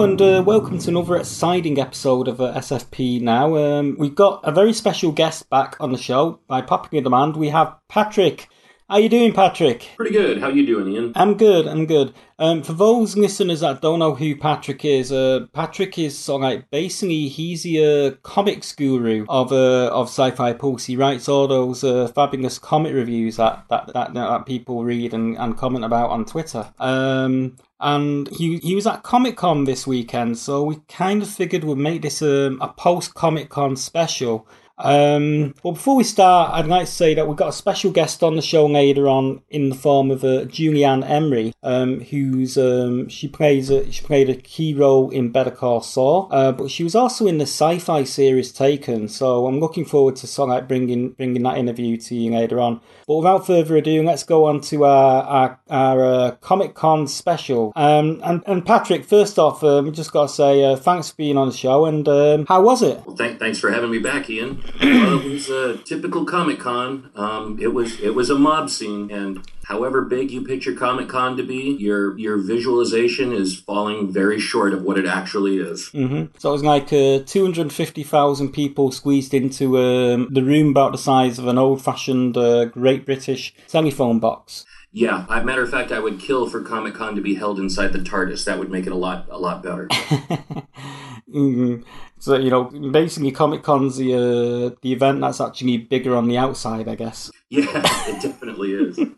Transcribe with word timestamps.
And 0.00 0.22
uh, 0.22 0.42
welcome 0.46 0.78
to 0.78 0.88
another 0.88 1.16
exciting 1.16 1.78
episode 1.78 2.26
of 2.26 2.40
uh, 2.40 2.54
SFP 2.54 3.20
Now. 3.20 3.54
Um, 3.56 3.96
we've 3.98 4.14
got 4.14 4.40
a 4.44 4.50
very 4.50 4.72
special 4.72 5.12
guest 5.12 5.50
back 5.50 5.76
on 5.78 5.92
the 5.92 5.98
show 5.98 6.40
by 6.46 6.62
popular 6.62 7.04
demand. 7.04 7.36
We 7.36 7.50
have 7.50 7.76
Patrick. 7.86 8.48
How 8.90 8.96
you 8.96 9.08
doing, 9.08 9.32
Patrick? 9.32 9.88
Pretty 9.96 10.10
good. 10.10 10.40
How 10.40 10.48
you 10.48 10.66
doing, 10.66 10.92
Ian? 10.92 11.12
I'm 11.14 11.36
good. 11.36 11.68
I'm 11.68 11.86
good. 11.86 12.12
Um, 12.40 12.64
for 12.64 12.72
those 12.72 13.16
listeners 13.16 13.60
that 13.60 13.80
don't 13.80 14.00
know 14.00 14.16
who 14.16 14.34
Patrick 14.34 14.84
is, 14.84 15.12
uh, 15.12 15.46
Patrick 15.52 15.96
is 15.96 16.18
sort 16.18 16.40
of 16.40 16.50
like 16.50 16.70
basically 16.72 17.28
he's 17.28 17.62
the 17.62 17.84
uh, 17.84 18.10
comics 18.24 18.72
guru 18.72 19.26
of 19.28 19.52
uh, 19.52 19.90
of 19.92 20.08
Sci-Fi 20.08 20.54
Pulse. 20.54 20.86
He 20.86 20.96
writes 20.96 21.28
all 21.28 21.46
those 21.46 21.84
uh, 21.84 22.08
fabulous 22.08 22.58
comic 22.58 22.92
reviews 22.92 23.36
that 23.36 23.64
that, 23.70 23.92
that 23.92 24.12
that 24.14 24.46
people 24.46 24.82
read 24.82 25.14
and, 25.14 25.38
and 25.38 25.56
comment 25.56 25.84
about 25.84 26.10
on 26.10 26.24
Twitter. 26.24 26.72
Um, 26.80 27.58
and 27.78 28.28
he 28.30 28.56
he 28.56 28.74
was 28.74 28.88
at 28.88 29.04
Comic 29.04 29.36
Con 29.36 29.66
this 29.66 29.86
weekend, 29.86 30.36
so 30.36 30.64
we 30.64 30.80
kind 30.88 31.22
of 31.22 31.30
figured 31.30 31.62
we'd 31.62 31.78
make 31.78 32.02
this 32.02 32.22
um, 32.22 32.58
a 32.60 32.66
post 32.66 33.14
Comic 33.14 33.50
Con 33.50 33.76
special. 33.76 34.48
Um, 34.84 35.54
well, 35.62 35.74
before 35.74 35.96
we 35.96 36.04
start, 36.04 36.52
I'd 36.52 36.66
like 36.66 36.86
to 36.86 36.92
say 36.92 37.14
that 37.14 37.26
we've 37.26 37.36
got 37.36 37.48
a 37.48 37.52
special 37.52 37.90
guest 37.90 38.22
on 38.22 38.36
the 38.36 38.42
show 38.42 38.66
later 38.66 39.08
on 39.08 39.42
in 39.50 39.68
the 39.68 39.74
form 39.74 40.10
of 40.10 40.24
uh, 40.24 40.44
Julie 40.44 40.84
Ann 40.84 41.04
Emery, 41.04 41.52
um, 41.62 42.00
who's 42.00 42.56
um, 42.56 43.08
she 43.08 43.28
plays 43.28 43.70
a, 43.70 43.90
she 43.90 44.02
played 44.04 44.28
a 44.28 44.34
key 44.34 44.74
role 44.74 45.10
in 45.10 45.30
Better 45.30 45.50
Call 45.50 45.80
Saul, 45.80 46.28
uh, 46.30 46.52
but 46.52 46.70
she 46.70 46.84
was 46.84 46.94
also 46.94 47.26
in 47.26 47.38
the 47.38 47.46
sci-fi 47.46 48.04
series 48.04 48.52
Taken. 48.52 49.08
So 49.08 49.46
I'm 49.46 49.60
looking 49.60 49.84
forward 49.84 50.16
to 50.16 50.26
sort 50.26 50.50
of 50.50 50.56
like 50.56 50.68
bringing 50.68 51.10
bringing 51.10 51.42
that 51.42 51.58
interview 51.58 51.96
to 51.96 52.14
you 52.14 52.32
later 52.32 52.60
on. 52.60 52.80
But 53.06 53.16
without 53.16 53.46
further 53.46 53.76
ado, 53.76 54.02
let's 54.02 54.22
go 54.22 54.46
on 54.46 54.60
to 54.62 54.84
our 54.84 55.22
our, 55.24 55.60
our 55.70 56.04
uh, 56.04 56.30
Comic 56.36 56.74
Con 56.74 57.06
special. 57.06 57.72
Um, 57.76 58.20
and 58.24 58.42
and 58.46 58.64
Patrick, 58.64 59.04
first 59.04 59.38
off, 59.38 59.62
um, 59.62 59.86
we 59.86 59.90
just 59.92 60.12
got 60.12 60.28
to 60.28 60.34
say 60.34 60.64
uh, 60.64 60.76
thanks 60.76 61.10
for 61.10 61.16
being 61.16 61.36
on 61.36 61.48
the 61.48 61.56
show. 61.56 61.86
And 61.86 62.06
um, 62.08 62.46
how 62.46 62.62
was 62.62 62.82
it? 62.82 63.04
Well, 63.06 63.16
thank, 63.16 63.38
thanks 63.38 63.58
for 63.58 63.70
having 63.70 63.90
me 63.90 63.98
back, 63.98 64.28
Ian. 64.30 64.62
Well, 64.80 65.20
it 65.20 65.32
was 65.32 65.48
a 65.48 65.78
typical 65.78 66.24
Comic 66.24 66.60
Con. 66.60 67.10
Um, 67.14 67.58
it 67.60 67.74
was 67.74 68.00
it 68.00 68.14
was 68.14 68.30
a 68.30 68.38
mob 68.38 68.70
scene, 68.70 69.10
and 69.10 69.44
however 69.64 70.02
big 70.02 70.30
you 70.30 70.42
picture 70.44 70.74
Comic 70.74 71.08
Con 71.08 71.36
to 71.36 71.42
be, 71.42 71.76
your 71.78 72.18
your 72.18 72.36
visualization 72.38 73.32
is 73.32 73.58
falling 73.58 74.12
very 74.12 74.38
short 74.38 74.72
of 74.72 74.82
what 74.82 74.98
it 74.98 75.06
actually 75.06 75.58
is. 75.58 75.88
hmm 75.88 76.24
So 76.38 76.50
it 76.50 76.52
was 76.52 76.64
like 76.64 76.92
uh, 76.92 77.20
250,000 77.26 78.52
people 78.52 78.92
squeezed 78.92 79.34
into 79.34 79.78
um, 79.78 80.28
the 80.30 80.42
room 80.42 80.70
about 80.70 80.92
the 80.92 80.98
size 80.98 81.38
of 81.38 81.46
an 81.46 81.58
old-fashioned 81.58 82.36
uh, 82.36 82.66
Great 82.66 83.04
British 83.06 83.54
telephone 83.68 84.18
box. 84.18 84.64
Yeah, 84.92 85.24
a 85.28 85.44
matter 85.44 85.62
of 85.62 85.70
fact, 85.70 85.92
I 85.92 86.00
would 86.00 86.18
kill 86.18 86.48
for 86.48 86.62
Comic 86.62 86.94
Con 86.94 87.14
to 87.14 87.20
be 87.20 87.34
held 87.34 87.60
inside 87.60 87.92
the 87.92 88.00
TARDIS. 88.00 88.44
That 88.44 88.58
would 88.58 88.70
make 88.70 88.86
it 88.86 88.92
a 88.92 88.96
lot 88.96 89.26
a 89.30 89.38
lot 89.38 89.62
better. 89.62 89.88
hmm 91.32 91.76
So 92.18 92.36
you 92.36 92.50
know, 92.50 92.64
basically, 92.64 93.30
Comic 93.32 93.62
Con's 93.62 93.96
the 93.96 94.14
uh, 94.14 94.76
the 94.82 94.92
event 94.92 95.20
that's 95.20 95.40
actually 95.40 95.78
bigger 95.78 96.14
on 96.16 96.28
the 96.28 96.36
outside, 96.38 96.88
I 96.88 96.94
guess. 96.94 97.30
Yeah, 97.52 97.82
it 98.06 98.22
definitely 98.22 98.72
is. 98.74 98.98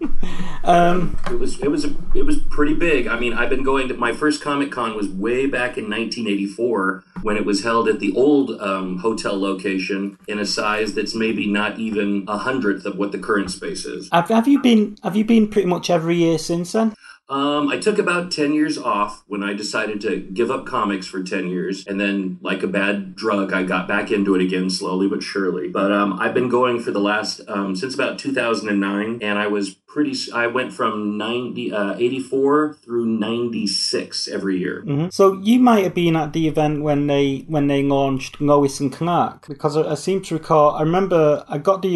Um, 0.64 1.18
It 1.28 1.38
was 1.40 1.60
it 1.60 1.68
was 1.68 1.84
a, 1.84 1.92
it 2.14 2.24
was 2.24 2.38
pretty 2.38 2.74
big. 2.74 3.06
I 3.08 3.18
mean, 3.18 3.34
I've 3.34 3.50
been 3.50 3.64
going 3.64 3.88
to 3.88 3.94
my 3.94 4.12
first 4.12 4.40
Comic 4.40 4.70
Con 4.70 4.94
was 4.96 5.08
way 5.08 5.46
back 5.46 5.76
in 5.76 5.90
1984 5.90 7.02
when 7.22 7.36
it 7.36 7.44
was 7.44 7.62
held 7.64 7.88
at 7.88 7.98
the 7.98 8.12
old 8.14 8.60
um, 8.60 8.98
hotel 8.98 9.38
location 9.38 10.16
in 10.28 10.38
a 10.38 10.46
size 10.46 10.94
that's 10.94 11.14
maybe 11.14 11.46
not 11.46 11.78
even 11.78 12.24
a 12.28 12.38
hundredth 12.38 12.86
of 12.86 12.96
what 12.96 13.10
the 13.12 13.18
current 13.18 13.50
space 13.50 13.84
is. 13.84 14.08
have, 14.12 14.28
have 14.28 14.46
you 14.48 14.60
been 14.62 14.96
Have 15.02 15.16
you 15.16 15.24
been 15.24 15.48
pretty 15.48 15.68
much 15.68 15.90
every 15.90 16.16
year 16.16 16.38
since 16.38 16.72
then? 16.72 16.94
Um, 17.28 17.68
I 17.68 17.78
took 17.78 17.98
about 17.98 18.30
10 18.30 18.52
years 18.52 18.76
off 18.76 19.22
when 19.26 19.42
I 19.42 19.54
decided 19.54 20.00
to 20.02 20.20
give 20.20 20.50
up 20.50 20.66
comics 20.66 21.06
for 21.06 21.22
10 21.22 21.48
years. 21.48 21.86
And 21.86 22.00
then, 22.00 22.38
like 22.42 22.62
a 22.62 22.66
bad 22.66 23.14
drug, 23.14 23.52
I 23.52 23.62
got 23.62 23.88
back 23.88 24.10
into 24.10 24.34
it 24.34 24.42
again 24.42 24.68
slowly 24.68 25.08
but 25.08 25.22
surely. 25.22 25.68
But 25.68 25.92
um, 25.92 26.18
I've 26.20 26.34
been 26.34 26.48
going 26.48 26.80
for 26.80 26.90
the 26.90 27.00
last, 27.00 27.40
um, 27.48 27.74
since 27.74 27.94
about 27.94 28.18
2009. 28.18 29.20
And 29.22 29.38
I 29.38 29.46
was 29.46 29.76
pretty, 29.92 30.14
I 30.32 30.46
went 30.46 30.72
from 30.72 31.18
90, 31.18 31.72
uh, 31.72 31.94
84 31.98 32.74
through 32.82 33.06
96 33.06 34.28
every 34.28 34.58
year. 34.58 34.80
hmm 34.80 35.08
So 35.10 35.34
you 35.42 35.58
might 35.58 35.84
have 35.84 35.94
been 35.94 36.16
at 36.16 36.32
the 36.32 36.48
event 36.48 36.82
when 36.82 37.06
they 37.06 37.44
when 37.48 37.66
they 37.66 37.82
launched 37.82 38.40
Lois 38.40 38.80
and 38.80 38.92
Clark 38.92 39.48
because 39.48 39.76
I, 39.76 39.82
I 39.92 39.94
seem 39.94 40.22
to 40.22 40.34
recall. 40.34 40.70
I 40.70 40.82
remember 40.82 41.44
I 41.48 41.58
got 41.58 41.82
the 41.82 41.94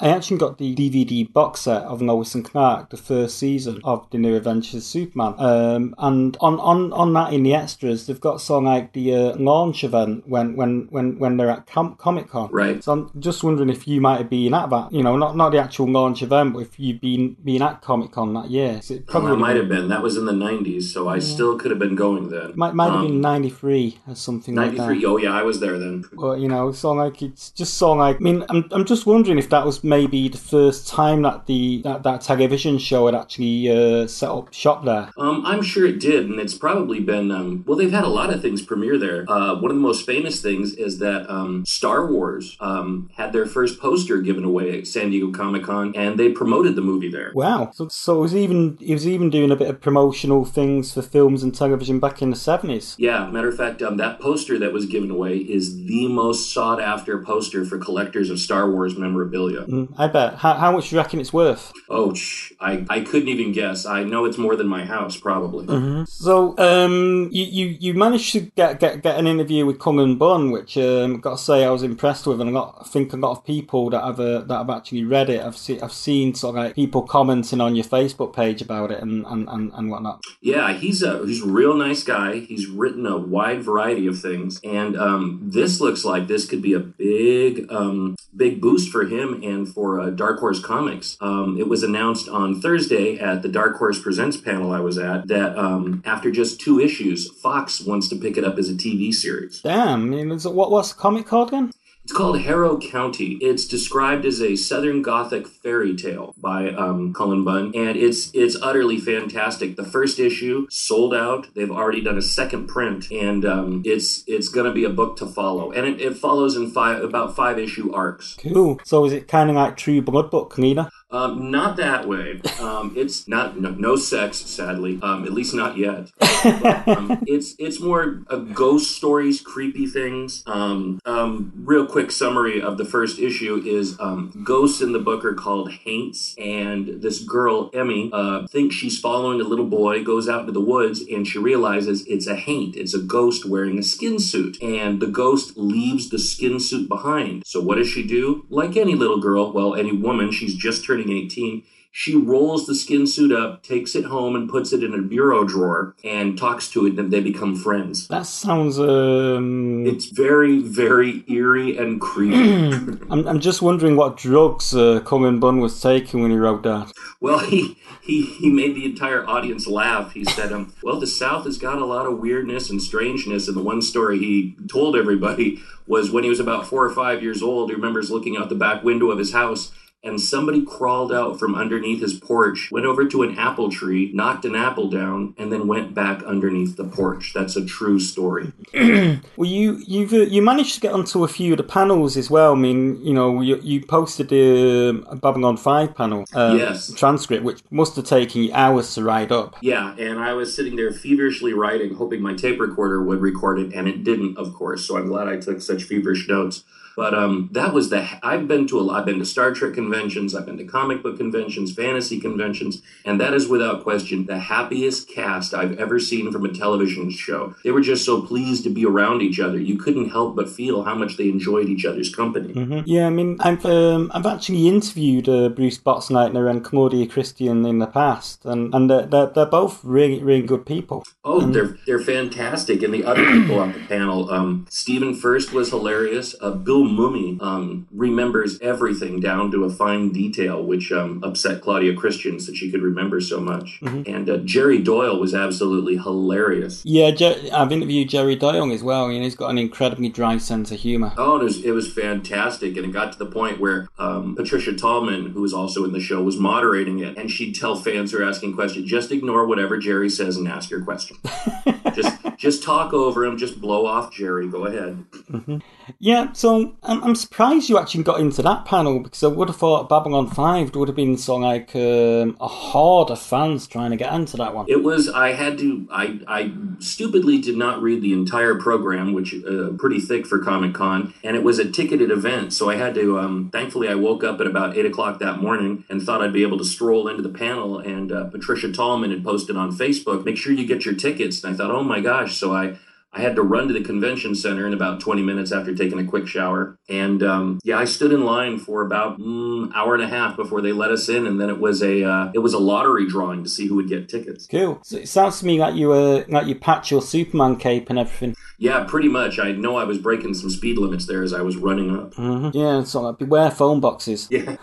uh, 0.00 0.04
I 0.04 0.08
actually 0.08 0.38
got 0.38 0.58
the 0.58 0.74
DVD 0.74 1.30
box 1.30 1.62
set 1.62 1.82
of 1.82 2.00
Lois 2.00 2.34
and 2.34 2.44
Clark, 2.44 2.90
the 2.90 2.96
first 2.96 3.38
season 3.38 3.80
of 3.84 4.08
the 4.10 4.18
New 4.18 4.34
Adventures 4.36 4.74
of 4.74 4.82
Superman. 4.82 5.34
Um, 5.38 5.94
and 5.98 6.36
on, 6.40 6.58
on, 6.60 6.92
on 6.92 7.12
that 7.12 7.32
in 7.32 7.42
the 7.42 7.54
extras, 7.54 8.06
they've 8.06 8.20
got 8.20 8.40
song 8.40 8.64
like 8.64 8.92
the 8.92 9.14
uh, 9.14 9.36
launch 9.36 9.84
event 9.84 10.26
when 10.26 10.56
when 10.56 10.88
when 10.90 11.18
when 11.18 11.36
they're 11.36 11.50
at 11.50 11.66
Com- 11.66 11.96
Comic 11.96 12.28
Con. 12.28 12.48
Right. 12.50 12.82
So 12.82 12.92
I'm 12.92 13.10
just 13.20 13.44
wondering 13.44 13.68
if 13.68 13.86
you 13.86 14.00
might 14.00 14.18
have 14.18 14.30
been 14.30 14.54
at 14.54 14.70
that. 14.70 14.92
You 14.92 15.02
know, 15.02 15.16
not 15.16 15.36
not 15.36 15.50
the 15.50 15.58
actual 15.58 15.90
launch 15.90 16.22
event, 16.22 16.54
but 16.54 16.60
if 16.60 16.78
you've 16.78 17.00
been 17.00 17.09
been 17.16 17.62
at 17.62 17.82
Comic 17.82 18.12
Con 18.12 18.32
that 18.34 18.50
year. 18.50 18.80
So 18.82 18.94
it 18.94 19.04
Oh, 19.08 19.10
probably 19.12 19.30
that 19.30 19.36
might 19.38 19.56
have 19.56 19.60
have 19.60 19.68
been. 19.68 19.88
That 19.88 20.02
was 20.02 20.16
in 20.16 20.24
the 20.26 20.32
90s, 20.32 20.84
so 20.84 21.08
I 21.08 21.18
still 21.18 21.58
could 21.58 21.70
have 21.70 21.78
been 21.80 21.94
going 21.96 22.28
then. 22.30 22.52
might, 22.56 22.74
might 22.74 22.86
have 22.90 23.00
Um, 23.00 23.06
been 23.08 23.20
93 23.20 23.98
or 24.08 24.14
something 24.14 24.54
like 24.54 24.72
93. 24.74 25.04
Oh, 25.06 25.16
yeah, 25.16 25.32
I 25.32 25.42
was 25.42 25.60
there 25.60 25.78
then. 25.78 26.04
Well, 26.14 26.36
you 26.36 26.48
know, 26.48 26.72
so 26.72 26.92
like 26.92 27.22
it's 27.22 27.50
just 27.50 27.74
so 27.74 27.92
like 27.92 28.16
I 28.16 28.20
mean, 28.20 28.44
I'm 28.48 28.64
I'm 28.72 28.84
just 28.84 29.06
wondering 29.06 29.38
if 29.38 29.48
that 29.50 29.64
was 29.66 29.82
maybe 29.84 30.28
the 30.28 30.38
first 30.38 30.88
time 30.88 31.22
that 31.22 31.46
the 31.46 31.82
that, 31.82 32.02
that 32.02 32.20
television 32.22 32.78
show 32.78 33.06
had 33.06 33.14
actually 33.14 33.68
uh, 33.70 34.06
set 34.06 34.28
up 34.30 34.52
shop 34.52 34.84
there. 34.84 35.10
Um, 35.16 35.44
I'm 35.46 35.62
sure 35.62 35.86
it 35.86 35.98
did, 36.00 36.28
and 36.28 36.38
it's 36.40 36.54
probably 36.54 37.00
been. 37.00 37.30
Um, 37.30 37.64
well, 37.66 37.76
they've 37.76 37.90
had 37.92 38.04
a 38.04 38.08
lot 38.08 38.32
of 38.32 38.40
things 38.42 38.62
premiere 38.62 38.98
there. 38.98 39.24
Uh, 39.28 39.54
one 39.60 39.70
of 39.70 39.76
the 39.76 39.82
most 39.82 40.04
famous 40.06 40.40
things 40.42 40.74
is 40.74 40.98
that 40.98 41.30
um, 41.30 41.64
Star 41.66 42.06
Wars 42.10 42.56
um, 42.60 43.10
had 43.16 43.32
their 43.32 43.46
first 43.46 43.80
poster 43.80 44.20
given 44.20 44.44
away 44.44 44.78
at 44.78 44.86
San 44.86 45.10
Diego 45.10 45.30
Comic 45.30 45.64
Con, 45.64 45.92
and 45.96 46.18
they 46.18 46.30
promoted 46.30 46.74
the 46.76 46.82
movie 46.82 46.99
there. 47.08 47.32
Wow. 47.34 47.70
So 47.72 47.88
so 47.88 48.18
it 48.18 48.20
was 48.20 48.36
even 48.36 48.76
he 48.80 48.92
was 48.92 49.06
even 49.06 49.30
doing 49.30 49.50
a 49.50 49.56
bit 49.56 49.68
of 49.68 49.80
promotional 49.80 50.44
things 50.44 50.92
for 50.92 51.02
films 51.02 51.42
and 51.42 51.54
television 51.54 52.00
back 52.00 52.22
in 52.22 52.30
the 52.30 52.36
70s. 52.36 52.94
Yeah, 52.98 53.28
matter 53.30 53.48
of 53.48 53.56
fact, 53.56 53.82
um, 53.82 53.96
that 53.98 54.20
poster 54.20 54.58
that 54.58 54.72
was 54.72 54.86
given 54.86 55.10
away 55.10 55.36
is 55.36 55.76
the 55.86 56.08
most 56.08 56.52
sought 56.52 56.80
after 56.80 57.22
poster 57.22 57.64
for 57.64 57.78
collectors 57.78 58.30
of 58.30 58.38
Star 58.38 58.70
Wars 58.70 58.96
memorabilia. 58.96 59.62
Mm, 59.62 59.94
I 59.96 60.08
bet. 60.08 60.34
How, 60.36 60.54
how 60.54 60.72
much 60.72 60.90
do 60.90 60.96
you 60.96 61.00
reckon 61.00 61.20
it's 61.20 61.32
worth? 61.32 61.72
Oh, 61.88 62.14
shh, 62.14 62.52
I, 62.60 62.84
I 62.88 63.00
couldn't 63.00 63.28
even 63.28 63.52
guess. 63.52 63.86
I 63.86 64.04
know 64.04 64.24
it's 64.24 64.38
more 64.38 64.56
than 64.56 64.68
my 64.68 64.84
house, 64.84 65.16
probably. 65.16 65.66
So, 66.06 66.56
um, 66.58 67.28
you, 67.32 67.44
you, 67.44 67.76
you 67.80 67.94
managed 67.94 68.32
to 68.32 68.40
get, 68.40 68.80
get 68.80 69.02
get 69.02 69.18
an 69.18 69.26
interview 69.26 69.66
with 69.66 69.78
Cullen 69.78 70.16
Bunn, 70.16 70.50
which 70.50 70.76
um, 70.76 71.20
got 71.20 71.38
to 71.38 71.42
say 71.42 71.64
I 71.64 71.70
was 71.70 71.82
impressed 71.82 72.26
with, 72.26 72.40
and 72.40 72.50
I, 72.50 72.52
got, 72.52 72.78
I 72.80 72.84
think 72.84 73.12
a 73.12 73.16
lot 73.16 73.32
of 73.32 73.44
people 73.44 73.90
that 73.90 74.02
have 74.02 74.20
uh, 74.20 74.40
that 74.40 74.56
have 74.56 74.70
actually 74.70 75.04
read 75.04 75.30
it, 75.30 75.42
I've 75.42 75.56
seen 75.56 75.80
I've 75.82 75.92
seen 75.92 76.34
sort 76.34 76.56
of 76.56 76.64
like 76.64 76.74
people 76.74 76.89
people 76.90 77.02
commenting 77.02 77.60
on 77.60 77.76
your 77.76 77.84
Facebook 77.84 78.34
page 78.34 78.60
about 78.60 78.90
it 78.90 79.00
and, 79.00 79.24
and, 79.26 79.48
and, 79.48 79.70
and 79.74 79.90
whatnot. 79.92 80.20
Yeah, 80.40 80.72
he's 80.72 81.04
a 81.04 81.24
he's 81.24 81.40
a 81.40 81.46
real 81.46 81.74
nice 81.74 82.02
guy. 82.02 82.40
He's 82.40 82.66
written 82.66 83.06
a 83.06 83.16
wide 83.16 83.62
variety 83.62 84.08
of 84.08 84.18
things, 84.20 84.60
and 84.64 84.98
um, 84.98 85.40
this 85.40 85.80
looks 85.80 86.04
like 86.04 86.26
this 86.26 86.48
could 86.48 86.62
be 86.62 86.72
a 86.72 86.80
big 86.80 87.70
um, 87.70 88.16
big 88.34 88.60
boost 88.60 88.90
for 88.90 89.04
him 89.04 89.40
and 89.44 89.68
for 89.72 90.00
uh, 90.00 90.10
Dark 90.10 90.40
Horse 90.40 90.60
Comics. 90.60 91.16
Um, 91.20 91.56
it 91.60 91.68
was 91.68 91.84
announced 91.84 92.28
on 92.28 92.60
Thursday 92.60 93.20
at 93.20 93.42
the 93.42 93.48
Dark 93.48 93.76
Horse 93.76 94.02
Presents 94.02 94.36
panel 94.36 94.72
I 94.72 94.80
was 94.80 94.98
at 94.98 95.28
that 95.28 95.56
um, 95.56 96.02
after 96.04 96.32
just 96.32 96.60
two 96.60 96.80
issues, 96.80 97.30
Fox 97.40 97.80
wants 97.80 98.08
to 98.08 98.16
pick 98.16 98.36
it 98.36 98.42
up 98.42 98.58
as 98.58 98.68
a 98.68 98.74
TV 98.74 99.14
series. 99.14 99.60
Damn, 99.60 100.12
I 100.12 100.16
mean, 100.16 100.30
what 100.40 100.72
what's 100.72 100.92
the 100.92 100.98
comic 100.98 101.26
called 101.26 101.50
again? 101.50 101.70
It's 102.10 102.16
called 102.16 102.40
Harrow 102.40 102.76
County. 102.76 103.38
It's 103.40 103.68
described 103.68 104.26
as 104.26 104.42
a 104.42 104.56
Southern 104.56 105.00
Gothic 105.00 105.46
fairy 105.46 105.94
tale 105.94 106.34
by 106.36 106.70
um, 106.70 107.14
Cullen 107.14 107.44
Bunn, 107.44 107.70
and 107.72 107.96
it's 107.96 108.32
it's 108.34 108.56
utterly 108.60 108.98
fantastic. 108.98 109.76
The 109.76 109.84
first 109.84 110.18
issue 110.18 110.66
sold 110.70 111.14
out. 111.14 111.54
They've 111.54 111.70
already 111.70 112.00
done 112.00 112.18
a 112.18 112.22
second 112.22 112.66
print, 112.66 113.12
and 113.12 113.44
um, 113.44 113.82
it's 113.84 114.24
it's 114.26 114.48
going 114.48 114.66
to 114.66 114.72
be 114.72 114.82
a 114.82 114.90
book 114.90 115.18
to 115.18 115.26
follow. 115.26 115.70
And 115.70 115.86
it, 115.86 116.00
it 116.00 116.16
follows 116.16 116.56
in 116.56 116.72
five 116.72 117.00
about 117.04 117.36
five 117.36 117.60
issue 117.60 117.92
arcs. 117.94 118.36
Cool. 118.40 118.80
So 118.84 119.04
is 119.04 119.12
it 119.12 119.28
kind 119.28 119.48
of 119.48 119.54
like 119.54 119.76
True 119.76 120.02
Blood 120.02 120.32
book, 120.32 120.58
Nina? 120.58 120.90
Um, 121.12 121.50
not 121.50 121.76
that 121.76 122.06
way. 122.06 122.40
Um, 122.60 122.92
it's 122.96 123.26
not 123.26 123.60
no, 123.60 123.70
no 123.70 123.96
sex, 123.96 124.38
sadly. 124.38 124.98
Um, 125.02 125.24
at 125.24 125.32
least 125.32 125.54
not 125.54 125.76
yet. 125.76 126.10
But, 126.18 126.88
um, 126.96 127.22
it's 127.26 127.54
it's 127.58 127.80
more 127.80 128.06
ghost 128.54 128.96
stories, 128.96 129.40
creepy 129.40 129.86
things. 129.86 130.42
Um, 130.46 131.00
um, 131.04 131.52
real 131.56 131.86
quick 131.86 132.10
summary 132.10 132.62
of 132.62 132.78
the 132.78 132.84
first 132.84 133.18
issue 133.18 133.62
is 133.64 133.96
ghosts 134.44 134.80
in 134.80 134.92
the 134.92 134.98
book 134.98 135.24
are 135.24 135.34
called 135.34 135.72
haints, 135.72 136.34
and 136.38 137.02
this 137.02 137.20
girl 137.20 137.70
Emmy 137.74 138.10
uh, 138.12 138.46
thinks 138.46 138.74
she's 138.74 138.98
following 138.98 139.40
a 139.40 139.44
little 139.44 139.66
boy, 139.66 140.04
goes 140.04 140.28
out 140.28 140.40
into 140.40 140.52
the 140.52 140.60
woods, 140.60 141.00
and 141.00 141.26
she 141.26 141.38
realizes 141.38 142.06
it's 142.06 142.26
a 142.26 142.36
haint. 142.36 142.76
It's 142.76 142.94
a 142.94 143.00
ghost 143.00 143.44
wearing 143.44 143.78
a 143.78 143.82
skin 143.82 144.18
suit, 144.18 144.62
and 144.62 145.00
the 145.00 145.06
ghost 145.06 145.56
leaves 145.56 146.08
the 146.10 146.18
skin 146.18 146.60
suit 146.60 146.88
behind. 146.88 147.42
So 147.46 147.60
what 147.60 147.76
does 147.76 147.88
she 147.88 148.06
do? 148.06 148.46
Like 148.48 148.76
any 148.76 148.94
little 148.94 149.20
girl, 149.20 149.52
well, 149.52 149.74
any 149.74 149.92
woman, 149.92 150.30
she's 150.30 150.54
just 150.54 150.84
turning 150.84 150.99
turning 151.00 151.16
18, 151.16 151.62
she 151.92 152.14
rolls 152.14 152.66
the 152.66 152.74
skin 152.74 153.04
suit 153.04 153.32
up, 153.32 153.64
takes 153.64 153.96
it 153.96 154.04
home, 154.04 154.36
and 154.36 154.48
puts 154.48 154.72
it 154.72 154.84
in 154.84 154.94
a 154.94 155.02
bureau 155.02 155.42
drawer 155.42 155.96
and 156.04 156.38
talks 156.38 156.68
to 156.70 156.86
it, 156.86 156.96
and 156.96 157.12
they 157.12 157.20
become 157.20 157.56
friends. 157.56 158.06
That 158.08 158.26
sounds. 158.26 158.78
Um... 158.78 159.84
It's 159.86 160.06
very, 160.06 160.60
very 160.60 161.24
eerie 161.26 161.76
and 161.76 162.00
creepy. 162.00 162.36
I'm, 163.10 163.26
I'm 163.26 163.40
just 163.40 163.60
wondering 163.60 163.96
what 163.96 164.16
drugs 164.16 164.72
uh, 164.74 165.00
Cullen 165.00 165.40
Bunn 165.40 165.58
was 165.58 165.80
taking 165.80 166.22
when 166.22 166.30
he 166.30 166.36
wrote 166.36 166.62
that. 166.62 166.92
Well, 167.20 167.40
he, 167.40 167.76
he, 168.02 168.22
he 168.22 168.50
made 168.50 168.76
the 168.76 168.84
entire 168.84 169.26
audience 169.28 169.66
laugh. 169.66 170.12
He 170.12 170.24
said, 170.24 170.52
um, 170.52 170.72
Well, 170.84 171.00
the 171.00 171.08
South 171.08 171.44
has 171.44 171.58
got 171.58 171.78
a 171.78 171.84
lot 171.84 172.06
of 172.06 172.18
weirdness 172.18 172.70
and 172.70 172.80
strangeness. 172.80 173.48
And 173.48 173.56
the 173.56 173.62
one 173.62 173.82
story 173.82 174.18
he 174.18 174.56
told 174.70 174.94
everybody 174.94 175.60
was 175.88 176.12
when 176.12 176.22
he 176.22 176.30
was 176.30 176.38
about 176.38 176.68
four 176.68 176.84
or 176.84 176.94
five 176.94 177.20
years 177.20 177.42
old, 177.42 177.68
he 177.68 177.74
remembers 177.74 178.12
looking 178.12 178.36
out 178.36 178.48
the 178.48 178.54
back 178.54 178.84
window 178.84 179.10
of 179.10 179.18
his 179.18 179.32
house 179.32 179.72
and 180.02 180.20
somebody 180.20 180.64
crawled 180.64 181.12
out 181.12 181.38
from 181.38 181.54
underneath 181.54 182.00
his 182.00 182.14
porch, 182.14 182.70
went 182.72 182.86
over 182.86 183.06
to 183.06 183.22
an 183.22 183.38
apple 183.38 183.70
tree, 183.70 184.10
knocked 184.14 184.46
an 184.46 184.56
apple 184.56 184.88
down, 184.88 185.34
and 185.36 185.52
then 185.52 185.68
went 185.68 185.94
back 185.94 186.22
underneath 186.22 186.76
the 186.76 186.84
porch. 186.84 187.32
That's 187.34 187.54
a 187.56 187.64
true 187.64 188.00
story. 188.00 188.52
well, 188.74 189.20
you 189.48 189.82
you've 189.86 190.12
uh, 190.12 190.20
you 190.20 190.40
managed 190.40 190.76
to 190.76 190.80
get 190.80 190.92
onto 190.92 191.22
a 191.22 191.28
few 191.28 191.52
of 191.52 191.58
the 191.58 191.64
panels 191.64 192.16
as 192.16 192.30
well. 192.30 192.52
I 192.52 192.56
mean, 192.56 193.04
you 193.04 193.12
know, 193.12 193.42
you, 193.42 193.60
you 193.62 193.84
posted 193.84 194.30
the 194.30 195.04
uh, 195.08 195.16
Babylon 195.16 195.58
Five 195.58 195.94
panel 195.94 196.24
uh, 196.32 196.56
yes. 196.58 196.92
transcript, 196.94 197.44
which 197.44 197.60
must 197.70 197.96
have 197.96 198.06
taken 198.06 198.42
you 198.42 198.52
hours 198.54 198.94
to 198.94 199.04
write 199.04 199.30
up. 199.30 199.56
Yeah, 199.60 199.94
and 199.98 200.18
I 200.18 200.32
was 200.32 200.54
sitting 200.54 200.76
there 200.76 200.92
feverishly 200.92 201.52
writing, 201.52 201.94
hoping 201.94 202.22
my 202.22 202.34
tape 202.34 202.58
recorder 202.58 203.02
would 203.02 203.20
record 203.20 203.58
it, 203.58 203.74
and 203.74 203.86
it 203.86 204.02
didn't, 204.02 204.38
of 204.38 204.54
course. 204.54 204.86
So 204.86 204.96
I'm 204.96 205.08
glad 205.08 205.28
I 205.28 205.36
took 205.36 205.60
such 205.60 205.84
feverish 205.84 206.26
notes. 206.26 206.64
But 207.00 207.14
um, 207.14 207.48
that 207.52 207.72
was 207.72 207.88
the 207.88 208.06
I've 208.22 208.46
been 208.46 208.66
to 208.66 208.78
a 208.78 208.82
lot. 208.82 208.98
I've 208.98 209.06
been 209.06 209.20
to 209.20 209.24
Star 209.24 209.54
Trek 209.54 209.72
conventions. 209.72 210.34
I've 210.34 210.44
been 210.44 210.58
to 210.58 210.66
comic 210.66 211.02
book 211.02 211.16
conventions, 211.16 211.72
fantasy 211.72 212.20
conventions, 212.20 212.82
and 213.06 213.18
that 213.18 213.32
is 213.32 213.48
without 213.48 213.82
question 213.82 214.26
the 214.26 214.38
happiest 214.38 215.08
cast 215.08 215.54
I've 215.54 215.78
ever 215.78 215.98
seen 215.98 216.30
from 216.30 216.44
a 216.44 216.52
television 216.52 217.08
show. 217.08 217.54
They 217.64 217.70
were 217.70 217.80
just 217.80 218.04
so 218.04 218.20
pleased 218.20 218.64
to 218.64 218.70
be 218.70 218.84
around 218.84 219.22
each 219.22 219.40
other. 219.40 219.58
You 219.58 219.78
couldn't 219.78 220.10
help 220.10 220.36
but 220.36 220.50
feel 220.50 220.82
how 220.82 220.94
much 220.94 221.16
they 221.16 221.30
enjoyed 221.30 221.70
each 221.70 221.86
other's 221.86 222.14
company. 222.14 222.52
Mm-hmm. 222.52 222.80
Yeah, 222.84 223.06
I 223.06 223.10
mean, 223.10 223.38
I've 223.40 223.64
um, 223.64 224.12
I've 224.12 224.26
actually 224.26 224.68
interviewed 224.68 225.26
uh, 225.26 225.48
Bruce 225.48 225.78
Boxleitner 225.78 226.50
and 226.50 226.62
Claudia 226.62 227.06
Christian 227.06 227.64
in 227.64 227.78
the 227.78 227.86
past, 227.86 228.44
and 228.44 228.74
and 228.74 228.90
they're, 228.90 229.06
they're, 229.06 229.28
they're 229.28 229.46
both 229.46 229.82
really 229.82 230.22
really 230.22 230.42
good 230.42 230.66
people. 230.66 231.06
Oh, 231.24 231.40
and... 231.40 231.54
they're 231.54 231.78
they're 231.86 231.98
fantastic, 231.98 232.82
and 232.82 232.92
the 232.92 233.04
other 233.04 233.24
people 233.24 233.58
on 233.58 233.72
the 233.72 233.80
panel, 233.88 234.30
um, 234.30 234.66
Stephen 234.68 235.14
Furst 235.14 235.54
was 235.54 235.70
hilarious. 235.70 236.34
Uh, 236.42 236.50
Bill 236.50 236.89
Mumy 236.90 237.40
um, 237.40 237.86
remembers 237.92 238.58
everything 238.60 239.20
down 239.20 239.50
to 239.52 239.64
a 239.64 239.70
fine 239.70 240.10
detail, 240.10 240.62
which 240.62 240.92
um, 240.92 241.22
upset 241.22 241.62
Claudia 241.62 241.94
Christian 241.94 242.30
that 242.46 242.56
she 242.56 242.70
could 242.70 242.82
remember 242.82 243.20
so 243.20 243.40
much. 243.40 243.80
Mm-hmm. 243.82 244.12
And 244.12 244.30
uh, 244.30 244.36
Jerry 244.38 244.78
Doyle 244.78 245.18
was 245.18 245.34
absolutely 245.34 245.96
hilarious. 245.96 246.84
Yeah, 246.84 247.10
Jer- 247.10 247.36
I've 247.52 247.72
interviewed 247.72 248.08
Jerry 248.08 248.36
Doyle 248.36 248.72
as 248.72 248.82
well, 248.82 249.06
and 249.06 249.22
he's 249.22 249.34
got 249.34 249.50
an 249.50 249.58
incredibly 249.58 250.08
dry 250.08 250.38
sense 250.38 250.70
of 250.70 250.80
humor. 250.80 251.12
Oh, 251.16 251.40
it 251.40 251.44
was, 251.44 251.64
it 251.64 251.72
was 251.72 251.92
fantastic, 251.92 252.76
and 252.76 252.86
it 252.86 252.92
got 252.92 253.12
to 253.12 253.18
the 253.18 253.26
point 253.26 253.60
where 253.60 253.88
um, 253.98 254.36
Patricia 254.36 254.74
Tallman, 254.74 255.30
who 255.30 255.40
was 255.40 255.52
also 255.52 255.84
in 255.84 255.92
the 255.92 256.00
show, 256.00 256.22
was 256.22 256.36
moderating 256.36 257.00
it, 257.00 257.16
and 257.16 257.30
she'd 257.30 257.54
tell 257.54 257.76
fans 257.76 258.12
who 258.12 258.18
are 258.22 258.28
asking 258.28 258.54
questions, 258.54 258.88
just 258.88 259.10
ignore 259.10 259.46
whatever 259.46 259.78
Jerry 259.78 260.08
says 260.08 260.36
and 260.36 260.48
ask 260.48 260.70
your 260.70 260.82
question. 260.82 261.16
just 261.94 262.16
just 262.36 262.62
talk 262.62 262.92
over 262.92 263.24
him, 263.24 263.36
just 263.36 263.60
blow 263.60 263.86
off 263.86 264.12
Jerry. 264.12 264.48
Go 264.48 264.66
ahead. 264.66 265.04
Mm-hmm. 265.12 265.58
Yeah, 265.98 266.32
so 266.32 266.76
I'm, 266.82 267.02
I'm 267.02 267.14
surprised 267.14 267.68
you 267.68 267.78
actually 267.78 268.04
got 268.04 268.20
into 268.20 268.42
that 268.42 268.64
panel 268.64 269.00
because 269.00 269.22
I 269.22 269.28
would 269.28 269.48
have 269.48 269.56
thought 269.56 269.88
Babylon 269.88 270.28
5 270.28 270.74
would 270.76 270.88
have 270.88 270.96
been 270.96 271.16
so 271.16 271.36
like 271.36 271.74
um, 271.74 272.36
a 272.40 272.48
horde 272.48 273.10
of 273.10 273.20
fans 273.20 273.66
trying 273.66 273.90
to 273.90 273.96
get 273.96 274.12
into 274.12 274.36
that 274.36 274.54
one. 274.54 274.66
It 274.68 274.82
was, 274.82 275.08
I 275.08 275.32
had 275.32 275.58
to, 275.58 275.88
I, 275.90 276.20
I 276.26 276.52
stupidly 276.78 277.40
did 277.40 277.56
not 277.56 277.82
read 277.82 278.02
the 278.02 278.12
entire 278.12 278.54
program, 278.54 279.12
which 279.12 279.34
uh, 279.34 279.70
pretty 279.78 280.00
thick 280.00 280.26
for 280.26 280.38
Comic 280.38 280.74
Con, 280.74 281.14
and 281.24 281.36
it 281.36 281.42
was 281.42 281.58
a 281.58 281.70
ticketed 281.70 282.10
event. 282.10 282.52
So 282.52 282.70
I 282.70 282.76
had 282.76 282.94
to, 282.94 283.18
um, 283.18 283.50
thankfully, 283.52 283.88
I 283.88 283.94
woke 283.94 284.24
up 284.24 284.40
at 284.40 284.46
about 284.46 284.76
8 284.76 284.86
o'clock 284.86 285.18
that 285.20 285.38
morning 285.38 285.84
and 285.88 286.02
thought 286.02 286.22
I'd 286.22 286.32
be 286.32 286.42
able 286.42 286.58
to 286.58 286.64
stroll 286.64 287.08
into 287.08 287.22
the 287.22 287.28
panel. 287.28 287.78
And 287.78 288.12
uh, 288.12 288.24
Patricia 288.24 288.72
Tallman 288.72 289.10
had 289.10 289.24
posted 289.24 289.56
on 289.56 289.76
Facebook, 289.76 290.24
make 290.24 290.36
sure 290.36 290.52
you 290.52 290.66
get 290.66 290.84
your 290.84 290.94
tickets. 290.94 291.42
And 291.42 291.54
I 291.54 291.56
thought, 291.56 291.70
oh 291.70 291.82
my 291.82 292.00
gosh. 292.00 292.36
So 292.36 292.54
I, 292.54 292.76
I 293.12 293.20
had 293.20 293.34
to 293.36 293.42
run 293.42 293.66
to 293.68 293.74
the 293.74 293.82
convention 293.82 294.34
center 294.34 294.66
in 294.66 294.72
about 294.72 295.00
20 295.00 295.22
minutes 295.22 295.50
after 295.50 295.74
taking 295.74 295.98
a 295.98 296.04
quick 296.04 296.28
shower. 296.28 296.78
And 296.88 297.22
um, 297.22 297.58
yeah, 297.64 297.78
I 297.78 297.84
stood 297.84 298.12
in 298.12 298.24
line 298.24 298.58
for 298.58 298.82
about 298.82 299.18
mm, 299.18 299.70
hour 299.74 299.94
and 299.94 300.02
a 300.02 300.08
half 300.08 300.36
before 300.36 300.60
they 300.60 300.72
let 300.72 300.90
us 300.92 301.08
in, 301.08 301.26
and 301.26 301.40
then 301.40 301.50
it 301.50 301.58
was 301.58 301.82
a 301.82 302.04
uh, 302.04 302.30
it 302.34 302.38
was 302.38 302.54
a 302.54 302.58
lottery 302.58 303.08
drawing 303.08 303.42
to 303.42 303.50
see 303.50 303.66
who 303.66 303.74
would 303.76 303.88
get 303.88 304.08
tickets. 304.08 304.46
Cool. 304.46 304.80
So 304.84 304.96
it 304.98 305.08
sounds 305.08 305.40
to 305.40 305.46
me 305.46 305.58
like 305.58 305.74
you 305.74 305.88
were 305.88 306.24
like 306.28 306.46
you 306.46 306.54
patch 306.54 306.90
your 306.90 307.02
Superman 307.02 307.56
cape 307.56 307.90
and 307.90 307.98
everything. 307.98 308.36
Yeah, 308.60 308.84
pretty 308.84 309.08
much. 309.08 309.40
I 309.40 309.52
know 309.52 309.76
I 309.76 309.84
was 309.84 309.98
breaking 309.98 310.34
some 310.34 310.50
speed 310.50 310.78
limits 310.78 311.06
there 311.06 311.22
as 311.22 311.32
I 311.32 311.40
was 311.40 311.56
running 311.56 311.96
up. 311.96 312.14
Mm-hmm. 312.14 312.56
Yeah, 312.56 312.84
so 312.84 313.02
like, 313.02 313.18
beware 313.18 313.50
phone 313.50 313.80
boxes. 313.80 314.28
Yeah. 314.30 314.56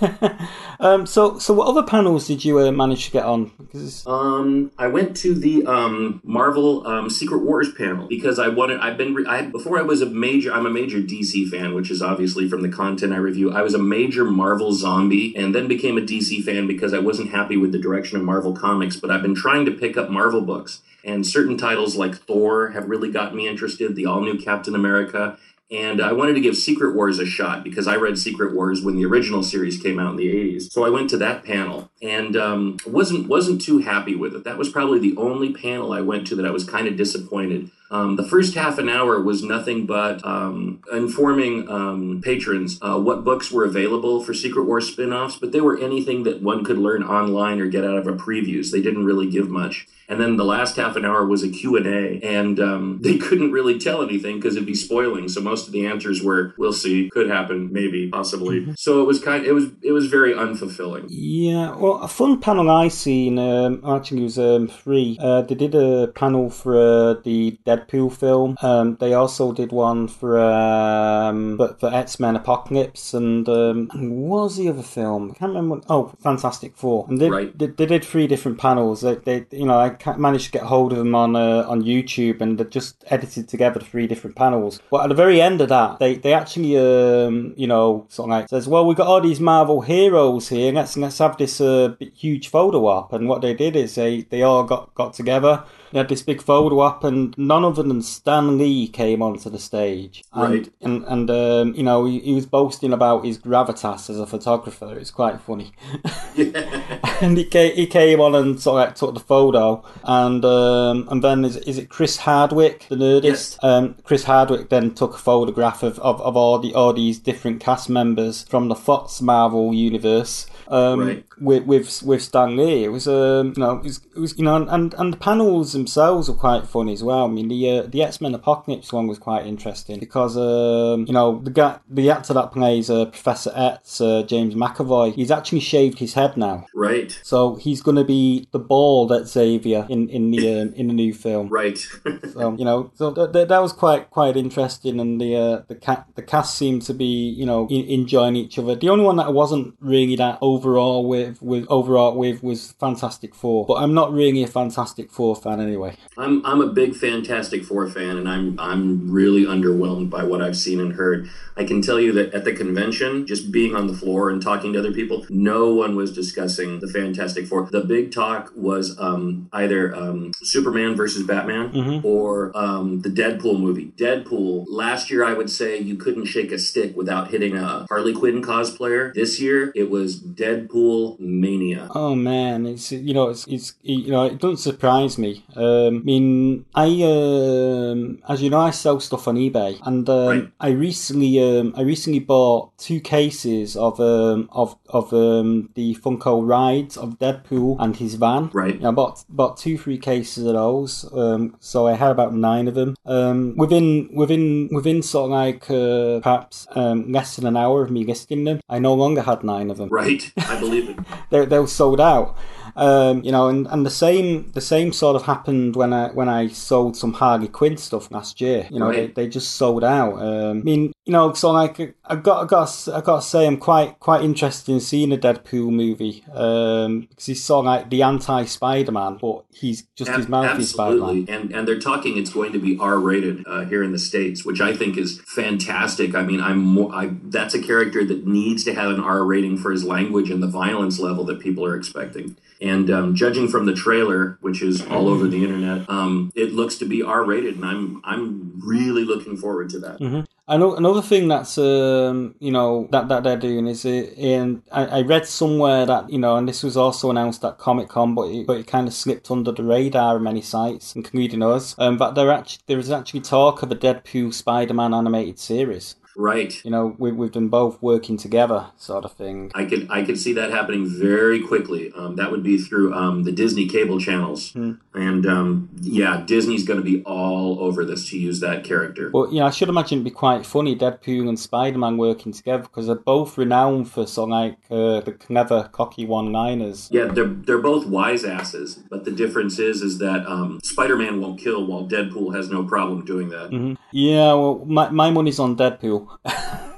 um. 0.80 1.06
So 1.06 1.38
so 1.38 1.52
what 1.52 1.68
other 1.68 1.82
panels 1.82 2.26
did 2.26 2.44
you 2.44 2.60
uh, 2.60 2.72
manage 2.72 3.06
to 3.06 3.10
get 3.10 3.24
on? 3.24 3.52
Because 3.58 4.06
um, 4.06 4.70
I 4.78 4.86
went 4.86 5.16
to 5.18 5.34
the 5.34 5.66
um 5.66 6.22
Marvel 6.24 6.86
um 6.86 7.10
Secret 7.10 7.40
Wars 7.40 7.72
panel 7.74 7.90
panel 7.90 8.08
because 8.08 8.38
I 8.38 8.48
wanted. 8.48 8.80
I've 8.80 8.96
been. 8.96 9.26
I 9.26 9.42
before 9.42 9.78
I 9.78 9.82
was 9.82 10.02
a 10.02 10.06
major. 10.06 10.52
I'm 10.52 10.66
a 10.66 10.70
major 10.70 10.98
DC 10.98 11.48
fan, 11.48 11.74
which 11.74 11.90
is 11.90 12.02
obviously 12.02 12.48
from 12.48 12.62
the 12.62 12.68
content 12.68 13.12
I 13.12 13.16
review. 13.16 13.52
I 13.52 13.62
was 13.62 13.74
a 13.74 13.78
major 13.78 14.24
Marvel 14.24 14.72
zombie, 14.72 15.34
and 15.36 15.54
then 15.54 15.68
became 15.68 15.98
a 15.98 16.02
DC 16.02 16.42
fan 16.44 16.66
because 16.66 16.94
I 16.94 16.98
wasn't 16.98 17.30
happy 17.30 17.56
with 17.56 17.72
the 17.72 17.78
direction 17.78 18.16
of 18.16 18.24
Marvel 18.24 18.54
Comics. 18.54 18.96
But 18.96 19.10
I've 19.10 19.22
been 19.22 19.34
trying 19.34 19.64
to 19.66 19.72
pick 19.72 19.96
up 19.96 20.10
Marvel 20.10 20.40
books, 20.40 20.82
and 21.04 21.26
certain 21.26 21.56
titles 21.56 21.96
like 21.96 22.14
Thor 22.14 22.70
have 22.70 22.88
really 22.88 23.10
got 23.10 23.34
me 23.34 23.48
interested. 23.48 23.94
The 23.94 24.06
all 24.06 24.20
new 24.20 24.38
Captain 24.38 24.74
America 24.74 25.38
and 25.70 26.00
I 26.00 26.12
wanted 26.12 26.34
to 26.34 26.40
give 26.40 26.56
Secret 26.56 26.96
Wars 26.96 27.20
a 27.20 27.26
shot 27.26 27.62
because 27.62 27.86
I 27.86 27.94
read 27.94 28.18
Secret 28.18 28.54
Wars 28.54 28.82
when 28.82 28.96
the 28.96 29.06
original 29.06 29.42
series 29.44 29.80
came 29.80 30.00
out 30.00 30.10
in 30.10 30.16
the 30.16 30.26
80s. 30.26 30.72
So 30.72 30.84
I 30.84 30.90
went 30.90 31.08
to 31.10 31.16
that 31.18 31.44
panel 31.44 31.90
and 32.02 32.36
um, 32.36 32.78
wasn't 32.86 33.28
wasn't 33.28 33.60
too 33.60 33.78
happy 33.78 34.16
with 34.16 34.34
it. 34.34 34.42
That 34.42 34.58
was 34.58 34.68
probably 34.68 34.98
the 34.98 35.16
only 35.16 35.52
panel 35.52 35.92
I 35.92 36.00
went 36.00 36.26
to 36.28 36.34
that 36.36 36.46
I 36.46 36.50
was 36.50 36.64
kind 36.64 36.88
of 36.88 36.96
disappointed 36.96 37.70
Um, 37.90 38.16
the 38.16 38.24
first 38.24 38.54
half 38.54 38.78
an 38.78 38.88
hour 38.88 39.20
was 39.20 39.42
nothing 39.42 39.84
but 39.84 40.24
um, 40.24 40.80
informing 40.92 41.68
um, 41.68 42.20
patrons 42.22 42.78
uh, 42.82 42.98
what 42.98 43.24
books 43.24 43.50
were 43.50 43.64
available 43.64 44.22
for 44.22 44.32
Secret 44.32 44.64
War 44.64 44.80
spin-offs, 44.80 45.36
but 45.36 45.50
they 45.50 45.60
were 45.60 45.78
anything 45.78 46.22
that 46.22 46.40
one 46.40 46.64
could 46.64 46.78
learn 46.78 47.02
online 47.02 47.60
or 47.60 47.66
get 47.66 47.84
out 47.84 47.96
of 47.96 48.06
a 48.06 48.12
previews. 48.12 48.70
They 48.70 48.80
didn't 48.80 49.04
really 49.04 49.28
give 49.28 49.48
much. 49.48 49.88
And 50.10 50.20
then 50.20 50.36
the 50.36 50.44
last 50.44 50.74
half 50.74 50.96
an 50.96 51.04
hour 51.04 51.24
was 51.24 51.44
a 51.44 51.48
Q&A, 51.48 52.20
and 52.20 52.58
um, 52.58 52.98
they 53.02 53.16
couldn't 53.16 53.52
really 53.52 53.78
tell 53.78 54.02
anything 54.02 54.36
because 54.36 54.56
it'd 54.56 54.66
be 54.66 54.74
spoiling. 54.74 55.28
So 55.28 55.40
most 55.40 55.68
of 55.68 55.72
the 55.72 55.86
answers 55.86 56.20
were, 56.20 56.52
"We'll 56.58 56.72
see, 56.72 57.08
could 57.12 57.30
happen, 57.30 57.72
maybe, 57.72 58.08
possibly." 58.08 58.60
Mm-hmm. 58.60 58.72
So 58.76 59.00
it 59.02 59.04
was 59.04 59.22
kind, 59.22 59.46
it 59.46 59.52
was, 59.52 59.66
it 59.82 59.92
was 59.92 60.08
very 60.08 60.34
unfulfilling. 60.34 61.06
Yeah, 61.08 61.76
well, 61.76 62.02
a 62.02 62.08
fun 62.08 62.40
panel 62.40 62.68
I 62.70 62.88
seen 62.88 63.38
um, 63.38 63.82
actually 63.86 64.22
was 64.22 64.38
um, 64.38 64.66
free. 64.66 65.16
Uh, 65.20 65.42
they 65.42 65.54
did 65.54 65.76
a 65.76 66.08
panel 66.08 66.50
for 66.50 66.76
uh, 66.76 67.14
the 67.22 67.58
Deadpool 67.88 68.12
film. 68.12 68.56
Um, 68.62 68.96
they 69.00 69.14
also 69.14 69.52
did 69.52 69.72
one 69.72 70.08
for 70.08 70.38
um, 70.40 71.56
for, 71.56 71.74
for 71.78 71.92
X 71.94 72.18
Men 72.20 72.36
Apocalypse, 72.36 73.14
and 73.14 73.48
um, 73.48 73.88
what 73.94 74.42
was 74.42 74.56
the 74.56 74.68
other 74.68 74.82
film? 74.82 75.30
I 75.30 75.38
can't 75.38 75.50
remember. 75.54 75.76
What, 75.76 75.84
oh, 75.88 76.12
Fantastic 76.22 76.76
Four. 76.76 77.06
And 77.08 77.20
they, 77.20 77.30
Right. 77.30 77.56
they, 77.58 77.66
they 77.66 77.86
did 77.86 78.04
three 78.04 78.26
different 78.26 78.58
panels. 78.58 79.00
They, 79.00 79.16
they 79.16 79.46
you 79.50 79.66
know, 79.66 79.78
I 79.78 80.16
managed 80.16 80.46
to 80.46 80.52
get 80.52 80.62
hold 80.62 80.92
of 80.92 80.98
them 80.98 81.14
on 81.14 81.36
uh, 81.36 81.64
on 81.68 81.82
YouTube, 81.82 82.40
and 82.40 82.58
they 82.58 82.64
just 82.64 83.04
edited 83.08 83.48
together 83.48 83.80
three 83.80 84.06
different 84.06 84.36
panels. 84.36 84.80
But 84.90 85.04
at 85.04 85.08
the 85.08 85.14
very 85.14 85.40
end 85.40 85.60
of 85.60 85.68
that, 85.68 85.98
they 85.98 86.16
they 86.16 86.32
actually 86.34 86.76
um, 86.78 87.54
you 87.56 87.66
know 87.66 88.06
sort 88.08 88.26
of 88.28 88.30
like 88.30 88.48
says, 88.48 88.68
well, 88.68 88.86
we've 88.86 88.96
got 88.96 89.06
all 89.06 89.20
these 89.20 89.40
Marvel 89.40 89.80
heroes 89.80 90.48
here. 90.48 90.72
Let's 90.72 90.96
let's 90.96 91.18
have 91.18 91.36
this 91.36 91.60
uh, 91.60 91.94
huge 92.14 92.48
photo 92.48 92.86
op. 92.86 93.12
And 93.12 93.28
what 93.28 93.42
they 93.42 93.54
did 93.54 93.76
is 93.76 93.94
they 93.94 94.22
they 94.22 94.42
all 94.42 94.64
got 94.64 94.94
got 94.94 95.14
together. 95.14 95.64
They 95.92 95.98
had 95.98 96.08
this 96.08 96.22
big 96.22 96.42
photo 96.42 96.80
up, 96.80 97.04
and 97.04 97.36
none 97.36 97.64
other 97.64 97.82
than 97.82 98.02
Stan 98.02 98.58
Lee 98.58 98.88
came 98.88 99.22
onto 99.22 99.50
the 99.50 99.58
stage. 99.58 100.24
And, 100.32 100.54
Right. 100.54 100.72
And 100.80 101.04
and 101.04 101.30
um, 101.30 101.74
you 101.74 101.82
know 101.82 102.04
he, 102.04 102.20
he 102.20 102.34
was 102.34 102.46
boasting 102.46 102.92
about 102.92 103.24
his 103.24 103.38
gravitas 103.38 104.08
as 104.10 104.18
a 104.18 104.26
photographer. 104.26 104.98
It's 104.98 105.10
quite 105.10 105.40
funny. 105.40 105.72
and 107.20 107.36
he 107.36 107.44
came, 107.44 107.74
he 107.74 107.86
came 107.86 108.20
on 108.20 108.34
and 108.34 108.60
sort 108.60 108.80
of 108.80 108.88
like 108.88 108.94
took 108.96 109.14
the 109.14 109.20
photo, 109.20 109.84
and 110.04 110.44
um, 110.44 111.08
and 111.10 111.22
then 111.22 111.44
is, 111.44 111.56
is 111.58 111.78
it 111.78 111.88
Chris 111.88 112.16
Hardwick, 112.18 112.86
the 112.88 112.96
nerdist? 112.96 113.24
Yes. 113.24 113.58
Um, 113.62 113.96
Chris 114.04 114.24
Hardwick 114.24 114.68
then 114.68 114.94
took 114.94 115.14
a 115.14 115.18
photograph 115.18 115.82
of, 115.82 115.98
of, 116.00 116.20
of 116.20 116.36
all 116.36 116.58
the 116.58 116.74
all 116.74 116.92
these 116.92 117.18
different 117.18 117.60
cast 117.60 117.88
members 117.88 118.44
from 118.44 118.68
the 118.68 118.74
Fox 118.74 119.20
Marvel 119.20 119.72
universe. 119.74 120.46
Um, 120.68 121.00
Right. 121.00 121.24
with 121.40 121.64
with 121.64 122.02
with 122.02 122.22
Stan 122.22 122.56
Lee, 122.56 122.84
it 122.84 122.88
was 122.88 123.08
um, 123.08 123.54
you 123.56 123.60
know 123.60 123.78
it 123.78 123.84
was, 123.84 124.00
it 124.14 124.18
was 124.20 124.38
you 124.38 124.44
know 124.44 124.56
and, 124.56 124.94
and 124.94 125.12
the 125.12 125.16
panels 125.16 125.72
themselves 125.72 126.28
were 126.28 126.34
quite 126.36 126.66
funny 126.66 126.92
as 126.92 127.02
well. 127.02 127.24
I 127.24 127.28
mean 127.28 127.48
the 127.48 127.70
uh, 127.70 127.82
the 127.82 128.02
X 128.02 128.20
Men 128.20 128.34
Apocalypse 128.34 128.92
one 128.92 129.08
was 129.08 129.18
quite 129.18 129.46
interesting 129.46 129.98
because 129.98 130.36
um, 130.36 131.06
you 131.08 131.12
know 131.12 131.40
the 131.42 131.50
guy 131.50 131.78
the 131.88 132.10
actor 132.10 132.34
that 132.34 132.52
plays 132.52 132.88
uh, 132.88 133.06
Professor 133.06 133.52
X, 133.54 134.00
uh, 134.00 134.22
James 134.22 134.54
McAvoy, 134.54 135.12
he's 135.14 135.30
actually 135.32 135.60
shaved 135.60 135.98
his 135.98 136.14
head 136.14 136.36
now. 136.36 136.66
Right, 136.72 137.09
So 137.22 137.56
he's 137.56 137.82
going 137.82 137.96
to 137.96 138.04
be 138.04 138.48
the 138.52 138.58
bald 138.58 139.12
Xavier 139.26 139.86
in 139.88 140.08
in 140.08 140.30
the 140.30 140.60
um, 140.60 140.72
in 140.74 140.88
the 140.88 140.94
new 140.94 141.14
film. 141.14 141.48
right. 141.48 141.78
So 142.30 142.54
you 142.56 142.64
know, 142.64 142.92
so 142.94 143.12
th- 143.12 143.32
th- 143.32 143.48
that 143.48 143.58
was 143.60 143.72
quite 143.72 144.10
quite 144.10 144.36
interesting, 144.36 145.00
and 145.00 145.20
the 145.20 145.36
uh, 145.36 145.62
the 145.68 145.74
cat 145.74 146.06
the 146.14 146.22
cast 146.22 146.56
seemed 146.56 146.82
to 146.82 146.94
be 146.94 147.28
you 147.28 147.44
know 147.44 147.66
in- 147.68 147.86
enjoying 147.86 148.36
each 148.36 148.58
other. 148.58 148.76
The 148.76 148.88
only 148.88 149.04
one 149.04 149.16
that 149.16 149.26
I 149.26 149.30
wasn't 149.30 149.74
really 149.80 150.16
that 150.16 150.38
overall 150.40 151.08
with 151.08 151.42
with 151.42 151.66
overall 151.68 152.16
with 152.16 152.42
was 152.42 152.72
Fantastic 152.78 153.34
Four, 153.34 153.66
but 153.66 153.74
I'm 153.74 153.94
not 153.94 154.12
really 154.12 154.42
a 154.42 154.46
Fantastic 154.46 155.10
Four 155.10 155.34
fan 155.34 155.60
anyway. 155.60 155.96
I'm 156.16 156.44
I'm 156.46 156.60
a 156.60 156.68
big 156.68 156.94
Fantastic 156.94 157.64
Four 157.64 157.88
fan, 157.88 158.16
and 158.16 158.28
I'm 158.28 158.58
I'm 158.60 159.10
really 159.10 159.44
underwhelmed 159.44 160.10
by 160.10 160.22
what 160.22 160.40
I've 160.40 160.56
seen 160.56 160.80
and 160.80 160.92
heard. 160.92 161.28
I 161.56 161.64
can 161.64 161.82
tell 161.82 162.00
you 162.00 162.12
that 162.12 162.32
at 162.32 162.44
the 162.44 162.52
convention, 162.52 163.26
just 163.26 163.50
being 163.50 163.74
on 163.74 163.86
the 163.86 163.94
floor 163.94 164.30
and 164.30 164.40
talking 164.40 164.72
to 164.72 164.78
other 164.78 164.92
people, 164.92 165.26
no 165.28 165.74
one 165.74 165.96
was 165.96 166.12
discussing 166.12 166.78
the 166.80 166.86
Fantastic 166.86 166.99
Four. 167.48 167.68
The 167.70 167.80
big 167.82 168.12
talk 168.12 168.52
was 168.54 168.98
um, 168.98 169.48
either 169.52 169.94
um, 169.94 170.32
Superman 170.42 170.94
versus 170.96 171.26
Batman 171.26 172.00
or 172.04 172.56
um, 172.56 173.00
the 173.02 173.08
Deadpool 173.08 173.58
movie. 173.60 173.92
Deadpool. 173.96 174.64
Last 174.68 175.10
year, 175.10 175.24
I 175.24 175.32
would 175.32 175.50
say 175.50 175.78
you 175.78 175.96
couldn't 175.96 176.26
shake 176.26 176.52
a 176.52 176.58
stick 176.58 176.96
without 176.96 177.28
hitting 177.30 177.56
a 177.56 177.86
Harley 177.88 178.14
Quinn 178.14 178.42
cosplayer. 178.42 179.12
This 179.14 179.40
year, 179.40 179.72
it 179.74 179.90
was 179.90 180.20
Deadpool 180.20 181.18
mania. 181.20 181.88
Oh 181.94 182.14
man, 182.14 182.66
it's 182.66 182.92
you 182.92 183.14
know 183.14 183.28
it's 183.28 183.46
it's 183.46 183.74
you 183.82 184.10
know 184.10 184.24
it 184.24 184.38
doesn't 184.38 184.58
surprise 184.58 185.18
me. 185.18 185.44
Um, 185.56 185.96
I 185.96 186.00
mean, 186.00 186.64
I 186.74 186.86
um, 187.02 188.22
as 188.28 188.42
you 188.42 188.50
know, 188.50 188.60
I 188.60 188.70
sell 188.70 189.00
stuff 189.00 189.28
on 189.28 189.36
eBay, 189.36 189.78
and 189.84 190.08
um, 190.08 190.26
Right. 190.30 190.50
I 190.60 190.70
recently 190.70 191.40
um, 191.40 191.74
I 191.76 191.82
recently 191.82 192.20
bought 192.20 192.76
two 192.78 193.00
cases 193.00 193.76
of 193.76 194.00
um, 194.00 194.48
of 194.52 194.76
of 194.88 195.12
um, 195.12 195.70
the 195.74 195.94
Funko 195.96 196.46
rides 196.90 196.96
of 196.96 197.18
Deadpool 197.18 197.76
and 197.78 197.96
his 197.96 198.14
van. 198.14 198.50
Right. 198.52 198.82
I 198.84 198.90
bought 198.90 199.24
bought 199.28 199.56
two 199.56 199.78
three 199.78 199.98
cases 199.98 200.46
of 200.46 200.54
those. 200.54 201.08
Um, 201.12 201.56
so 201.60 201.86
I 201.86 201.94
had 201.94 202.10
about 202.10 202.34
nine 202.34 202.68
of 202.68 202.74
them. 202.74 202.96
Um, 203.06 203.54
within 203.56 204.10
within 204.14 204.68
within 204.72 205.02
sort 205.02 205.26
of 205.26 205.30
like 205.30 205.70
uh, 205.70 206.20
perhaps 206.20 206.66
um, 206.72 207.12
less 207.12 207.36
than 207.36 207.46
an 207.46 207.56
hour 207.56 207.82
of 207.82 207.90
me 207.90 208.04
listing 208.04 208.44
them, 208.44 208.60
I 208.68 208.78
no 208.78 208.94
longer 208.94 209.22
had 209.22 209.42
nine 209.44 209.70
of 209.70 209.76
them 209.78 209.88
Right. 209.88 210.32
I 210.36 210.58
believe 210.58 210.88
it. 210.88 210.98
they 211.30 211.44
they 211.44 211.58
were 211.58 211.66
sold 211.66 212.00
out. 212.00 212.36
Um, 212.76 213.22
you 213.22 213.32
know, 213.32 213.48
and, 213.48 213.66
and 213.68 213.84
the 213.84 213.90
same 213.90 214.50
the 214.52 214.60
same 214.60 214.92
sort 214.92 215.16
of 215.16 215.22
happened 215.24 215.76
when 215.76 215.92
I 215.92 216.08
when 216.08 216.28
I 216.28 216.48
sold 216.48 216.96
some 216.96 217.12
Harley 217.14 217.48
Quinn 217.48 217.76
stuff 217.76 218.10
last 218.10 218.40
year. 218.40 218.66
You 218.70 218.78
know, 218.78 218.88
Right. 218.88 219.14
they, 219.14 219.24
they 219.24 219.28
just 219.28 219.52
sold 219.52 219.84
out. 219.84 220.14
Um, 220.20 220.58
I 220.58 220.62
mean, 220.62 220.92
you 221.06 221.12
know, 221.12 221.32
so 221.32 221.50
like 221.52 221.80
I 222.04 222.16
got 222.16 222.44
I 222.44 222.46
got 222.46 222.88
I 222.92 223.00
got 223.00 223.16
to 223.16 223.26
say 223.26 223.46
I'm 223.46 223.56
quite 223.56 223.98
quite 224.00 224.22
interested 224.22 224.72
in 224.72 224.80
seeing 224.80 225.12
a 225.12 225.16
Deadpool 225.16 225.70
movie 225.70 226.24
um, 226.32 227.00
because 227.02 227.26
he's 227.26 227.44
sort 227.44 227.60
of 227.60 227.66
like 227.66 227.90
the 227.90 228.02
anti 228.02 228.44
Spider 228.44 228.92
Man, 228.92 229.18
but 229.20 229.44
he's 229.50 229.82
just 229.96 230.10
his 230.12 230.28
mouth 230.28 230.58
is 230.58 230.70
Spider 230.70 230.96
Man. 231.00 231.26
And 231.28 231.52
and 231.52 231.68
they're 231.68 231.78
talking 231.78 232.16
it's 232.16 232.30
going 232.32 232.52
to 232.52 232.58
be 232.58 232.76
R 232.78 232.98
rated 232.98 233.44
uh, 233.46 233.64
here 233.64 233.82
in 233.82 233.92
the 233.92 233.98
states, 233.98 234.44
which 234.44 234.60
I 234.60 234.76
think 234.76 234.96
is 234.96 235.20
fantastic. 235.26 236.14
I 236.14 236.22
mean, 236.22 236.40
I'm 236.40 236.58
more, 236.58 236.94
I 236.94 237.10
that's 237.24 237.54
a 237.54 237.62
character 237.62 238.04
that 238.04 238.26
needs 238.26 238.64
to 238.64 238.74
have 238.74 238.90
an 238.90 239.00
R 239.00 239.24
rating 239.24 239.56
for 239.58 239.70
his 239.70 239.84
language 239.84 240.30
and 240.30 240.42
the 240.42 240.46
violence 240.48 240.98
level 240.98 241.24
that 241.24 241.40
people 241.40 241.64
are 241.64 241.76
expecting. 241.76 242.36
And 242.60 242.90
um, 242.90 243.14
judging 243.14 243.48
from 243.48 243.64
the 243.64 243.74
trailer, 243.74 244.38
which 244.42 244.62
is 244.62 244.82
all 244.86 245.08
over 245.08 245.26
the 245.26 245.42
internet, 245.42 245.88
um, 245.88 246.30
it 246.34 246.52
looks 246.52 246.76
to 246.76 246.84
be 246.84 247.02
R 247.02 247.24
rated, 247.24 247.56
and 247.56 247.64
I'm 247.64 248.02
I'm 248.04 248.60
really 248.62 249.04
looking 249.04 249.36
forward 249.36 249.70
to 249.70 249.78
that. 249.80 250.00
Know 250.00 250.74
another 250.74 251.00
thing 251.00 251.28
that's 251.28 251.56
um, 251.58 252.34
you 252.40 252.50
know 252.50 252.88
that, 252.90 253.08
that 253.08 253.22
they're 253.22 253.36
doing 253.36 253.68
is 253.68 253.84
it, 253.84 254.14
in 254.16 254.62
I, 254.72 254.86
I 254.86 255.02
read 255.02 255.26
somewhere 255.26 255.86
that 255.86 256.10
you 256.10 256.18
know 256.18 256.36
and 256.36 256.48
this 256.48 256.62
was 256.62 256.76
also 256.76 257.08
announced 257.08 257.44
at 257.44 257.58
Comic 257.58 257.88
Con 257.88 258.14
but 258.14 258.30
it, 258.30 258.46
but 258.46 258.58
it 258.58 258.66
kind 258.66 258.88
of 258.88 258.94
slipped 258.94 259.30
under 259.30 259.52
the 259.52 259.62
radar 259.62 260.16
of 260.16 260.22
many 260.22 260.42
sites 260.42 260.96
including 260.96 261.42
us. 261.42 261.76
Um, 261.78 261.96
but 261.96 262.14
there 262.14 262.32
actually 262.32 262.62
there 262.66 262.78
is 262.78 262.90
actually 262.90 263.20
talk 263.20 263.62
of 263.62 263.70
a 263.70 263.76
Deadpool 263.76 264.34
Spider-Man 264.34 264.92
animated 264.92 265.38
series 265.38 265.94
Right. 266.16 266.62
you 266.64 266.70
know 266.70 266.94
we, 266.98 267.12
we've 267.12 267.32
done 267.32 267.48
both 267.48 267.80
working 267.80 268.16
together 268.16 268.66
sort 268.76 269.04
of 269.04 269.12
thing 269.12 269.50
I 269.54 269.64
could 269.64 269.88
I 269.90 270.04
could 270.04 270.18
see 270.18 270.32
that 270.34 270.50
happening 270.50 270.86
very 270.88 271.40
quickly. 271.40 271.92
Um, 271.96 272.16
that 272.16 272.30
would 272.30 272.42
be 272.42 272.58
through 272.58 272.92
um, 272.94 273.22
the 273.24 273.32
Disney 273.32 273.66
cable 273.68 273.98
channels, 274.00 274.52
and 274.54 275.26
um, 275.26 275.70
yeah, 275.80 276.22
Disney's 276.26 276.64
going 276.66 276.78
to 276.78 276.84
be 276.84 277.02
all 277.04 277.60
over 277.60 277.84
this 277.84 278.08
to 278.10 278.18
use 278.18 278.40
that 278.40 278.64
character. 278.64 279.08
but 279.10 279.32
yeah 279.32 279.46
I 279.46 279.50
should 279.50 279.68
imagine 279.68 279.98
it'd 279.98 280.04
be 280.04 280.10
quite 280.10 280.44
funny 280.44 280.76
Deadpool 280.76 281.28
and 281.28 281.38
Spider-Man 281.38 281.96
working 281.96 282.32
together 282.32 282.62
because 282.64 282.86
they're 282.86 282.96
both 282.96 283.38
renowned 283.38 283.90
for 283.90 284.06
sort 284.06 284.28
of 284.28 284.30
like 284.30 284.56
uh, 284.70 285.00
the 285.00 285.12
clever 285.12 285.68
cocky 285.72 286.06
one-liners 286.06 286.88
Yeah, 286.90 287.06
they're 287.06 287.26
they're 287.46 287.58
both 287.58 287.86
wise 287.86 288.24
asses, 288.24 288.74
but 288.90 289.04
the 289.04 289.10
difference 289.12 289.58
is 289.58 289.82
is 289.82 289.98
that 289.98 290.26
um, 290.26 290.60
Spider-Man 290.62 291.20
won't 291.20 291.40
kill, 291.40 291.66
while 291.66 291.86
Deadpool 291.86 292.34
has 292.34 292.50
no 292.50 292.64
problem 292.64 293.04
doing 293.04 293.28
that. 293.30 293.76
yeah 293.92 294.32
well 294.34 294.64
my, 294.66 294.90
my 294.90 295.10
money's 295.10 295.38
on 295.38 295.56
Deadpool 295.56 295.99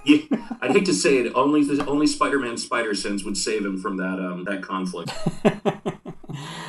Yeah, 0.05 0.19
I'd 0.61 0.73
hate 0.73 0.87
to 0.87 0.95
say 0.95 1.19
it, 1.19 1.33
only 1.35 1.62
the 1.62 1.87
only 1.87 2.09
Spider-Man 2.09 2.57
Spider 2.57 2.93
Sense 2.95 3.23
would 3.25 3.37
save 3.37 3.64
him 3.64 3.79
from 3.81 3.99
that 3.99 4.19
um, 4.19 4.45
that 4.45 4.61
conflict. 4.62 5.12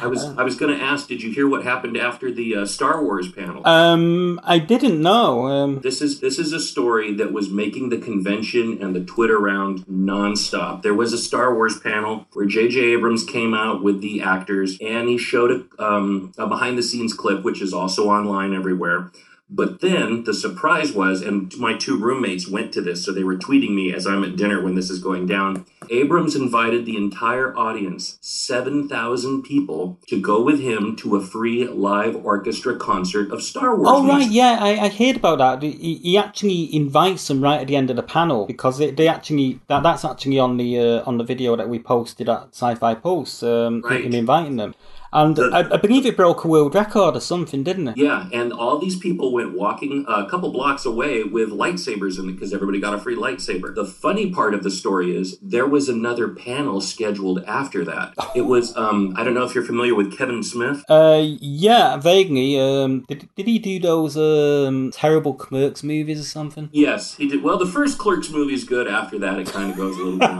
I 0.01 0.07
was 0.07 0.23
I 0.37 0.43
was 0.43 0.55
going 0.55 0.77
to 0.77 0.83
ask, 0.83 1.07
did 1.07 1.23
you 1.23 1.31
hear 1.31 1.47
what 1.47 1.63
happened 1.63 1.97
after 1.97 2.31
the 2.31 2.57
uh, 2.57 2.65
Star 2.65 3.01
Wars 3.03 3.31
panel? 3.31 3.65
Um, 3.67 4.39
I 4.43 4.59
didn't 4.59 5.01
know. 5.01 5.47
Um, 5.47 5.79
This 5.81 6.01
is 6.01 6.19
this 6.19 6.37
is 6.37 6.51
a 6.53 6.59
story 6.59 7.13
that 7.15 7.31
was 7.31 7.49
making 7.49 7.89
the 7.89 7.97
convention 7.97 8.77
and 8.81 8.93
the 8.95 9.03
Twitter 9.03 9.39
round 9.39 9.85
nonstop. 9.87 10.81
There 10.81 10.93
was 10.93 11.13
a 11.13 11.17
Star 11.17 11.55
Wars 11.55 11.79
panel 11.79 12.27
where 12.33 12.45
J.J. 12.45 12.79
Abrams 12.93 13.23
came 13.23 13.53
out 13.53 13.81
with 13.81 14.01
the 14.01 14.21
actors 14.21 14.77
and 14.81 15.07
he 15.07 15.17
showed 15.17 15.51
a, 15.79 15.83
um, 15.83 16.33
a 16.37 16.47
behind 16.47 16.77
the 16.77 16.83
scenes 16.83 17.13
clip, 17.13 17.43
which 17.43 17.61
is 17.61 17.73
also 17.73 18.09
online 18.09 18.53
everywhere. 18.53 19.11
But 19.55 19.81
then 19.81 20.23
the 20.23 20.33
surprise 20.33 20.93
was, 20.93 21.21
and 21.21 21.55
my 21.57 21.77
two 21.77 21.95
roommates 21.95 22.47
went 22.47 22.73
to 22.73 22.81
this, 22.81 23.05
so 23.05 23.11
they 23.11 23.23
were 23.23 23.35
tweeting 23.35 23.75
me 23.75 23.93
as 23.93 24.07
I'm 24.07 24.23
at 24.23 24.35
dinner 24.35 24.59
when 24.63 24.73
this 24.73 24.89
is 24.89 24.97
going 24.97 25.27
down. 25.27 25.65
Abrams 25.91 26.35
invited 26.35 26.85
the 26.85 26.97
entire 26.97 27.55
audience, 27.55 28.17
7,000 28.21 29.43
people, 29.43 29.99
to 30.07 30.19
go 30.19 30.41
with 30.41 30.59
him 30.59 30.95
to 30.95 31.17
a 31.17 31.21
free 31.21 31.67
live 31.67 32.15
orchestra 32.25 32.77
concert 32.77 33.31
of 33.31 33.43
Star 33.43 33.75
Wars. 33.75 33.89
Oh 33.91 34.07
right, 34.07 34.27
yeah, 34.29 34.57
I, 34.59 34.85
I 34.85 34.89
heard 34.89 35.17
about 35.17 35.37
that. 35.37 35.61
He, 35.61 35.95
he 35.95 36.17
actually 36.17 36.73
invites 36.75 37.27
them 37.27 37.43
right 37.43 37.61
at 37.61 37.67
the 37.67 37.75
end 37.75 37.89
of 37.91 37.95
the 37.95 38.03
panel 38.03 38.47
because 38.47 38.79
they, 38.79 38.89
they 38.89 39.07
actually 39.07 39.59
that 39.67 39.83
that's 39.83 40.03
actually 40.05 40.39
on 40.39 40.57
the 40.57 40.79
uh, 40.79 41.03
on 41.05 41.17
the 41.17 41.23
video 41.23 41.55
that 41.55 41.69
we 41.69 41.77
posted 41.79 42.27
at 42.29 42.47
Sci-Fi 42.51 42.95
Pulse. 42.95 43.43
Um, 43.43 43.81
Right. 43.83 44.05
him 44.05 44.13
inviting 44.13 44.55
them, 44.55 44.73
and 45.13 45.35
The- 45.35 45.49
I, 45.53 45.75
I 45.75 45.77
believe 45.77 46.05
it 46.05 46.17
broke 46.17 46.43
a 46.43 46.47
world 46.47 46.75
record 46.75 47.15
or 47.15 47.21
something, 47.21 47.63
didn't 47.63 47.87
it? 47.89 47.97
Yeah, 47.97 48.27
and 48.33 48.51
all 48.51 48.77
these 48.79 48.97
people 48.97 49.31
went 49.31 49.53
walking 49.53 50.05
a 50.07 50.27
couple 50.29 50.51
blocks 50.51 50.85
away 50.85 51.23
with 51.23 51.49
lightsabers 51.49 52.19
in 52.19 52.29
it 52.29 52.33
because 52.33 52.53
everybody 52.53 52.79
got 52.79 52.93
a 52.93 52.97
free 52.99 53.15
lightsaber. 53.15 53.73
The 53.73 53.85
funny 53.85 54.31
part 54.31 54.53
of 54.53 54.63
the 54.63 54.71
story 54.71 55.15
is 55.15 55.37
there 55.41 55.67
was 55.67 55.87
another 55.89 56.27
panel 56.29 56.81
scheduled 56.81 57.43
after 57.45 57.83
that. 57.85 58.13
It 58.35 58.47
was 58.47 58.75
um 58.75 59.13
I 59.15 59.23
don't 59.23 59.35
know 59.35 59.43
if 59.43 59.53
you're 59.53 59.63
familiar 59.63 59.93
with 59.93 60.17
Kevin 60.17 60.41
Smith. 60.41 60.83
Uh, 60.89 61.21
yeah, 61.39 61.97
vaguely. 61.97 62.59
Um, 62.59 63.01
did, 63.07 63.29
did 63.35 63.45
he 63.47 63.59
do 63.59 63.79
those 63.79 64.17
um 64.17 64.89
terrible 64.91 65.33
Clerks 65.35 65.83
movies 65.83 66.19
or 66.19 66.23
something? 66.23 66.69
Yes, 66.71 67.15
he 67.15 67.27
did. 67.27 67.43
Well, 67.43 67.59
the 67.59 67.67
first 67.67 67.99
Clerks 67.99 68.31
movie 68.31 68.55
is 68.55 68.63
good. 68.63 68.87
After 68.87 69.19
that, 69.19 69.37
it 69.39 69.47
kind 69.47 69.69
of 69.71 69.77
goes 69.77 69.95
a 69.97 70.03
little 70.03 70.17
bit. 70.17 70.29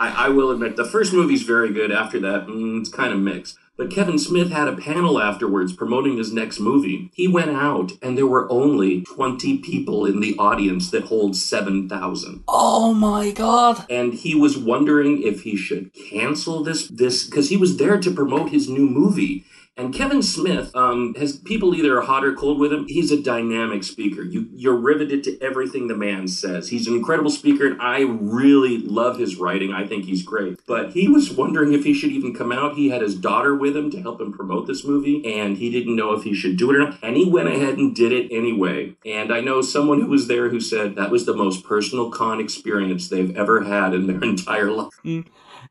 I, 0.00 0.26
I 0.26 0.28
will 0.28 0.50
admit, 0.50 0.76
the 0.76 0.84
first 0.84 1.12
movie's 1.12 1.42
very 1.42 1.72
good. 1.72 1.90
After 1.90 2.20
that, 2.20 2.46
mm, 2.46 2.80
it's 2.80 2.88
kind 2.90 3.12
of 3.12 3.18
mixed. 3.18 3.58
But 3.78 3.92
Kevin 3.92 4.18
Smith 4.18 4.50
had 4.50 4.66
a 4.66 4.76
panel 4.76 5.20
afterwards 5.20 5.72
promoting 5.72 6.16
his 6.16 6.32
next 6.32 6.58
movie. 6.58 7.12
He 7.14 7.28
went 7.28 7.50
out, 7.50 7.92
and 8.02 8.18
there 8.18 8.26
were 8.26 8.50
only 8.50 9.02
20 9.02 9.58
people 9.58 10.04
in 10.04 10.18
the 10.18 10.36
audience 10.36 10.90
that 10.90 11.04
holds 11.04 11.46
7,000. 11.46 12.42
Oh 12.48 12.92
my 12.92 13.30
god! 13.30 13.86
And 13.88 14.14
he 14.14 14.34
was 14.34 14.58
wondering 14.58 15.22
if 15.22 15.42
he 15.42 15.56
should 15.56 15.94
cancel 15.94 16.64
this, 16.64 16.88
this, 16.88 17.24
because 17.24 17.50
he 17.50 17.56
was 17.56 17.76
there 17.76 18.00
to 18.00 18.10
promote 18.10 18.50
his 18.50 18.68
new 18.68 18.90
movie. 18.90 19.44
And 19.78 19.94
Kevin 19.94 20.24
Smith 20.24 20.74
um, 20.74 21.14
has 21.14 21.36
people 21.36 21.72
either 21.72 22.00
hot 22.00 22.24
or 22.24 22.34
cold 22.34 22.58
with 22.58 22.72
him. 22.72 22.88
He's 22.88 23.12
a 23.12 23.22
dynamic 23.22 23.84
speaker. 23.84 24.22
You, 24.22 24.48
you're 24.52 24.74
riveted 24.74 25.22
to 25.24 25.40
everything 25.40 25.86
the 25.86 25.94
man 25.94 26.26
says. 26.26 26.68
He's 26.68 26.88
an 26.88 26.96
incredible 26.96 27.30
speaker, 27.30 27.64
and 27.64 27.80
I 27.80 28.00
really 28.00 28.78
love 28.78 29.20
his 29.20 29.36
writing. 29.36 29.72
I 29.72 29.86
think 29.86 30.04
he's 30.04 30.24
great. 30.24 30.58
But 30.66 30.90
he 30.90 31.06
was 31.06 31.30
wondering 31.30 31.74
if 31.74 31.84
he 31.84 31.94
should 31.94 32.10
even 32.10 32.34
come 32.34 32.50
out. 32.50 32.74
He 32.74 32.88
had 32.90 33.02
his 33.02 33.14
daughter 33.14 33.54
with 33.54 33.76
him 33.76 33.88
to 33.92 34.02
help 34.02 34.20
him 34.20 34.32
promote 34.32 34.66
this 34.66 34.84
movie, 34.84 35.24
and 35.38 35.58
he 35.58 35.70
didn't 35.70 35.94
know 35.94 36.12
if 36.12 36.24
he 36.24 36.34
should 36.34 36.56
do 36.56 36.72
it 36.72 36.76
or 36.76 36.80
not. 36.80 36.98
And 37.00 37.16
he 37.16 37.30
went 37.30 37.48
ahead 37.48 37.78
and 37.78 37.94
did 37.94 38.10
it 38.10 38.32
anyway. 38.32 38.96
And 39.06 39.32
I 39.32 39.40
know 39.40 39.62
someone 39.62 40.00
who 40.00 40.08
was 40.08 40.26
there 40.26 40.48
who 40.48 40.60
said 40.60 40.96
that 40.96 41.12
was 41.12 41.24
the 41.24 41.36
most 41.36 41.64
personal 41.64 42.10
con 42.10 42.40
experience 42.40 43.08
they've 43.08 43.36
ever 43.36 43.62
had 43.62 43.94
in 43.94 44.08
their 44.08 44.22
entire 44.24 44.72
life. 44.72 44.92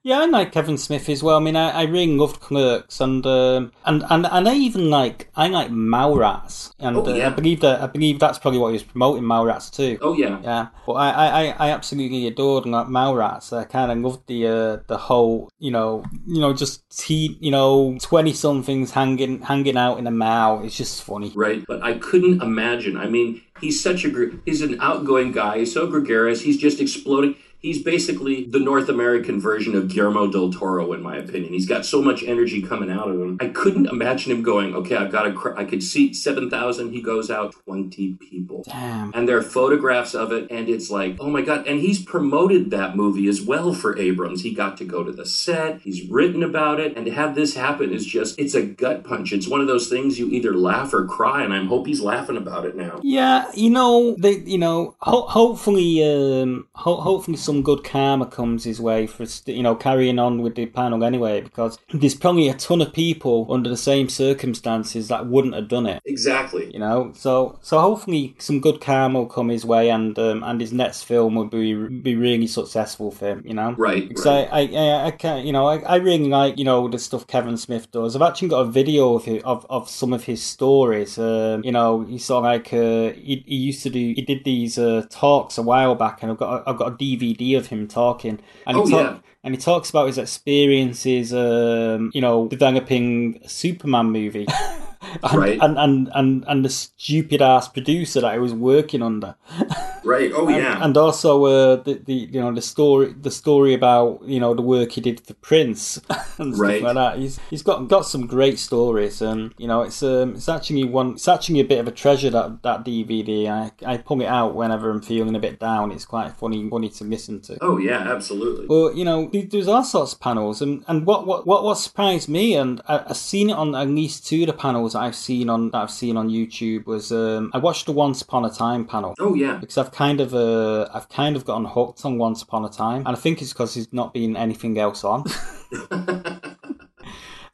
Yeah, 0.07 0.19
I 0.21 0.25
like 0.27 0.53
Kevin 0.53 0.77
Smith 0.77 1.09
as 1.09 1.21
well. 1.21 1.35
I 1.35 1.41
mean, 1.41 1.57
I, 1.57 1.69
I 1.69 1.83
really 1.83 2.15
loved 2.15 2.39
Clerks, 2.39 3.01
and 3.01 3.25
um, 3.25 3.73
and 3.85 4.05
and 4.09 4.25
and 4.25 4.47
I 4.47 4.55
even 4.55 4.89
like 4.89 5.27
I 5.35 5.49
like 5.49 5.69
Mallrats, 5.69 6.71
and 6.79 6.95
Oh, 6.95 7.05
uh. 7.05 7.27
I 7.27 7.29
believe 7.29 7.59
that 7.59 7.81
I 7.81 7.87
believe 7.87 8.17
that's 8.17 8.39
probably 8.39 8.57
what 8.61 8.69
he 8.69 8.73
was 8.79 8.83
promoting 8.83 9.23
Mallrats 9.23 9.69
too. 9.69 9.97
Oh 10.01 10.13
yeah. 10.13 10.39
Yeah, 10.41 10.67
but 10.85 10.93
I, 10.93 11.09
I, 11.09 11.67
I- 11.67 11.71
absolutely 11.71 12.25
adored 12.25 12.65
like 12.65 12.87
Mallrats. 12.87 13.51
I 13.51 13.65
kind 13.65 13.91
of 13.91 13.97
loved 13.97 14.27
the 14.27 14.47
uh, 14.47 14.77
the 14.87 14.97
whole 14.97 15.49
you 15.59 15.71
know 15.71 16.05
you 16.25 16.39
know 16.39 16.53
just 16.53 16.89
teen 16.97 17.35
you 17.41 17.51
know 17.51 17.97
twenty 18.01 18.31
somethings 18.31 18.91
hanging 18.91 19.41
hanging 19.41 19.75
out 19.75 19.99
in 19.99 20.07
a 20.07 20.11
mall. 20.11 20.63
It's 20.63 20.77
just 20.77 21.03
funny. 21.03 21.33
right? 21.35 21.65
But 21.67 21.83
I 21.83 21.95
couldn't 21.97 22.41
imagine. 22.41 22.95
I 22.95 23.07
mean, 23.07 23.41
he's 23.59 23.83
such 23.83 24.05
a 24.05 24.09
gr- 24.09 24.37
he's 24.45 24.61
an 24.61 24.79
outgoing 24.79 25.33
guy. 25.33 25.57
He's 25.59 25.73
so 25.73 25.85
gregarious. 25.87 26.39
He's 26.39 26.57
just 26.57 26.79
exploding. 26.79 27.35
He's 27.67 27.83
basically 27.83 28.45
the 28.45 28.59
North 28.59 28.88
American 28.88 29.41
version 29.41 29.75
of 29.75 29.89
Guillermo 29.89 30.31
del 30.31 30.53
Toro, 30.53 30.93
in 30.93 31.01
my 31.01 31.17
opinion. 31.17 31.51
He's 31.51 31.67
got 31.67 31.86
so 31.86 32.01
much 32.01 32.24
energy 32.24 32.62
coming 32.62 32.89
out 32.89 33.09
of 33.09 33.19
him. 33.19 33.38
I 33.41 33.50
couldn't 33.50 33.88
imagine 33.88 34.31
him 34.31 34.41
going, 34.41 34.74
okay, 34.74 34.95
I've 34.95 35.12
got 35.12 35.24
to, 35.24 35.33
cr- 35.33 35.57
I 35.57 35.65
could 35.65 35.83
seat 35.83 36.15
7,000. 36.15 36.91
He 36.93 37.01
goes 37.01 37.29
out 37.29 37.53
20 37.65 38.13
people. 38.13 38.63
Damn. 38.65 39.12
And 39.13 39.27
there 39.27 39.38
are 39.38 39.41
photographs 39.41 40.15
of 40.15 40.31
it, 40.31 40.50
and 40.50 40.69
it's 40.69 40.89
like, 40.89 41.17
oh 41.19 41.29
my 41.29 41.41
God. 41.41 41.67
And 41.67 41.81
he's 41.81 42.01
promoted 42.01 42.71
that 42.71 42.95
movie 42.95 43.27
as 43.27 43.41
well 43.41 43.74
for 43.74 43.97
Abrams. 43.97 44.43
He 44.43 44.53
got 44.53 44.77
to 44.77 44.86
go 44.86 45.03
to 45.03 45.12
the 45.12 45.25
set, 45.25 45.81
he's 45.81 46.07
written 46.09 46.43
about 46.43 46.79
it, 46.79 46.95
and 46.95 47.05
to 47.05 47.12
have 47.12 47.36
this 47.36 47.53
happen 47.55 47.91
is 47.91 48.05
just, 48.05 48.39
it's 48.39 48.55
a 48.55 48.62
gut 48.65 49.03
punch. 49.03 49.33
It's 49.33 49.47
one 49.50 49.59
of 49.59 49.67
those 49.67 49.89
things 49.89 50.17
you 50.17 50.29
either 50.29 50.53
laugh 50.53 50.93
or 50.93 51.05
cry, 51.05 51.43
and 51.43 51.53
I 51.53 51.65
hope 51.65 51.86
he's 51.86 52.00
laughing 52.01 52.38
about 52.38 52.63
it 52.65 52.77
now. 52.77 53.01
Yeah, 53.03 53.51
you 53.53 53.69
know, 53.69 54.15
they, 54.17 54.38
you 54.38 54.57
know, 54.57 54.95
ho- 55.00 55.27
hopefully, 55.27 56.01
um, 56.03 56.67
ho- 56.74 57.01
hopefully 57.01 57.36
some 57.57 57.63
good 57.63 57.83
karma 57.83 58.27
comes 58.27 58.65
his 58.65 58.79
way 58.79 59.07
for 59.07 59.25
you 59.47 59.63
know 59.63 59.75
carrying 59.75 60.19
on 60.19 60.41
with 60.41 60.53
the 60.55 60.67
panel 60.67 61.03
anyway, 61.03 61.41
because 61.41 61.79
there's 61.91 62.13
probably 62.13 62.47
a 62.49 62.53
ton 62.53 62.81
of 62.81 62.93
people 62.93 63.47
under 63.49 63.67
the 63.69 63.77
same 63.77 64.09
circumstances 64.09 65.07
that 65.07 65.25
wouldn't 65.25 65.55
have 65.55 65.67
done 65.67 65.87
it. 65.87 66.01
Exactly. 66.05 66.71
You 66.71 66.79
know, 66.79 67.11
so 67.15 67.57
so 67.61 67.79
hopefully 67.79 68.35
some 68.37 68.61
good 68.61 68.79
karma 68.79 69.19
will 69.19 69.25
come 69.25 69.49
his 69.49 69.65
way, 69.65 69.89
and 69.89 70.17
um, 70.19 70.43
and 70.43 70.61
his 70.61 70.71
next 70.71 71.03
film 71.03 71.33
will 71.33 71.45
be 71.45 71.73
be 71.73 72.15
really 72.15 72.45
successful 72.45 73.09
for 73.09 73.27
him. 73.27 73.43
You 73.43 73.55
know, 73.55 73.71
Right, 73.71 74.07
Because 74.07 74.25
right. 74.25 74.47
I, 74.51 74.59
I, 74.59 74.75
I, 74.75 75.05
I 75.07 75.11
can't, 75.11 75.45
you 75.45 75.51
know, 75.51 75.65
I, 75.65 75.79
I 75.79 75.95
really 75.95 76.29
like 76.29 76.59
you 76.59 76.65
know 76.65 76.87
the 76.87 76.99
stuff 76.99 77.25
Kevin 77.25 77.57
Smith 77.57 77.91
does. 77.91 78.15
I've 78.15 78.21
actually 78.21 78.49
got 78.49 78.61
a 78.61 78.71
video 78.71 79.15
of 79.15 79.27
it, 79.27 79.43
of, 79.43 79.65
of 79.69 79.89
some 79.89 80.13
of 80.13 80.25
his 80.25 80.43
stories. 80.43 81.17
Um, 81.17 81.63
you 81.63 81.71
know, 81.71 82.01
he 82.01 82.19
saw 82.19 82.39
like 82.39 82.71
uh, 82.71 83.13
he, 83.13 83.43
he 83.47 83.55
used 83.55 83.81
to 83.83 83.89
do 83.89 83.99
he 83.99 84.21
did 84.21 84.43
these 84.43 84.77
uh, 84.77 85.07
talks 85.09 85.57
a 85.57 85.63
while 85.63 85.95
back, 85.95 86.21
and 86.21 86.31
I've 86.31 86.37
got 86.37 86.61
a, 86.61 86.69
I've 86.69 86.77
got 86.77 86.93
a 86.93 86.95
DVD 86.95 87.37
of 87.56 87.67
him 87.67 87.88
talking, 87.88 88.39
and 88.65 88.77
Oh, 88.77 88.86
he 88.86 88.91
talk, 88.91 89.01
yeah. 89.13 89.17
and 89.44 89.53
he 89.56 89.60
talks 89.62 89.89
about 89.89 90.08
his 90.08 90.17
experiences, 90.17 91.34
um, 91.34 92.12
you 92.13 92.21
know, 92.21 92.47
developing 92.47 93.39
a 93.43 93.50
Superman 93.50 94.08
movie. 94.12 94.47
and, 95.23 95.34
Right. 95.39 95.60
and, 95.62 95.78
and, 95.78 96.10
and, 96.13 96.43
and 96.47 96.65
the 96.65 96.69
stupid 96.69 97.41
ass 97.41 97.67
producer 97.69 98.21
that 98.21 98.28
I 98.32 98.38
was 98.39 98.54
working 98.54 99.02
under. 99.02 99.36
Right. 100.08 100.32
Oh, 100.34 100.48
yeah. 100.50 100.84
And 100.84 100.96
also 100.98 101.43
uh, 101.46 101.76
the, 101.78 101.96
the 102.06 102.13
you 102.13 102.39
know 102.41 102.54
the 102.54 102.62
story 102.62 103.13
the 103.13 103.32
story 103.32 103.74
about 103.74 104.22
you 104.26 104.39
know 104.39 104.54
the 104.54 104.62
work 104.62 104.91
he 104.93 105.02
did 105.02 105.20
for 105.26 105.34
Prince 105.36 105.98
and 106.38 106.56
stuff 106.56 106.60
Right. 106.60 106.82
like 106.82 106.96
that. 106.96 107.17
He's 107.20 107.39
he's 107.50 107.62
got 107.63 107.88
got 107.88 108.06
some 108.06 108.26
great 108.28 108.58
stories, 108.60 109.22
and 109.22 109.54
you 109.58 109.67
know 109.67 109.82
it's 109.82 110.02
um 110.04 110.36
it's 110.36 110.50
actually 110.50 110.84
one 110.86 111.12
it's 111.13 111.28
actually 111.28 111.60
a 111.60 111.65
bit 111.65 111.80
of 111.80 111.88
a 111.88 111.91
treasure 111.91 112.30
that 112.30 112.63
that 112.63 112.84
DVD. 112.86 113.48
I 113.50 113.72
I 113.86 113.98
pull 113.98 114.22
it 114.22 114.26
out 114.28 114.56
whenever 114.56 114.89
I'm 114.89 115.02
feeling 115.02 115.36
a 115.36 115.39
bit 115.39 115.60
down. 115.60 115.91
It's 115.91 116.06
quite 116.06 116.32
funny 116.34 116.70
funny 116.70 116.89
to 116.89 117.04
listen 117.04 117.41
to. 117.41 117.58
oh, 117.62 117.78
yeah, 117.78 118.00
absolutely. 118.15 118.67
Well, 118.67 118.93
you 118.96 119.04
know, 119.06 119.30
there's 119.34 119.67
all 119.67 119.84
sorts 119.84 120.13
of 120.13 120.20
panels, 120.20 120.62
and, 120.62 120.84
and 120.88 121.06
what, 121.06 121.26
what, 121.28 121.46
what, 121.46 121.63
what 121.63 121.76
surprised 121.76 122.30
me, 122.30 122.56
and 122.56 122.82
I, 122.88 123.04
I've 123.10 123.17
seen 123.17 123.50
it 123.50 123.54
on 123.58 123.76
at 123.76 123.88
least 123.88 124.26
two 124.28 124.41
of 124.41 124.48
the 124.48 124.54
panels 124.54 124.93
that 124.93 125.00
I've 125.00 125.15
seen 125.15 125.50
on 125.50 125.72
that 125.72 125.78
I've 125.84 125.91
seen 125.91 126.17
on 126.17 126.30
YouTube 126.30 126.86
was 126.86 127.12
um, 127.12 127.52
I 127.54 127.58
watched 127.58 127.86
the 127.86 127.91
Once 127.91 128.22
Upon 128.22 128.46
a 128.46 128.50
Time 128.50 128.86
panel 128.86 129.15
Oh, 129.20 129.34
yeah. 129.34 129.58
because 129.58 129.78
I've 129.78 129.91
kind 129.97 130.21
of 130.21 130.36
uh, 130.36 130.88
I've 130.93 131.10
kind 131.10 131.36
of 131.36 131.43
gotten 131.43 131.65
hooked 131.65 132.05
on 132.05 132.19
Once 132.19 132.43
Upon 132.43 132.63
a 132.63 132.69
Time, 132.69 132.99
and 133.07 133.10
I 133.10 133.15
think 133.15 133.41
it's 133.41 133.51
because 133.51 133.73
there's 133.73 133.91
not 133.91 134.13
been 134.13 134.38
anything 134.38 134.77
else 134.77 135.03
on. 135.03 135.23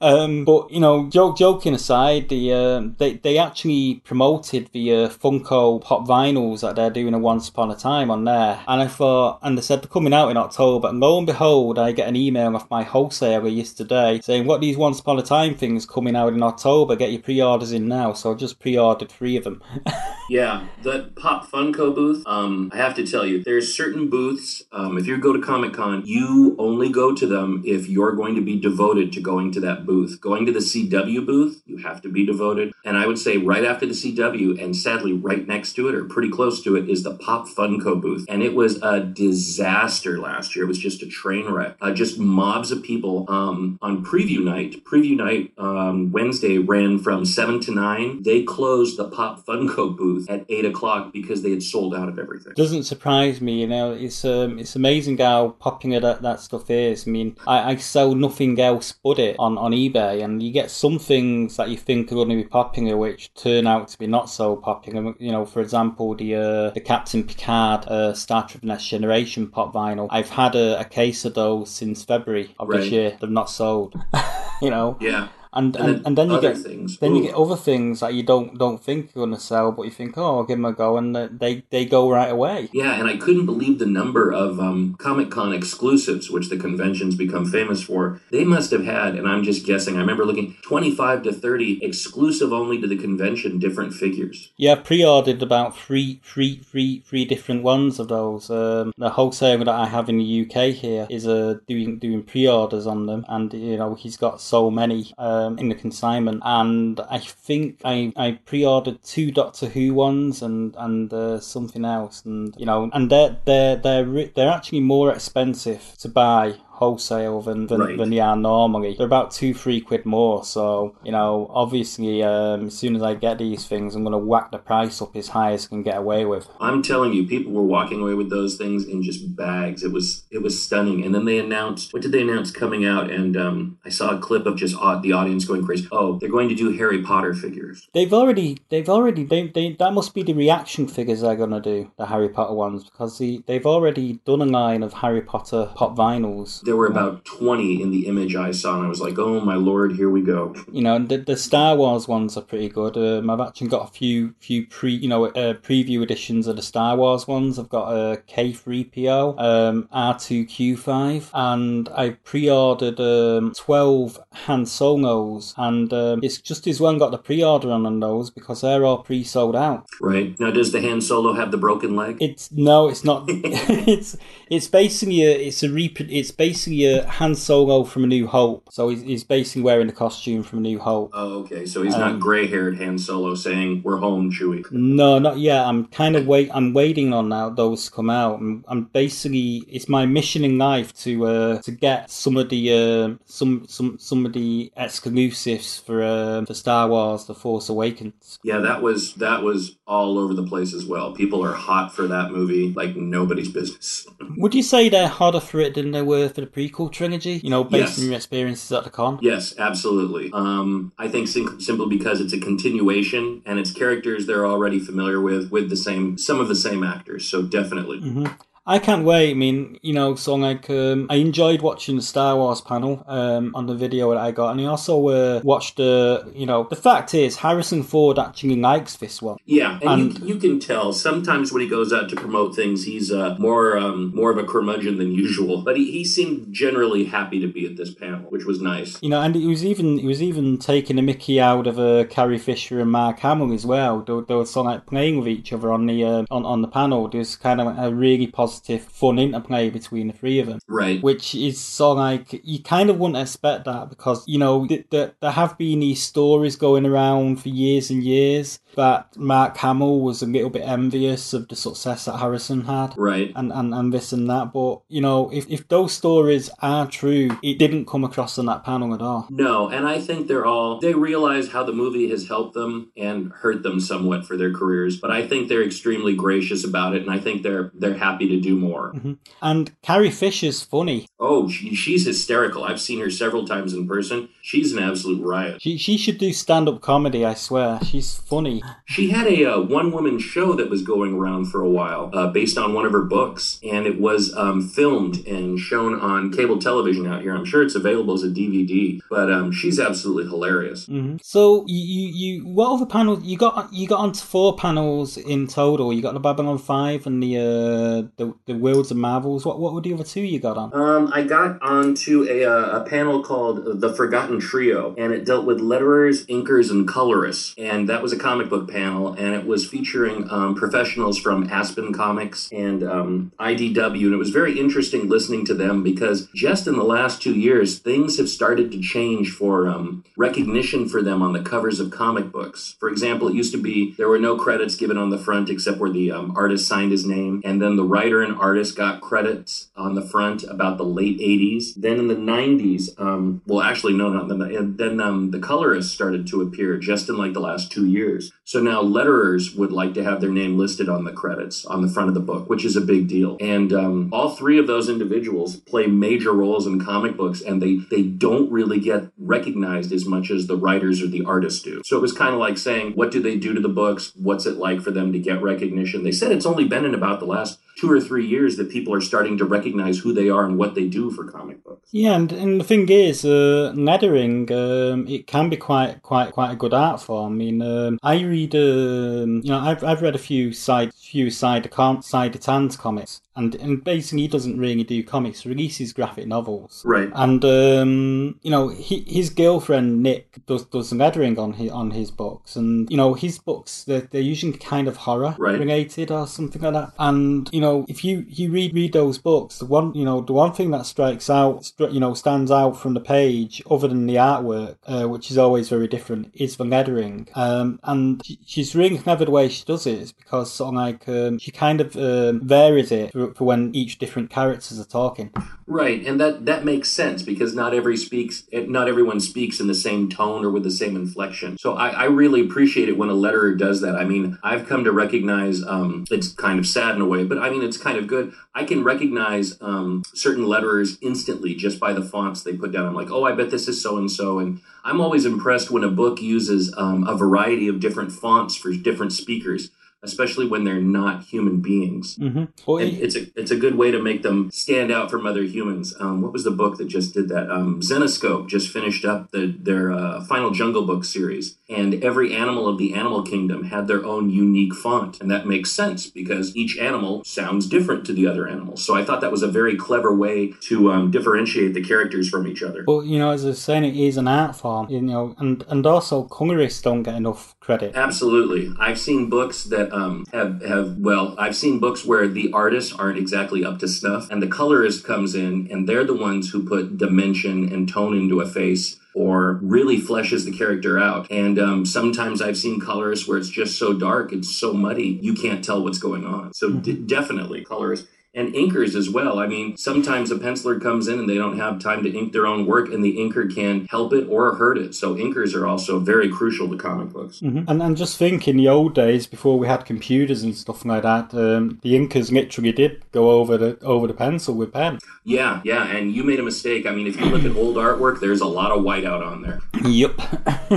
Um, 0.04 0.44
but 0.44 0.70
you 0.70 0.82
know, 0.82 1.08
joke 1.08 1.38
joking 1.38 1.74
aside, 1.74 2.28
the 2.28 2.52
um 2.52 2.96
they 3.00 3.14
they 3.14 3.38
actually 3.38 4.02
promoted 4.04 4.70
the 4.74 4.92
uh, 4.92 5.08
Funko 5.08 5.82
Pop 5.82 6.06
vinyls 6.06 6.60
that 6.60 6.76
they're 6.76 6.90
doing 6.90 7.14
a 7.14 7.20
Once 7.20 7.48
Upon 7.48 7.72
a 7.72 7.76
Time 7.76 8.12
on 8.12 8.26
there, 8.26 8.60
and 8.68 8.82
I 8.82 8.88
thought, 8.88 9.40
and 9.42 9.58
they 9.58 9.62
said 9.62 9.82
they're 9.82 9.90
coming 9.90 10.14
out 10.14 10.30
in 10.30 10.36
October. 10.36 10.90
And 10.90 11.00
lo 11.00 11.18
and 11.18 11.26
behold, 11.26 11.80
I 11.80 11.94
get 11.94 12.10
an 12.10 12.18
email 12.18 12.54
off 12.54 12.70
my 12.70 12.84
wholesaler 12.84 13.48
yesterday 13.48 14.20
saying, 14.22 14.46
"What 14.46 14.60
these 14.60 14.76
Once 14.76 15.00
Upon 15.00 15.20
a 15.20 15.24
Time 15.24 15.56
things 15.56 15.86
coming 15.86 16.18
out 16.18 16.34
in 16.34 16.44
October? 16.44 16.98
Get 16.98 17.14
your 17.14 17.22
pre-orders 17.22 17.72
in 17.72 17.88
now." 17.88 18.12
So 18.12 18.34
I 18.34 18.36
just 18.36 18.60
pre-ordered 18.60 19.10
three 19.10 19.38
of 19.38 19.46
them. 19.46 19.64
Yeah, 20.30 20.66
the 20.82 21.12
Pop 21.16 21.52
Funko 21.52 21.94
booth. 21.94 22.24
Um, 22.26 22.72
I 22.74 22.78
have 22.78 22.96
to 22.96 23.06
tell 23.06 23.26
you, 23.26 23.44
there's 23.44 23.76
certain 23.76 24.10
booths. 24.10 24.64
Um, 24.72 24.98
if 24.98 25.06
you 25.06 25.18
go 25.18 25.34
to 25.34 25.42
Comic 25.42 25.74
Con, 25.74 26.02
you 26.06 26.56
only 26.58 26.90
go 26.90 27.14
to 27.14 27.28
them 27.28 27.62
if 27.66 27.90
you're 27.90 28.14
going 28.14 28.36
to 28.36 28.42
be 28.42 28.58
devoted 28.60 29.12
to 29.14 29.22
going 29.22 29.52
to 29.52 29.60
that 29.60 29.86
booth. 29.86 29.93
Going 30.20 30.46
to 30.46 30.52
the 30.52 30.60
CW 30.60 31.26
booth, 31.26 31.62
you 31.66 31.78
have 31.78 32.02
to 32.02 32.10
be 32.10 32.26
devoted. 32.26 32.74
And 32.86 32.98
I 32.98 33.08
would 33.08 33.20
say 33.20 33.38
right 33.38 33.64
after 33.64 33.86
the 33.86 33.94
CW, 33.94 34.62
and 34.62 34.76
sadly 34.76 35.14
right 35.14 35.48
next 35.48 35.74
to 35.74 35.88
it 35.88 35.96
or 35.96 36.06
pretty 36.06 36.30
close 36.30 36.62
to 36.64 36.76
it, 36.76 36.90
is 36.90 37.04
the 37.04 37.16
Pop 37.16 37.48
Funko 37.48 38.02
booth. 38.02 38.26
And 38.30 38.42
it 38.42 38.56
was 38.56 38.82
a 38.82 39.00
disaster 39.00 40.20
last 40.20 40.56
year. 40.56 40.66
It 40.66 40.68
was 40.68 40.80
just 40.80 41.04
a 41.04 41.08
train 41.08 41.50
wreck. 41.50 41.78
Uh, 41.82 41.92
just 41.94 42.20
mobs 42.20 42.72
of 42.72 42.84
people 42.84 43.26
um, 43.30 43.78
on 43.82 44.04
preview 44.04 44.44
night. 44.44 44.84
Preview 44.84 45.16
night 45.16 45.54
um, 45.58 46.12
Wednesday 46.12 46.58
ran 46.58 47.00
from 47.00 47.26
seven 47.26 47.60
to 47.62 47.72
nine. 47.72 48.24
They 48.24 48.44
closed 48.44 48.98
the 48.98 49.10
Pop 49.10 49.46
Funko 49.46 49.96
booth 49.96 50.30
at 50.30 50.46
eight 50.50 50.66
o'clock 50.66 51.14
because 51.14 51.42
they 51.42 51.52
had 51.52 51.64
sold 51.64 51.96
out 51.96 52.10
of 52.10 52.20
everything. 52.20 52.54
Doesn't 52.56 52.84
surprise 52.84 53.42
me, 53.42 53.62
you 53.62 53.68
know. 53.68 53.94
It's 53.94 54.26
um, 54.26 54.60
it's 54.60 54.76
amazing 54.76 55.18
how 55.18 55.50
popular 55.50 56.00
that, 56.00 56.22
that 56.22 56.40
stuff 56.40 56.70
is. 56.70 57.08
I 57.08 57.12
mean, 57.12 57.36
I, 57.48 57.72
I 57.72 57.76
sell 57.78 58.16
nothing 58.16 58.60
else 58.60 58.94
but 59.04 59.20
it 59.20 59.36
on, 59.40 59.58
on 59.58 59.72
eBay, 59.72 59.83
and 60.22 60.42
you 60.42 60.52
get 60.52 60.72
some 60.72 61.00
things 61.00 61.58
that 61.58 61.70
you 61.70 61.78
think 61.78 62.12
are 62.12 62.16
going 62.16 62.30
to 62.30 62.36
be 62.36 62.44
popular, 62.44 62.96
which 62.98 63.34
turn 63.34 63.68
out 63.68 63.88
to 63.90 64.00
be 64.00 64.08
not 64.08 64.30
so 64.30 64.56
popular. 64.56 65.14
You 65.20 65.32
know, 65.32 65.46
for 65.46 65.62
example, 65.62 66.16
the 66.16 66.36
uh, 66.36 66.70
the 66.72 66.82
Captain 66.82 67.24
Picard 67.24 67.86
uh, 67.88 68.14
Star 68.14 68.48
Trek 68.48 68.64
Next 68.64 68.88
Generation 68.88 69.48
pop 69.48 69.74
vinyl. 69.74 70.08
I've 70.10 70.30
had 70.30 70.56
a, 70.56 70.80
a 70.80 70.86
case 70.86 71.26
of 71.26 71.34
those 71.34 71.70
since 71.70 72.04
February 72.04 72.54
of 72.60 72.70
Right. 72.70 72.82
this 72.82 72.90
year. 72.92 73.18
They've 73.20 73.30
not 73.30 73.50
sold. 73.50 73.94
you 74.62 74.70
know, 74.70 74.98
Yeah. 75.02 75.28
And 75.54 75.64
And 75.64 75.76
and, 75.76 75.96
then 75.96 76.02
and 76.06 76.18
then 76.18 76.32
you 76.32 76.42
get 76.42 76.58
things. 76.58 76.98
then 76.98 77.16
you 77.16 77.24
get 77.24 77.36
other 77.36 77.56
things 77.56 78.00
that 78.02 78.14
you 78.14 78.24
don't 78.24 78.58
don't 78.58 78.84
think 78.84 79.12
you're 79.14 79.26
going 79.26 79.36
to 79.36 79.42
sell, 79.42 79.72
but 79.72 79.84
you 79.84 79.92
think, 79.92 80.18
oh, 80.18 80.38
I'll 80.38 80.44
give 80.44 80.58
them 80.58 80.66
a 80.66 80.74
go, 80.74 80.98
and 80.98 81.16
they 81.16 81.64
they 81.70 81.86
go 81.86 82.10
right 82.10 82.32
away. 82.32 82.70
Yeah, 82.74 83.00
and 83.00 83.08
I 83.08 83.18
couldn't 83.18 83.46
believe 83.46 83.80
the 83.80 83.86
number 83.86 84.32
of 84.32 84.60
um, 84.60 84.96
Comic 85.00 85.30
Con 85.32 85.54
exclusives, 85.54 86.30
which 86.30 86.50
the 86.50 86.58
conventions 86.58 87.16
become 87.16 87.46
famous 87.46 87.82
for. 87.84 88.20
They 88.32 88.44
must 88.44 88.72
have 88.72 88.86
had, 88.86 89.16
and 89.16 89.28
I'm 89.28 89.44
just 89.44 89.66
guessing, 89.66 89.96
I 89.96 90.00
remember 90.00 90.26
looking 90.26 90.56
25 90.64 91.24
to 91.24 91.32
30 91.34 91.84
exclusive 91.84 92.52
only 92.52 92.80
to 92.82 92.88
the 92.88 92.98
convention 92.98 93.60
different 93.60 93.94
figures. 93.94 94.52
Yeah, 94.58 94.76
pre-ordered 94.76 95.42
about 95.42 95.78
three, 95.78 96.20
three, 96.24 96.58
three, 96.58 97.02
three 97.06 97.26
different 97.26 97.64
ones 97.64 98.00
of 98.00 98.08
those. 98.08 98.50
Um, 98.50 98.92
the 98.98 99.10
wholesaler 99.10 99.66
that 99.66 99.70
I 99.70 99.88
have 99.88 100.10
in 100.10 100.18
the 100.18 100.42
UK 100.46 100.74
here 100.74 101.08
is 101.10 101.28
uh, 101.28 101.56
doing 101.68 102.00
doing 102.00 102.24
pre-orders 102.24 102.88
on 102.88 103.06
them, 103.06 103.26
and 103.30 103.54
you 103.54 103.78
know 103.78 103.96
he's 103.96 104.18
got 104.18 104.42
so 104.42 104.70
many 104.72 105.14
um, 105.44 105.58
in 105.60 105.70
the 105.70 105.76
consignment. 105.76 106.42
And 106.44 107.00
I 107.10 107.20
think 107.20 107.82
I, 107.84 108.12
I 108.16 108.40
pre-ordered 108.46 109.04
two 109.04 109.32
Doctor 109.32 109.68
Who 109.68 109.94
ones 109.94 110.42
and 110.42 110.76
and 110.78 111.14
uh, 111.14 111.40
something 111.40 111.86
else, 111.86 112.24
and 112.26 112.54
you 112.58 112.66
know, 112.66 112.90
and 112.94 113.10
they're 113.10 113.38
they're 113.46 113.76
they're 113.76 114.28
they're 114.36 114.52
actually 114.52 114.82
more 114.82 115.12
expensive 115.12 115.94
to 116.00 116.10
buy 116.10 116.56
wholesale 116.74 117.42
than 117.42 117.68
than, 117.68 117.80
Right. 117.80 117.98
than 117.98 118.10
they 118.10 118.20
are 118.20 118.36
normally. 118.36 118.96
They're 118.98 119.06
about 119.06 119.32
two, 119.32 119.54
three 119.54 119.80
quid 119.82 120.06
more. 120.06 120.44
So 120.44 120.96
you 121.04 121.12
know, 121.12 121.50
obviously, 121.54 122.24
um, 122.24 122.68
as 122.68 122.78
soon 122.78 122.96
as 122.96 123.02
I 123.04 123.14
get 123.16 123.38
these 123.38 123.66
things, 123.66 123.96
I'm 123.96 124.04
gonna 124.04 124.18
whack 124.18 124.52
the 124.52 124.58
price 124.58 125.02
up 125.02 125.16
as 125.16 125.30
high 125.30 125.52
as 125.54 125.66
I 125.66 125.70
can 125.70 125.84
get 125.84 125.98
away 125.98 126.26
with. 126.26 126.48
I'm 126.60 126.82
telling 126.82 127.14
you, 127.14 127.26
people 127.26 127.52
were 127.52 127.64
walking 127.64 128.02
away 128.02 128.14
with 128.14 128.30
those 128.30 128.56
things 128.56 128.86
in 128.86 129.04
just 129.04 129.36
bags. 129.36 129.84
It 129.84 129.92
was 129.92 130.24
it 130.32 130.42
was 130.42 130.62
stunning. 130.62 131.04
And 131.06 131.14
then 131.16 131.26
they 131.26 131.40
announced 131.40 131.94
what 131.94 132.02
did 132.02 132.12
they 132.12 132.22
announce 132.22 132.52
coming 132.52 132.86
out? 132.86 133.10
And 133.10 133.38
um, 133.38 133.78
I 133.86 133.90
saw 133.90 134.10
a 134.16 134.20
clip 134.20 134.46
of 134.46 134.56
just 134.58 134.76
uh, 134.80 135.00
the 135.00 135.14
audience 135.14 135.46
going 135.46 135.66
crazy. 135.66 135.88
Oh, 135.92 136.18
they're 136.20 136.30
going 136.30 136.50
to 136.50 136.56
do 136.56 136.72
Harry 136.78 137.02
Potter 137.02 137.34
figures. 137.34 137.88
They've 137.94 138.14
already, 138.14 138.58
they've 138.70 138.90
already, 138.90 139.24
they, 139.24 139.48
they, 139.48 139.74
that 139.74 139.94
must 139.94 140.14
be 140.14 140.24
the 140.24 140.34
reaction 140.34 140.88
figures 140.88 141.22
they're 141.22 141.36
gonna 141.36 141.62
do, 141.62 141.92
the 141.98 142.06
Harry 142.08 142.30
Potter 142.30 142.54
ones, 142.54 142.84
because 142.84 143.18
the, 143.18 143.44
they've 143.48 143.66
already 143.66 144.20
done 144.26 144.42
a 144.42 144.46
line 144.46 144.84
of 144.84 144.94
Harry 144.94 145.22
Potter 145.22 145.72
pop 145.76 145.96
vinyls. 145.96 146.63
There 146.64 146.78
were 146.78 146.88
about 146.88 147.26
20 147.26 147.82
in 147.82 147.92
the 147.92 148.08
image 148.08 148.36
I 148.36 148.52
saw, 148.52 148.76
and 148.76 148.86
I 148.86 148.90
was 148.90 149.02
like, 149.02 149.20
oh 149.20 149.42
my 149.42 149.56
lord, 149.56 149.94
here 149.94 150.10
we 150.10 150.22
go. 150.22 150.56
You 150.72 150.82
know, 150.82 150.98
the, 150.98 151.18
the 151.18 151.36
Star 151.36 151.76
Wars 151.76 152.08
ones 152.08 152.38
are 152.38 152.42
pretty 152.42 152.70
good. 152.70 152.96
Um, 152.96 153.30
I've 153.30 153.42
actually 153.42 153.68
got 153.68 153.90
a 153.90 153.92
few, 153.92 154.34
few 154.40 154.66
pre, 154.68 154.94
you 154.94 155.10
know, 155.10 155.26
uh, 155.26 155.56
preview 155.56 156.02
editions 156.02 156.48
of 156.48 156.56
the 156.56 156.62
Star 156.62 156.96
Wars 156.96 157.28
ones. 157.28 157.60
I've 157.60 157.68
got 157.68 157.92
a 157.92 158.22
K3PO, 158.30 159.40
um, 159.40 159.90
R2Q5, 159.94 161.30
and 161.34 161.90
I 161.90 162.12
pre-ordered 162.12 163.00
um, 163.00 163.54
12 163.54 164.20
Han 164.32 164.66
Solos, 164.66 165.54
and 165.58 165.92
um, 165.92 166.22
it's 166.24 166.40
just 166.40 166.66
as 166.68 166.80
well 166.80 166.96
I 166.96 167.00
got 167.00 167.12
the 167.12 167.18
pre-order 167.18 167.72
on 167.72 167.86
on 167.86 168.00
those 168.00 168.30
because 168.30 168.62
they're 168.62 168.86
all 168.86 169.00
pre-sold 169.00 169.56
out. 169.56 169.86
Right 170.00 170.40
now, 170.40 170.52
does 170.52 170.72
the 170.72 170.82
Han 170.82 171.02
Solo 171.02 171.34
have 171.34 171.52
the 171.52 171.58
broken 171.58 171.96
leg? 171.98 172.18
It's 172.22 172.52
no, 172.54 172.88
it's 172.88 173.04
not. 173.04 173.26
it's 173.28 174.16
it's 174.50 174.68
basically 174.68 175.24
a 175.24 175.32
it's 175.32 175.62
a 175.62 175.70
rep- 175.70 176.00
it's 176.00 176.32
basically 176.32 176.53
a 176.54 177.06
Han 177.08 177.36
Solo 177.36 177.84
from 177.84 178.04
A 178.04 178.08
New 178.08 178.28
Hope. 178.28 178.70
So 178.72 178.90
he's, 178.90 179.02
he's 179.02 179.24
basically 179.24 179.62
wearing 179.62 179.88
the 179.88 179.94
costume 179.94 180.44
from 180.44 180.60
A 180.60 180.62
New 180.62 180.80
Hope. 180.80 181.12
Oh, 181.14 181.40
okay. 181.42 181.66
So 181.66 181.84
he's 181.84 181.94
Um, 181.96 182.00
not 182.02 182.20
gray-haired 182.20 182.78
Han 182.78 182.98
Solo 182.98 183.36
saying 183.36 183.82
"We're 183.84 183.98
home, 183.98 184.32
Chewie." 184.32 184.64
No, 184.72 185.20
not 185.20 185.38
yet. 185.40 185.66
I'm 185.66 185.86
kind 185.88 186.16
of 186.16 186.26
wait. 186.28 186.50
I'm 186.54 186.74
waiting 186.74 187.14
on 187.14 187.30
now 187.30 187.50
those 187.50 187.86
to 187.86 187.92
come 187.92 188.10
out. 188.10 188.40
I'm, 188.40 188.64
I'm 188.68 188.84
basically 188.86 189.64
it's 189.68 189.90
my 189.90 190.06
mission 190.06 190.44
in 190.44 190.58
life 190.58 190.94
to 191.04 191.26
uh 191.26 191.62
to 191.62 191.72
get 191.72 192.10
some 192.10 192.38
of 192.38 192.50
the 192.50 192.62
uh, 192.74 193.16
some 193.26 193.66
some 193.68 193.98
some 194.00 194.26
of 194.26 194.34
the 194.34 194.72
exclusives 194.78 195.78
for 195.80 196.04
uh, 196.04 196.46
for 196.46 196.54
Star 196.54 196.88
Wars: 196.88 197.26
The 197.26 197.36
Force 197.36 197.70
Awakens. 197.70 198.40
Yeah, 198.44 198.60
that 198.60 198.82
was 198.82 199.14
that 199.16 199.44
was 199.44 199.78
all 199.86 200.18
over 200.18 200.34
the 200.34 200.44
place 200.48 200.74
as 200.74 200.86
well. 200.86 201.12
People 201.14 201.44
are 201.44 201.54
hot 201.54 201.94
for 201.94 202.08
that 202.08 202.32
movie 202.32 202.72
like 202.74 202.96
nobody's 202.96 203.50
business. 203.50 204.08
Would 204.38 204.56
you 204.56 204.64
say 204.64 204.88
they're 204.88 205.08
harder 205.10 205.42
for 205.42 205.60
it 205.60 205.76
than 205.76 205.92
they 205.92 206.02
were 206.02 206.30
for 206.30 206.42
the 206.42 206.48
prequel 206.48 206.92
trilogy? 206.92 207.42
You 207.44 207.50
know, 207.50 207.64
based 207.66 207.98
Yes. 207.98 208.00
on 208.00 208.06
your 208.06 208.16
experiences 208.16 208.72
at 208.72 208.86
the 208.86 208.90
con. 208.90 209.20
Yes, 209.22 209.54
absolutely. 209.58 210.32
Um, 210.34 210.94
I 210.98 211.10
think 211.10 211.28
sim- 211.28 211.60
simply 211.60 211.88
because 211.98 212.22
it's 212.22 212.34
a 212.34 212.40
continuation 212.40 213.42
and 213.46 213.60
it's 213.60 213.72
characters 213.72 214.26
they're 214.26 214.48
already 214.48 214.80
familiar 214.80 215.20
with, 215.20 215.52
with 215.52 215.70
the 215.70 215.76
same 215.78 216.18
some 216.18 216.40
of 216.40 216.48
the 216.48 216.56
same 216.56 216.84
actors. 216.84 217.26
So 217.30 217.42
definitely. 217.42 218.00
Mm-hmm. 218.00 218.26
I 218.66 218.80
can't 218.80 219.04
wait. 219.04 219.32
I 219.32 219.34
mean, 219.34 219.78
you 219.82 219.92
know, 219.94 220.16
so 220.16 220.36
like, 220.36 220.70
um, 220.70 221.08
I 221.10 221.16
enjoyed 221.16 221.62
watching 221.62 221.98
the 221.98 222.02
Star 222.02 222.38
Wars 222.38 222.62
panel 222.62 223.04
um, 223.08 223.52
on 223.56 223.66
the 223.66 223.76
video 223.76 224.12
that 224.12 224.20
I 224.20 224.32
got, 224.32 224.52
and 224.52 224.62
I 224.62 224.66
also 224.66 225.06
uh, 225.10 225.42
watched 225.44 225.76
the, 225.76 226.32
you 226.34 226.46
know, 226.46 226.66
the 226.70 226.78
fact 226.78 227.14
is 227.14 227.36
Harrison 227.36 227.84
Ford 227.84 228.18
actually 228.18 228.56
likes 228.56 228.96
this 228.96 229.22
one. 229.22 229.36
Yeah, 229.46 229.80
and, 229.82 229.90
And- 230.14 230.20
you, 230.20 230.36
you 230.36 230.40
can 230.40 230.62
tell 230.62 230.94
sometimes 230.94 231.52
when 231.52 231.62
he 231.62 231.68
goes 231.68 231.92
out 231.92 232.08
to 232.12 232.16
promote 232.16 232.56
things, 232.56 232.86
he's 232.86 233.12
uh, 233.12 233.36
more 233.38 233.78
um, 233.78 234.16
more 234.16 234.32
of 234.32 234.38
a 234.38 234.46
curmudgeon 234.46 234.98
than 234.98 235.12
usual. 235.12 235.62
But 235.62 235.76
he, 235.76 235.92
he 235.92 236.06
seemed 236.06 236.54
generally 236.54 237.04
happy 237.04 237.42
to 237.42 237.48
be 237.48 237.66
at 237.66 237.76
this 237.76 237.94
panel, 237.94 238.22
which 238.30 238.46
was 238.46 238.62
nice. 238.62 238.98
You 239.04 239.10
know, 239.10 239.20
and 239.22 239.36
he 239.36 239.46
was 239.46 239.66
even 239.66 239.98
he 239.98 240.08
was 240.08 240.22
even 240.24 240.58
taking 240.58 240.98
a 240.98 241.02
Mickey 241.02 241.42
out 241.42 241.68
of 241.68 241.78
uh, 241.80 242.06
Carrie 242.06 242.38
Fisher 242.40 242.80
and 242.80 242.90
Mark 242.92 243.20
Hamill 243.20 243.52
as 243.52 243.66
well. 243.66 244.02
They, 244.04 244.14
were- 244.14 244.24
they 244.24 244.36
were 244.36 244.46
sort 244.46 244.68
of 244.68 244.72
like 244.72 244.86
playing 244.86 245.18
with 245.20 245.28
each 245.28 245.52
other 245.52 245.74
on 245.74 245.86
the 245.86 246.02
uh, 246.06 246.24
on 246.32 246.46
on 246.46 246.62
the 246.62 246.70
panel. 246.70 247.10
There's 247.10 247.36
kind 247.36 247.60
of 247.60 247.78
a 247.78 247.94
really 247.94 248.28
positive, 248.28 248.53
fun 248.60 249.20
interplay 249.20 249.70
between 249.70 250.08
the 250.08 250.14
three 250.14 250.40
of 250.40 250.48
them. 250.48 250.60
Right. 250.68 251.02
which 251.04 251.36
is 251.36 251.60
so 251.60 251.92
like 251.92 252.42
you 252.44 252.62
kind 252.62 252.90
of 252.90 252.98
wouldn't 252.98 253.22
expect 253.22 253.66
that 253.66 253.90
because 253.90 254.24
you 254.28 254.40
know 254.40 254.68
th- 254.68 254.90
th- 254.90 255.12
there 255.22 255.32
have 255.32 255.58
been 255.58 255.80
these 255.80 256.02
stories 256.02 256.56
going 256.56 256.86
around 256.86 257.42
for 257.42 257.50
years 257.50 257.90
and 257.90 258.04
years 258.04 258.60
that 258.76 259.16
Mark 259.18 259.58
Hamill 259.58 260.02
was 260.02 260.22
a 260.22 260.26
little 260.26 260.50
bit 260.50 260.64
envious 260.64 261.34
of 261.34 261.48
the 261.48 261.56
success 261.56 262.06
that 262.06 262.18
Harrison 262.18 262.62
had. 262.62 262.94
Right. 262.98 263.32
And, 263.36 263.52
and, 263.52 263.74
and 263.74 263.94
this 263.94 264.12
and 264.14 264.30
that, 264.30 264.52
but 264.54 264.82
you 264.88 265.02
know, 265.02 265.32
if, 265.32 265.50
if 265.50 265.68
those 265.68 265.94
stories 265.94 266.50
are 266.60 266.88
true, 266.88 267.30
it 267.44 267.60
didn't 267.60 267.86
come 267.88 268.04
across 268.04 268.38
on 268.40 268.48
that 268.48 268.64
panel 268.64 268.94
at 268.94 269.02
all. 269.02 269.28
No, 269.30 269.70
and 269.70 269.88
I 269.88 270.00
think 270.00 270.28
they're 270.28 270.46
all 270.46 270.80
they 270.80 270.94
realize 270.94 271.50
how 271.50 271.64
the 271.64 271.74
movie 271.74 272.10
has 272.10 272.28
helped 272.28 272.54
them 272.54 272.92
and 272.98 273.32
hurt 273.32 273.64
them 273.64 273.80
somewhat 273.80 274.26
for 274.26 274.38
their 274.38 274.54
careers, 274.54 275.00
but 275.00 275.12
I 275.12 275.28
think 275.28 275.50
they're 275.50 275.64
extremely 275.64 276.16
gracious 276.16 276.66
about 276.66 276.96
it 276.96 277.02
and 277.02 277.12
I 277.12 277.20
think 277.20 277.44
they're 277.44 277.72
they're 277.76 277.98
happy 277.98 278.28
to 278.30 278.40
do 278.44 278.56
more. 278.56 278.94
Mm-hmm. 278.94 279.14
And 279.42 279.72
Carrie 279.82 280.12
Fisher's 280.12 280.62
funny. 280.62 281.08
Oh, 281.20 281.50
she, 281.50 281.74
she's 281.74 282.06
hysterical. 282.06 282.64
I've 282.64 282.82
seen 282.82 283.00
her 283.00 283.10
several 283.10 283.46
times 283.46 283.74
in 283.74 283.88
person. 283.88 284.30
She's 284.46 284.74
an 284.74 284.84
absolute 284.84 285.24
riot. 285.26 285.62
She 285.62 285.78
she 285.78 285.96
should 285.98 286.18
do 286.18 286.34
stand 286.34 286.68
up 286.68 286.82
comedy. 286.82 287.24
I 287.24 287.34
swear, 287.34 287.80
she's 287.82 288.14
funny. 288.18 288.62
She 288.84 289.10
had 289.10 289.26
a 289.26 289.46
uh, 289.46 289.62
one 289.62 289.90
woman 289.94 290.20
show 290.20 290.52
that 290.56 290.70
was 290.70 290.82
going 290.82 291.14
around 291.14 291.46
for 291.46 291.62
a 291.62 291.70
while 291.70 292.10
uh, 292.14 292.28
based 292.28 292.58
on 292.58 292.74
one 292.74 292.86
of 292.86 292.92
her 292.92 293.04
books, 293.04 293.58
and 293.64 293.88
it 293.88 294.02
was 294.02 294.36
um, 294.36 294.68
filmed 294.68 295.26
and 295.26 295.58
shown 295.58 295.98
on 295.98 296.30
cable 296.34 296.60
television 296.60 297.08
out 297.08 297.22
here. 297.22 297.34
I'm 297.34 297.46
sure 297.46 297.64
it's 297.64 297.76
available 297.76 298.16
as 298.16 298.24
a 298.24 298.28
DVD, 298.28 299.00
but 299.10 299.32
um, 299.32 299.54
she's 299.54 299.80
absolutely 299.80 300.26
hilarious. 300.26 300.88
hmm 300.88 301.16
So 301.22 301.64
you, 301.66 301.80
you 301.80 302.10
you 302.10 302.46
what 302.46 302.70
other 302.74 302.86
panels 302.86 303.24
you 303.24 303.38
got? 303.38 303.72
You 303.72 303.88
got 303.88 304.02
onto 304.02 304.20
four 304.20 304.58
panels 304.58 305.16
in 305.16 305.48
total. 305.48 305.94
You 305.94 306.02
got 306.02 306.16
the 306.16 306.20
Babylon 306.20 306.58
Five 306.58 307.08
and 307.08 307.24
the 307.24 307.38
uh 307.38 308.10
the 308.18 308.34
the 308.46 308.56
Worlds 308.56 308.92
of 308.92 308.98
Marvels. 308.98 309.46
What 309.46 309.62
what 309.62 309.74
were 309.74 309.80
the 309.80 309.94
other 309.94 310.04
two 310.04 310.20
you 310.22 310.40
got 310.42 310.58
on? 310.58 310.74
Um, 310.74 311.12
I 311.14 311.24
got 311.24 311.62
onto 311.62 312.28
a, 312.30 312.44
uh, 312.44 312.82
a 312.82 312.84
panel 312.84 313.24
called 313.24 313.80
The 313.80 313.94
Forgotten 313.94 314.33
Trio, 314.40 314.96
and 314.98 315.14
it 315.14 315.26
dealt 315.26 315.46
with 315.46 315.60
letterers, 315.60 316.26
inkers, 316.28 316.72
and 316.72 316.88
colorists. 316.88 317.54
And 317.58 317.90
that 317.90 318.02
was 318.02 318.14
a 318.14 318.18
comic 318.18 318.50
book 318.50 318.70
panel, 318.70 319.14
and 319.14 319.34
it 319.34 319.46
was 319.46 319.68
featuring 319.68 320.30
um, 320.30 320.56
professionals 320.56 321.18
from 321.18 321.50
Aspen 321.50 321.94
Comics 321.94 322.50
and 322.52 322.84
um, 322.84 323.32
IDW. 323.40 324.06
And 324.06 324.14
it 324.14 324.18
was 324.18 324.30
very 324.30 324.60
interesting 324.60 325.10
listening 325.10 325.46
to 325.46 325.54
them 325.54 325.84
because 325.84 326.28
just 326.36 326.68
in 326.68 326.76
the 326.76 326.84
last 326.84 327.22
two 327.22 327.34
years, 327.34 327.80
things 327.80 328.18
have 328.18 328.30
started 328.30 328.72
to 328.72 328.82
change 328.82 329.32
for 329.32 329.68
um, 329.68 330.04
recognition 330.18 330.88
for 330.88 331.02
them 331.02 331.22
on 331.22 331.34
the 331.34 331.42
covers 331.42 331.80
of 331.80 331.92
comic 331.92 332.32
books. 332.32 332.76
For 332.80 332.90
example, 332.90 333.28
it 333.28 333.36
used 333.36 333.54
to 333.54 333.62
be 333.62 333.94
there 333.98 334.10
were 334.10 334.20
no 334.20 334.38
credits 334.38 334.76
given 334.76 334.98
on 334.98 335.10
the 335.10 335.18
front 335.18 335.50
except 335.50 335.78
where 335.78 335.92
the 335.92 336.12
um, 336.12 336.34
artist 336.36 336.68
signed 336.68 336.92
his 336.92 337.06
name, 337.06 337.42
and 337.44 337.62
then 337.62 337.76
the 337.76 337.84
writer 337.84 338.22
and 338.22 338.38
artist 338.38 338.76
got 338.76 339.02
credits 339.02 339.70
on 339.76 339.96
the 339.96 340.02
front 340.02 340.44
about 340.44 340.78
the 340.78 340.86
late 340.86 341.20
80s. 341.20 341.74
Then 341.76 342.00
in 342.00 342.08
the 342.08 342.16
90s, 342.16 343.00
um, 343.00 343.42
well, 343.46 343.62
actually, 343.62 343.94
no, 343.94 344.10
not 344.10 344.23
the, 344.28 344.36
and 344.58 344.78
then 344.78 345.00
um, 345.00 345.32
the 345.32 345.40
colorists 345.40 345.94
started 345.94 346.28
to 346.28 346.42
appear 346.42 346.78
just 346.78 347.10
in 347.10 347.18
like 347.18 347.34
the 347.34 347.40
last 347.40 347.72
two 347.72 347.86
years. 347.86 348.32
So 348.46 348.62
now 348.62 348.82
letterers 348.82 349.56
would 349.56 349.72
like 349.72 349.94
to 349.94 350.04
have 350.04 350.22
their 350.22 350.32
name 350.32 350.58
listed 350.58 350.90
on 350.90 351.06
the 351.06 351.12
credits 351.12 351.66
on 351.66 351.82
the 351.82 351.88
front 351.88 352.10
of 352.10 352.14
the 352.14 352.20
book, 352.20 352.50
which 352.50 352.66
is 352.66 352.76
a 352.76 352.82
big 352.82 353.08
deal. 353.08 353.38
And 353.40 353.72
um, 353.74 354.10
all 354.12 354.32
three 354.32 354.60
of 354.60 354.68
those 354.68 354.90
individuals 354.90 355.58
play 355.58 355.88
major 355.88 356.34
roles 356.34 356.68
in 356.68 356.84
comic 356.84 357.16
books, 357.16 357.42
and 357.42 357.62
they 357.62 357.78
they 357.90 358.04
don't 358.04 358.52
really 358.52 358.80
get 358.80 359.04
recognized 359.18 359.92
as 359.92 360.06
much 360.06 360.30
as 360.30 360.48
the 360.48 360.58
writers 360.58 361.02
or 361.02 361.08
the 361.08 361.24
artists 361.26 361.62
do. 361.62 361.82
So 361.86 361.98
it 361.98 362.02
was 362.02 362.14
kind 362.14 362.34
of 362.34 362.40
like 362.40 362.58
saying, 362.58 362.94
what 362.94 363.12
do 363.12 363.22
they 363.22 363.38
do 363.38 363.54
to 363.54 363.62
the 363.62 363.70
books? 363.70 364.12
What's 364.16 364.46
it 364.46 364.58
like 364.58 364.82
for 364.82 364.92
them 364.92 365.14
to 365.14 365.20
get 365.20 365.42
recognition? 365.42 366.04
They 366.04 366.12
said 366.12 366.32
it's 366.32 366.46
only 366.46 366.66
been 366.66 366.86
in 366.86 366.94
about 366.94 367.20
the 367.20 367.26
last 367.26 367.60
two 367.78 367.92
or 367.92 368.00
three 368.00 368.26
years 368.26 368.58
that 368.58 368.70
people 368.70 368.94
are 368.94 369.02
starting 369.02 369.38
to 369.38 369.46
recognize 369.46 370.00
who 370.00 370.14
they 370.14 370.30
are 370.30 370.46
and 370.46 370.58
what 370.58 370.76
they 370.76 370.88
do 370.88 371.10
for 371.12 371.26
comic 371.26 371.64
books. 371.64 371.90
Yeah, 371.92 372.16
and, 372.16 372.32
and 372.32 372.60
the 372.60 372.64
thing 372.64 372.88
is, 372.90 373.26
uh, 373.26 373.74
lettering 374.14 374.52
um, 374.52 375.08
it 375.08 375.28
can 375.28 375.50
be 375.50 375.58
quite 375.58 376.02
quite 376.02 376.32
quite 376.32 376.52
a 376.52 376.56
good 376.56 376.74
art 376.74 377.02
form. 377.02 377.34
I 377.34 377.36
mean, 377.36 377.62
um, 377.62 378.00
I 378.04 378.22
read, 378.22 378.56
um, 378.56 379.42
you 379.44 379.52
know, 379.52 379.60
I've 379.60 379.84
I've 379.84 380.02
read 380.02 380.16
a 380.16 380.20
few 380.20 380.54
side 380.54 380.94
few 380.94 381.30
side 381.30 381.70
side 382.02 382.42
Tans 382.42 382.78
comics, 382.78 383.22
and 383.36 383.56
and 383.56 383.84
basically 383.84 384.22
he 384.24 384.28
doesn't 384.28 384.58
really 384.60 384.84
do 384.84 385.04
comics, 385.04 385.42
he 385.42 385.50
releases 385.50 385.94
graphic 385.94 386.28
novels, 386.28 386.84
Right. 386.86 387.10
and 387.16 387.44
um, 387.46 388.40
you 388.42 388.52
know 388.52 388.70
he, 388.70 389.04
his 389.08 389.30
girlfriend 389.30 390.02
Nick 390.04 390.46
does 390.46 390.66
does 390.66 390.90
some 390.90 390.98
lettering 391.00 391.38
on 391.40 391.54
his 391.54 391.72
on 391.72 391.92
his 391.92 392.12
books, 392.12 392.56
and 392.56 392.90
you 392.92 392.98
know 392.98 393.14
his 393.14 393.40
books 393.40 393.84
they're, 393.84 394.02
they're 394.02 394.22
usually 394.22 394.54
kind 394.54 394.88
of 394.88 394.98
horror 394.98 395.36
Right. 395.38 395.60
related 395.60 396.12
or 396.12 396.28
something 396.28 396.62
like 396.62 396.74
that. 396.74 396.94
And 397.00 397.50
you 397.52 397.62
know 397.62 397.86
if 397.88 398.04
you 398.04 398.26
you 398.30 398.52
read 398.52 398.74
read 398.74 398.94
those 398.94 399.18
books, 399.18 399.60
the 399.60 399.66
one 399.66 399.94
you 399.94 400.06
know 400.06 400.22
the 400.22 400.34
one 400.34 400.54
thing 400.54 400.72
that 400.72 400.86
strikes 400.86 401.30
out, 401.30 401.72
you 401.80 402.00
know, 402.00 402.14
stands 402.14 402.52
out 402.52 402.78
from 402.80 402.94
the 402.94 403.00
page, 403.02 403.62
other 403.70 403.88
than 403.88 404.08
the 404.08 404.16
artwork, 404.16 404.76
uh, 404.86 405.08
which 405.08 405.32
is 405.32 405.38
always 405.38 405.70
very 405.70 405.88
different, 405.88 406.32
is 406.34 406.58
the 406.58 406.66
lettering. 406.66 407.28
Um, 407.36 407.80
and 407.84 408.22
she- 408.26 408.40
she's 408.46 408.76
really 408.76 408.98
clever 408.98 409.26
the 409.26 409.32
way 409.32 409.50
she 409.50 409.64
does 409.66 409.88
it, 409.88 410.00
is 410.00 410.12
because 410.12 410.52
sort 410.52 410.70
of 410.70 410.76
like 410.76 411.08
um, 411.10 411.40
she 411.40 411.52
kind 411.52 411.82
of 411.82 411.96
um, 411.96 412.42
varies 412.48 412.92
it 412.92 413.12
for, 413.32 413.46
when 413.46 413.74
each 413.76 413.98
different 414.00 414.30
characters 414.30 414.80
are 414.80 414.86
talking. 414.86 415.32
Right, 415.66 416.06
and 416.06 416.20
that 416.20 416.46
that 416.46 416.66
makes 416.66 416.90
sense 416.90 417.24
because 417.24 417.56
not 417.56 417.74
every 417.74 417.96
speaks, 417.96 418.44
eh, 418.52 418.66
not 418.68 418.88
everyone 418.88 419.20
speaks 419.20 419.60
in 419.60 419.68
the 419.68 419.76
same 419.76 420.10
tone 420.10 420.44
or 420.44 420.50
with 420.50 420.64
the 420.64 420.72
same 420.72 420.96
inflection. 420.96 421.58
So 421.58 421.76
I, 421.76 421.90
I 421.90 422.04
really 422.06 422.42
appreciate 422.42 422.90
it 422.90 422.98
when 422.98 423.10
a 423.10 423.14
letterer 423.14 423.58
does 423.58 423.82
that. 423.82 423.96
I 423.96 424.04
mean, 424.04 424.38
I've 424.44 424.68
come 424.68 424.84
to 424.84 424.92
recognize 424.92 425.64
um, 425.64 426.06
it's 426.12 426.34
kind 426.34 426.60
of 426.60 426.68
sad 426.68 426.96
in 426.96 427.02
a 427.02 427.06
way, 427.06 427.24
but 427.24 427.38
I 427.38 427.50
mean 427.50 427.64
it's 427.64 427.78
kind 427.78 427.98
of 427.98 428.08
good. 428.08 428.34
I 428.54 428.66
can 428.66 428.84
recognize 428.84 429.60
um, 429.62 430.04
certain 430.14 430.46
letterers 430.46 430.98
instantly 431.02 431.56
just 431.56 431.80
by 431.80 431.94
the 431.94 432.04
fonts 432.04 432.44
they 432.44 432.54
put 432.54 432.72
down. 432.72 432.86
I'm 432.86 432.94
like, 432.94 433.12
oh, 433.12 433.24
I 433.24 433.32
bet 433.32 433.50
this 433.50 433.68
is 433.68 433.82
so 433.82 433.98
and 433.98 434.12
so, 434.12 434.40
and 434.40 434.62
I'm 434.84 435.00
always 435.00 435.26
impressed 435.26 435.72
when 435.72 435.84
a 435.84 435.90
book 435.90 436.22
uses 436.22 436.74
um, 436.78 437.08
a 437.08 437.16
variety 437.16 437.68
of 437.68 437.80
different 437.80 438.12
fonts 438.12 438.56
for 438.56 438.74
different 438.74 439.14
speakers. 439.14 439.72
Especially 440.04 440.48
when 440.48 440.64
they're 440.64 440.82
not 440.82 441.24
human 441.24 441.62
beings, 441.62 442.18
Mm-hmm. 442.18 442.46
But 442.66 442.76
and 442.76 442.92
it- 442.94 443.02
it's 443.04 443.16
a 443.16 443.22
it's 443.40 443.52
a 443.52 443.56
good 443.56 443.76
way 443.76 443.90
to 443.92 444.02
make 444.02 444.22
them 444.24 444.50
stand 444.52 444.92
out 444.92 445.10
from 445.10 445.26
other 445.26 445.44
humans. 445.44 445.96
Um, 446.00 446.22
what 446.22 446.34
was 446.34 446.44
the 446.44 446.52
book 446.52 446.78
that 446.78 446.88
just 446.88 447.14
did 447.14 447.30
that? 447.30 447.50
Um, 447.50 447.80
Zenescope 447.82 448.48
just 448.50 448.70
finished 448.70 449.06
up 449.06 449.32
the, 449.32 449.56
their 449.60 449.92
uh, 449.92 450.24
final 450.26 450.52
Jungle 450.52 450.86
Book 450.86 451.04
series, 451.06 451.58
and 451.70 452.04
every 452.04 452.34
animal 452.36 452.68
of 452.68 452.78
the 452.78 452.94
animal 452.94 453.24
kingdom 453.24 453.66
had 453.66 453.88
their 453.88 454.04
own 454.06 454.30
unique 454.30 454.76
font, 454.76 455.20
and 455.22 455.30
that 455.32 455.48
makes 455.48 455.72
sense 455.72 456.10
because 456.10 456.56
each 456.56 456.78
animal 456.78 457.24
sounds 457.24 457.68
different 457.68 458.06
to 458.06 458.14
the 458.14 458.28
other 458.28 458.48
animals. 458.48 458.84
So 458.86 458.96
I 458.96 459.04
thought 459.06 459.22
that 459.22 459.32
was 459.32 459.44
a 459.44 459.48
very 459.60 459.76
clever 459.76 460.14
way 460.16 460.54
to 460.70 460.92
um, 460.92 461.12
differentiate 461.12 461.74
the 461.74 461.82
characters 461.84 462.30
from 462.30 462.48
each 462.48 462.62
other. 462.64 462.84
Well, 462.88 463.04
you 463.04 463.18
know, 463.20 463.32
as 463.32 463.46
I 463.46 463.50
was 463.50 463.62
saying, 463.62 463.84
it 463.86 463.96
is 463.96 464.18
an 464.18 464.28
art 464.28 464.56
form. 464.56 464.90
You 464.90 465.02
know, 465.02 465.36
and 465.38 465.64
and 465.70 465.86
also 465.86 466.24
colorists 466.24 466.82
don't 466.82 467.04
get 467.04 467.16
enough 467.16 467.56
credit. 467.64 467.96
Absolutely. 467.96 468.74
I've 468.78 469.00
seen 469.00 469.30
books 469.30 469.64
that 469.66 469.92
um, 469.92 470.26
have 470.32 470.62
have 470.64 470.98
well, 470.98 471.36
I've 471.40 471.56
seen 471.56 471.80
books 471.80 472.06
where 472.06 472.28
the 472.28 472.52
artists 472.54 472.94
aren't 472.94 473.18
exactly 473.18 473.64
up 473.64 473.80
to 473.80 473.88
snuff, 473.88 474.30
and 474.30 474.42
the 474.42 474.48
colorist 474.48 475.06
comes 475.06 475.34
in, 475.34 475.68
and 475.72 475.88
they're 475.88 476.04
the 476.04 476.16
ones 476.16 476.52
who 476.52 476.68
put 476.68 476.98
dimension 476.98 477.72
and 477.74 477.88
tone 477.90 478.16
into 478.16 478.42
a 478.42 478.46
face. 478.48 479.00
Or 479.16 479.60
really 479.62 480.02
fleshes 480.02 480.44
the 480.44 480.52
character 480.52 480.98
out. 480.98 481.30
And 481.30 481.60
um, 481.60 481.86
sometimes 481.86 482.42
I've 482.42 482.58
seen 482.58 482.82
colorists 482.82 483.28
where 483.28 483.38
it's 483.38 483.48
just 483.48 483.78
so 483.78 483.94
dark, 483.94 484.34
it's 484.34 484.50
so 484.50 484.74
muddy, 484.74 485.20
you 485.22 485.36
can't 485.36 485.64
tell 485.64 485.84
what's 485.84 486.00
going 486.00 486.26
on. 486.26 486.52
So 486.56 486.72
d- 486.72 486.94
definitely 486.94 487.64
colorists. 487.64 488.08
And 488.36 488.52
inkers 488.56 488.96
as 488.96 489.12
well. 489.12 489.38
I 489.38 489.46
mean, 489.46 489.78
sometimes 489.78 490.32
a 490.32 490.36
penciler 490.36 490.82
comes 490.82 491.08
in 491.08 491.20
and 491.20 491.30
they 491.30 491.36
don't 491.36 491.60
have 491.60 491.78
time 491.78 492.04
to 492.04 492.12
ink 492.12 492.34
their 492.34 492.48
own 492.48 492.66
work, 492.66 492.92
and 492.92 493.04
the 493.04 493.18
inker 493.18 493.54
can 493.54 493.86
help 493.92 494.12
it 494.12 494.26
or 494.28 494.56
hurt 494.56 494.76
it. 494.78 494.96
So 494.96 495.14
inkers 495.14 495.54
are 495.54 495.68
also 495.68 496.00
very 496.00 496.30
crucial 496.30 496.68
to 496.70 496.76
comic 496.76 497.14
books. 497.14 497.42
Mhm. 497.42 497.66
And 497.68 497.84
and 497.84 497.96
just 497.96 498.18
think, 498.18 498.48
in 498.48 498.58
the 498.58 498.68
old 498.68 498.96
days, 498.96 499.28
before 499.28 499.60
we 499.60 499.68
had 499.68 499.86
computers 499.86 500.42
and 500.42 500.56
stuff 500.56 500.84
like 500.84 501.04
that, 501.04 501.32
um, 501.34 501.78
the 501.84 501.94
inkers 501.94 502.32
literally 502.32 502.72
did 502.72 503.04
go 503.12 503.30
over 503.30 503.56
the 503.56 503.78
over 503.84 504.08
the 504.08 504.16
pencil 504.16 504.56
with 504.56 504.74
pen. 504.74 504.98
Yeah, 505.26 505.62
yeah, 505.64 505.86
and 505.96 506.12
you 506.16 506.24
made 506.24 506.40
a 506.40 506.44
mistake. 506.44 506.88
I 506.88 506.92
mean, 506.92 507.06
if 507.06 507.20
you 507.20 507.28
look 507.28 507.44
at 507.44 507.56
old 507.56 507.76
artwork, 507.76 508.20
there's 508.20 508.42
a 508.42 508.48
lot 508.48 508.72
of 508.72 508.84
whiteout 508.84 509.24
on 509.24 509.44
there. 509.44 509.60
Yep. 509.86 510.20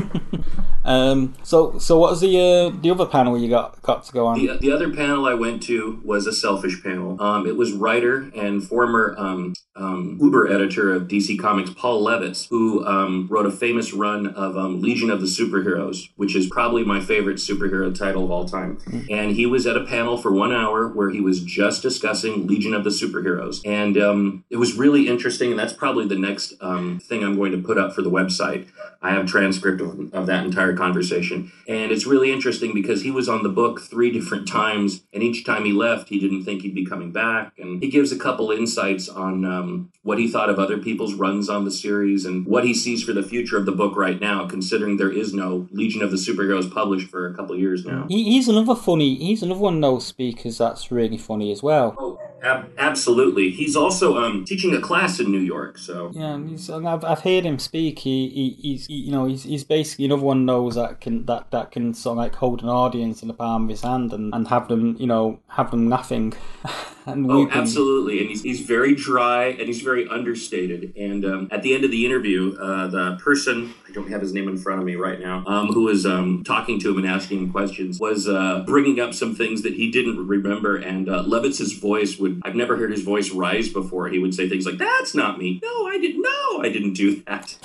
um. 0.86 1.34
So 1.42 1.78
so 1.78 1.98
what 1.98 2.10
was 2.10 2.20
the 2.20 2.38
uh, 2.38 2.80
the 2.80 2.90
other 2.90 3.06
panel 3.06 3.38
you 3.38 3.48
got 3.48 3.80
got 3.82 4.04
to 4.04 4.12
go 4.12 4.26
on? 4.26 4.38
The, 4.38 4.58
the 4.58 4.72
other 4.72 4.92
panel 4.92 5.26
I 5.26 5.34
went 5.34 5.62
to 5.64 6.00
was 6.04 6.26
a 6.26 6.32
selfish 6.32 6.82
panel. 6.82 7.20
Um, 7.20 7.46
it 7.46 7.56
was 7.56 7.72
writer 7.72 8.30
and 8.34 8.62
former 8.62 9.14
um, 9.18 9.54
um, 9.76 10.18
Uber 10.20 10.50
editor 10.52 10.92
of 10.92 11.02
DC 11.02 11.38
Comics, 11.38 11.70
Paul 11.70 12.02
Levitz, 12.02 12.48
who 12.48 12.84
um, 12.86 13.28
wrote 13.30 13.46
a 13.46 13.50
famous 13.50 13.92
run 13.92 14.26
of 14.28 14.56
um, 14.56 14.80
Legion 14.80 15.10
of 15.10 15.20
the 15.20 15.26
Superheroes, 15.26 16.08
which 16.16 16.34
is 16.34 16.46
probably 16.46 16.84
my 16.84 17.00
favorite 17.00 17.36
superhero 17.36 17.96
title 17.96 18.24
of 18.24 18.30
all 18.30 18.46
time. 18.46 18.78
And 19.10 19.32
he 19.32 19.46
was 19.46 19.66
at 19.66 19.76
a 19.76 19.84
panel 19.84 20.16
for 20.16 20.32
one 20.32 20.52
hour 20.52 20.88
where 20.88 21.10
he 21.10 21.20
was 21.20 21.42
just 21.42 21.82
discussing 21.82 22.46
Legion 22.46 22.74
of 22.74 22.84
the 22.84 22.90
Superheroes. 22.90 23.60
And 23.64 23.98
um, 23.98 24.44
it 24.50 24.56
was 24.56 24.74
really 24.74 25.08
interesting. 25.08 25.50
And 25.50 25.58
that's 25.58 25.72
probably 25.72 26.06
the 26.06 26.18
next 26.18 26.54
um, 26.60 26.98
thing 27.00 27.22
I'm 27.22 27.36
going 27.36 27.52
to 27.52 27.58
put 27.58 27.78
up 27.78 27.94
for 27.94 28.02
the 28.02 28.10
website. 28.10 28.68
I 29.02 29.10
have 29.10 29.24
a 29.24 29.28
transcript 29.28 29.80
of, 29.80 30.12
of 30.14 30.26
that 30.26 30.44
entire 30.44 30.75
conversation. 30.76 31.52
And 31.68 31.90
it's 31.90 32.06
really 32.06 32.32
interesting 32.32 32.74
because 32.74 33.02
he 33.02 33.10
was 33.10 33.28
on 33.28 33.42
the 33.42 33.48
book 33.48 33.80
three 33.80 34.10
different 34.10 34.46
times. 34.48 35.02
And 35.12 35.22
each 35.22 35.44
time 35.44 35.64
he 35.64 35.72
left, 35.72 36.08
he 36.08 36.20
didn't 36.20 36.44
think 36.44 36.62
he'd 36.62 36.74
be 36.74 36.86
coming 36.86 37.12
back. 37.12 37.52
And 37.58 37.82
he 37.82 37.88
gives 37.88 38.12
a 38.12 38.18
couple 38.18 38.50
insights 38.50 39.08
on 39.08 39.44
um, 39.44 39.92
what 40.02 40.18
he 40.18 40.28
thought 40.28 40.50
of 40.50 40.58
other 40.58 40.78
people's 40.78 41.14
runs 41.14 41.48
on 41.48 41.64
the 41.64 41.70
series 41.70 42.24
and 42.24 42.46
what 42.46 42.64
he 42.64 42.74
sees 42.74 43.02
for 43.02 43.12
the 43.12 43.22
future 43.22 43.56
of 43.56 43.66
the 43.66 43.72
book 43.72 43.96
right 43.96 44.20
now, 44.20 44.46
considering 44.46 44.96
there 44.96 45.12
is 45.12 45.34
no 45.34 45.68
Legion 45.70 46.02
of 46.02 46.10
the 46.10 46.16
Superheroes 46.16 46.72
published 46.72 47.08
for 47.08 47.26
a 47.26 47.34
couple 47.34 47.56
years 47.56 47.84
now. 47.84 48.06
He's 48.08 48.48
another 48.48 48.74
funny. 48.74 49.16
He's 49.16 49.42
another 49.42 49.60
one 49.60 49.76
of 49.76 49.82
those 49.82 50.06
speakers 50.06 50.58
that's 50.58 50.90
really 50.90 51.18
funny 51.18 51.50
as 51.52 51.62
well. 51.62 51.94
Oh, 51.98 52.18
ab- 52.42 52.70
absolutely. 52.78 53.50
He's 53.50 53.76
also 53.76 54.16
um, 54.16 54.44
teaching 54.44 54.74
a 54.74 54.80
class 54.80 55.20
in 55.20 55.30
New 55.30 55.40
York. 55.40 55.78
So 55.78 56.10
Yeah, 56.12 56.34
and 56.34 56.50
he's, 56.50 56.68
and 56.68 56.88
I've, 56.88 57.04
I've 57.04 57.20
heard 57.20 57.44
him 57.44 57.58
speak. 57.58 58.00
He, 58.00 58.28
he 58.28 58.50
he's 58.60 58.86
he, 58.86 58.94
you 58.94 59.12
know 59.12 59.26
he's, 59.26 59.44
he's 59.44 59.64
basically 59.64 60.06
another 60.06 60.22
one 60.22 60.46
those 60.46 60.74
that 60.76 61.00
can 61.00 61.26
that, 61.26 61.50
that 61.50 61.70
can 61.70 61.94
sort 61.94 62.14
of 62.14 62.18
like 62.18 62.34
hold 62.34 62.62
an 62.62 62.68
audience 62.68 63.22
in 63.22 63.28
the 63.28 63.34
palm 63.34 63.64
of 63.64 63.70
his 63.70 63.82
hand 63.82 64.12
and, 64.12 64.34
and 64.34 64.48
have 64.48 64.68
them 64.68 64.96
you 64.98 65.06
know 65.06 65.40
have 65.48 65.70
them 65.70 65.88
laughing 65.88 66.34
and 67.06 67.30
Oh, 67.30 67.40
weeping. 67.44 67.58
absolutely. 67.58 68.20
And 68.20 68.28
he's, 68.28 68.42
he's 68.42 68.60
very 68.60 68.94
dry 68.94 69.46
and 69.46 69.62
he's 69.68 69.80
very 69.82 70.08
understated. 70.08 70.92
And 70.96 71.24
um, 71.24 71.48
at 71.50 71.62
the 71.62 71.74
end 71.74 71.84
of 71.84 71.90
the 71.90 72.04
interview, 72.04 72.56
uh, 72.60 72.88
the 72.88 73.16
person, 73.22 73.74
I 73.88 73.92
don't 73.92 74.08
have 74.10 74.20
his 74.20 74.32
name 74.32 74.48
in 74.48 74.58
front 74.58 74.80
of 74.80 74.86
me 74.86 74.96
right 74.96 75.20
now, 75.20 75.44
um, 75.46 75.68
who 75.68 75.84
was 75.84 76.04
um, 76.06 76.42
talking 76.44 76.78
to 76.80 76.90
him 76.90 76.98
and 76.98 77.06
asking 77.06 77.38
him 77.38 77.52
questions, 77.52 77.98
was 78.00 78.28
uh, 78.28 78.62
bringing 78.66 79.00
up 79.00 79.14
some 79.14 79.34
things 79.34 79.62
that 79.62 79.74
he 79.74 79.90
didn't 79.90 80.26
remember. 80.26 80.76
And 80.76 81.08
uh, 81.08 81.22
Levitz's 81.22 81.72
voice 81.74 82.18
would, 82.18 82.42
I've 82.44 82.54
never 82.56 82.76
heard 82.76 82.90
his 82.90 83.02
voice 83.02 83.30
rise 83.30 83.68
before. 83.68 84.08
He 84.08 84.18
would 84.18 84.34
say 84.34 84.48
things 84.48 84.66
like, 84.66 84.78
That's 84.78 85.14
not 85.14 85.38
me. 85.38 85.60
No, 85.62 85.86
I 85.86 85.98
didn't. 85.98 86.22
No, 86.22 86.60
I 86.62 86.68
didn't 86.70 86.94
do 86.94 87.22
that. 87.26 87.56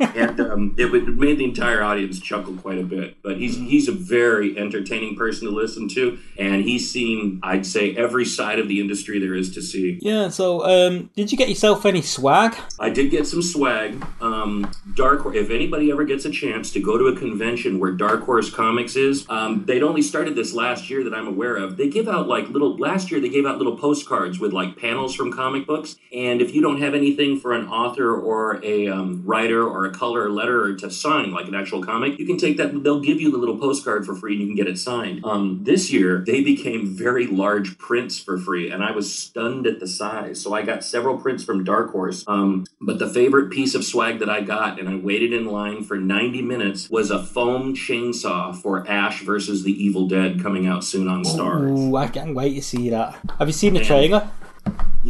and 0.14 0.40
um, 0.40 0.74
it, 0.76 0.86
would, 0.90 1.08
it 1.08 1.16
made 1.16 1.38
the 1.38 1.44
entire 1.44 1.82
audience 1.82 2.20
chuckle 2.20 2.54
quite 2.54 2.78
a 2.78 2.82
bit. 2.82 3.16
But 3.22 3.38
he's 3.38 3.56
he's 3.56 3.88
a 3.88 3.92
very 3.92 4.58
entertaining 4.58 5.16
person 5.16 5.48
to 5.48 5.54
listen 5.54 5.88
to, 5.90 6.18
and 6.38 6.62
he's 6.62 6.90
seen, 6.90 7.40
I'd 7.42 7.64
say, 7.64 7.94
every 7.96 8.24
side 8.24 8.55
of 8.58 8.68
the 8.68 8.80
industry 8.80 9.18
there 9.18 9.34
is 9.34 9.54
to 9.54 9.62
see. 9.62 9.98
Yeah. 10.02 10.28
So, 10.28 10.64
um, 10.64 11.10
did 11.14 11.30
you 11.30 11.38
get 11.38 11.48
yourself 11.48 11.86
any 11.86 12.02
swag? 12.02 12.56
I 12.80 12.90
did 12.90 13.10
get 13.10 13.26
some 13.26 13.42
swag. 13.42 14.04
Um, 14.20 14.70
Dark 14.94 15.24
If 15.34 15.50
anybody 15.50 15.90
ever 15.90 16.04
gets 16.04 16.24
a 16.24 16.30
chance 16.30 16.70
to 16.72 16.80
go 16.80 16.98
to 16.98 17.06
a 17.06 17.16
convention 17.16 17.78
where 17.78 17.92
Dark 17.92 18.24
Horse 18.24 18.50
Comics 18.50 18.96
is, 18.96 19.24
um, 19.28 19.64
they'd 19.64 19.82
only 19.82 20.02
started 20.02 20.34
this 20.34 20.52
last 20.52 20.90
year 20.90 21.04
that 21.04 21.14
I'm 21.14 21.28
aware 21.28 21.56
of. 21.56 21.76
They 21.76 21.88
give 21.88 22.08
out 22.08 22.26
like 22.26 22.48
little. 22.48 22.76
Last 22.76 23.10
year 23.10 23.20
they 23.20 23.28
gave 23.28 23.46
out 23.46 23.58
little 23.58 23.76
postcards 23.76 24.38
with 24.40 24.52
like 24.52 24.76
panels 24.76 25.14
from 25.14 25.32
comic 25.32 25.66
books, 25.66 25.96
and 26.12 26.42
if 26.42 26.54
you 26.54 26.60
don't 26.60 26.80
have 26.80 26.94
anything 26.94 27.38
for 27.38 27.52
an 27.52 27.68
author 27.68 28.14
or 28.14 28.64
a 28.64 28.88
um, 28.88 29.22
writer 29.24 29.66
or 29.66 29.76
or 29.76 29.84
a 29.84 29.92
color 29.92 30.30
letter 30.30 30.74
to 30.74 30.90
sign, 30.90 31.32
like 31.32 31.46
an 31.46 31.54
actual 31.54 31.84
comic, 31.84 32.18
you 32.18 32.26
can 32.26 32.38
take 32.38 32.56
that. 32.56 32.82
They'll 32.82 33.00
give 33.00 33.20
you 33.20 33.30
the 33.30 33.36
little 33.36 33.58
postcard 33.58 34.06
for 34.06 34.14
free, 34.14 34.32
and 34.32 34.40
you 34.40 34.46
can 34.48 34.56
get 34.56 34.66
it 34.66 34.78
signed. 34.78 35.24
Um, 35.24 35.60
this 35.62 35.92
year 35.92 36.24
they 36.26 36.42
became 36.42 36.86
very 36.96 37.26
large 37.26 37.76
prints 37.78 38.18
for 38.18 38.38
free, 38.46 38.70
and 38.70 38.82
I 38.82 38.92
was 38.92 39.12
stunned 39.12 39.66
at 39.66 39.80
the 39.80 39.88
size. 39.88 40.40
So 40.40 40.54
I 40.54 40.62
got 40.62 40.84
several 40.84 41.18
prints 41.18 41.42
from 41.44 41.64
Dark 41.64 41.90
Horse. 41.90 42.24
Um, 42.28 42.64
but 42.80 42.98
the 42.98 43.08
favorite 43.08 43.50
piece 43.50 43.74
of 43.74 43.84
swag 43.84 44.20
that 44.20 44.30
I 44.30 44.40
got, 44.40 44.78
and 44.78 44.88
I 44.88 44.96
waited 44.96 45.32
in 45.32 45.46
line 45.46 45.82
for 45.82 45.96
90 45.96 46.42
minutes, 46.42 46.88
was 46.88 47.10
a 47.10 47.22
foam 47.22 47.74
chainsaw 47.74 48.54
for 48.54 48.88
Ash 48.88 49.22
versus 49.22 49.64
the 49.64 49.72
Evil 49.72 50.06
Dead 50.06 50.40
coming 50.40 50.66
out 50.66 50.84
soon 50.84 51.08
on 51.08 51.24
Starz. 51.24 51.76
Ooh, 51.76 51.96
I 51.96 52.06
can't 52.06 52.34
wait 52.34 52.54
to 52.54 52.62
see 52.62 52.88
that. 52.90 53.18
Have 53.38 53.48
you 53.48 53.52
seen 53.52 53.74
the 53.74 53.84
trailer? 53.84 54.30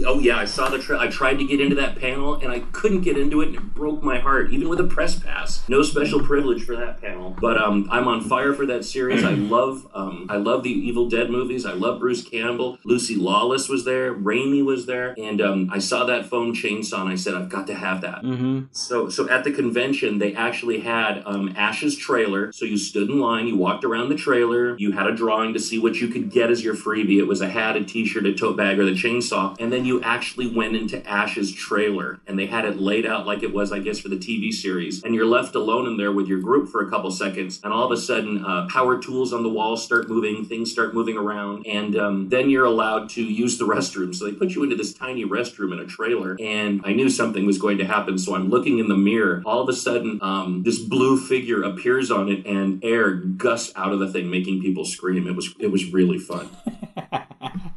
Oh 0.05 0.19
yeah, 0.19 0.39
I 0.39 0.45
saw 0.45 0.69
the. 0.69 0.79
Tra- 0.79 0.99
I 0.99 1.09
tried 1.09 1.39
to 1.39 1.45
get 1.45 1.61
into 1.61 1.77
that 1.77 1.99
panel 1.99 2.35
and 2.35 2.53
I 2.53 2.61
couldn't 2.73 3.03
get 3.03 3.17
into 3.17 3.41
it, 3.41 3.49
and 3.49 3.57
it 3.57 3.75
broke 3.75 4.03
my 4.03 4.19
heart. 4.19 4.53
Even 4.53 4.69
with 4.69 4.81
a 4.81 4.85
press 4.85 5.19
pass, 5.19 5.67
no 5.69 5.83
special 5.83 6.21
privilege 6.23 6.65
for 6.65 6.77
that 6.77 7.01
panel. 7.01 7.37
But 7.41 7.61
um, 7.61 7.89
I'm 7.91 8.09
on 8.09 8.23
fire 8.23 8.53
for 8.53 8.67
that 8.67 8.85
series. 8.85 9.25
I 9.25 9.31
love. 9.35 9.87
Um, 9.95 10.27
I 10.29 10.37
love 10.37 10.63
the 10.63 10.71
Evil 10.71 11.09
Dead 11.09 11.31
movies. 11.31 11.65
I 11.65 11.73
love 11.73 12.01
Bruce 12.01 12.23
Campbell. 12.23 12.79
Lucy 12.85 13.17
Lawless 13.17 13.69
was 13.69 13.85
there. 13.85 14.15
Raimi 14.15 14.65
was 14.65 14.87
there, 14.87 15.15
and 15.19 15.41
um, 15.41 15.71
I 15.73 15.79
saw 15.79 16.05
that 16.05 16.27
foam 16.27 16.55
chainsaw, 16.55 17.01
and 17.01 17.09
I 17.09 17.17
said, 17.17 17.35
I've 17.35 17.49
got 17.49 17.67
to 17.69 17.75
have 17.75 18.01
that. 18.03 18.23
Mm-hmm. 18.23 18.65
So, 18.73 19.09
so 19.09 19.29
at 19.29 19.45
the 19.45 19.53
convention, 19.53 20.19
they 20.19 20.35
actually 20.35 20.81
had 20.81 21.23
um, 21.25 21.55
Ash's 21.57 21.97
trailer. 21.97 22.53
So 22.53 22.65
you 22.65 22.77
stood 22.77 23.09
in 23.09 23.21
line, 23.21 23.47
you 23.47 23.57
walked 23.57 23.85
around 23.85 24.09
the 24.09 24.17
trailer, 24.17 24.77
you 24.79 24.93
had 24.93 25.07
a 25.07 25.15
drawing 25.15 25.55
to 25.55 25.61
see 25.61 25.79
what 25.79 25.97
you 25.97 26.09
could 26.09 26.31
get 26.31 26.51
as 26.51 26.63
your 26.63 26.75
freebie. 26.75 27.19
It 27.19 27.27
was 27.27 27.41
a 27.41 27.49
hat, 27.49 27.77
a 27.77 27.85
T-shirt, 27.85 28.27
a 28.27 28.35
tote 28.35 28.57
bag, 28.57 28.79
or 28.79 28.85
the 28.85 28.93
chainsaw, 28.93 29.57
and 29.59 29.73
then 29.73 29.86
you 29.87 30.03
actually 30.03 30.49
went 30.49 30.75
into 30.77 31.05
Ash's 31.09 31.55
trailer, 31.55 32.19
and 32.27 32.39
they 32.39 32.47
had 32.47 32.65
it 32.65 32.77
laid 32.79 33.07
out 33.07 33.27
like 33.27 33.43
it 33.43 33.53
was, 33.55 33.73
I 33.73 33.79
guess, 33.79 33.99
for 34.01 34.09
the 34.09 34.17
TV 34.17 34.53
series. 34.53 35.03
And 35.05 35.15
you're 35.15 35.27
left 35.27 35.55
alone 35.55 35.87
in 35.87 35.97
there 35.97 36.13
with 36.13 36.27
your 36.27 36.41
group 36.41 36.69
for 36.69 36.87
a 36.87 36.91
couple 36.91 37.11
seconds, 37.11 37.61
and 37.63 37.73
all 37.73 37.85
of 37.85 37.93
a 37.93 37.97
sudden, 37.97 38.45
uh, 38.45 38.67
power 38.69 38.99
tools 39.01 39.33
on 39.33 39.43
the 39.43 39.49
wall 39.49 39.77
start 39.77 40.09
moving, 40.09 40.45
things 40.45 40.71
start 40.71 40.93
moving 40.93 41.17
around, 41.17 41.67
and 41.67 41.97
um, 41.97 42.29
then 42.29 42.51
you're 42.51 42.65
allowed 42.65 43.09
to 43.11 43.23
use 43.23 43.59
the 43.59 43.65
restroom. 43.65 44.15
So 44.15 44.25
they 44.25 44.33
put 44.33 44.51
you 44.51 44.65
into 44.65 44.77
this 44.77 44.93
tiny 44.93 45.25
restroom 45.25 45.73
in 45.73 45.79
a 45.79 45.87
trailer, 45.87 46.37
and 46.41 46.81
I 46.85 46.93
knew 46.93 47.09
something 47.09 47.47
was 47.47 47.59
going 47.59 47.79
to 47.79 47.87
happen. 47.87 48.19
So 48.19 48.35
I'm 48.35 48.49
looking 48.49 48.79
in 48.79 48.89
the 48.89 48.97
mirror. 48.97 49.43
All 49.47 49.61
of 49.63 49.69
a 49.69 49.73
sudden, 49.73 50.19
um, 50.23 50.63
this 50.65 50.79
blue 50.81 51.17
figure 51.19 51.63
appears 51.63 52.11
on 52.11 52.29
it, 52.29 52.45
and 52.47 52.83
air 52.85 53.13
gusts 53.15 53.73
out 53.77 53.93
of 53.93 54.01
the 54.01 54.11
thing, 54.11 54.29
making 54.31 54.61
people 54.61 54.85
scream. 54.85 55.27
It 55.29 55.37
was 55.37 55.55
it 55.61 55.69
was 55.69 55.93
really 55.93 56.19
fun. 56.19 56.51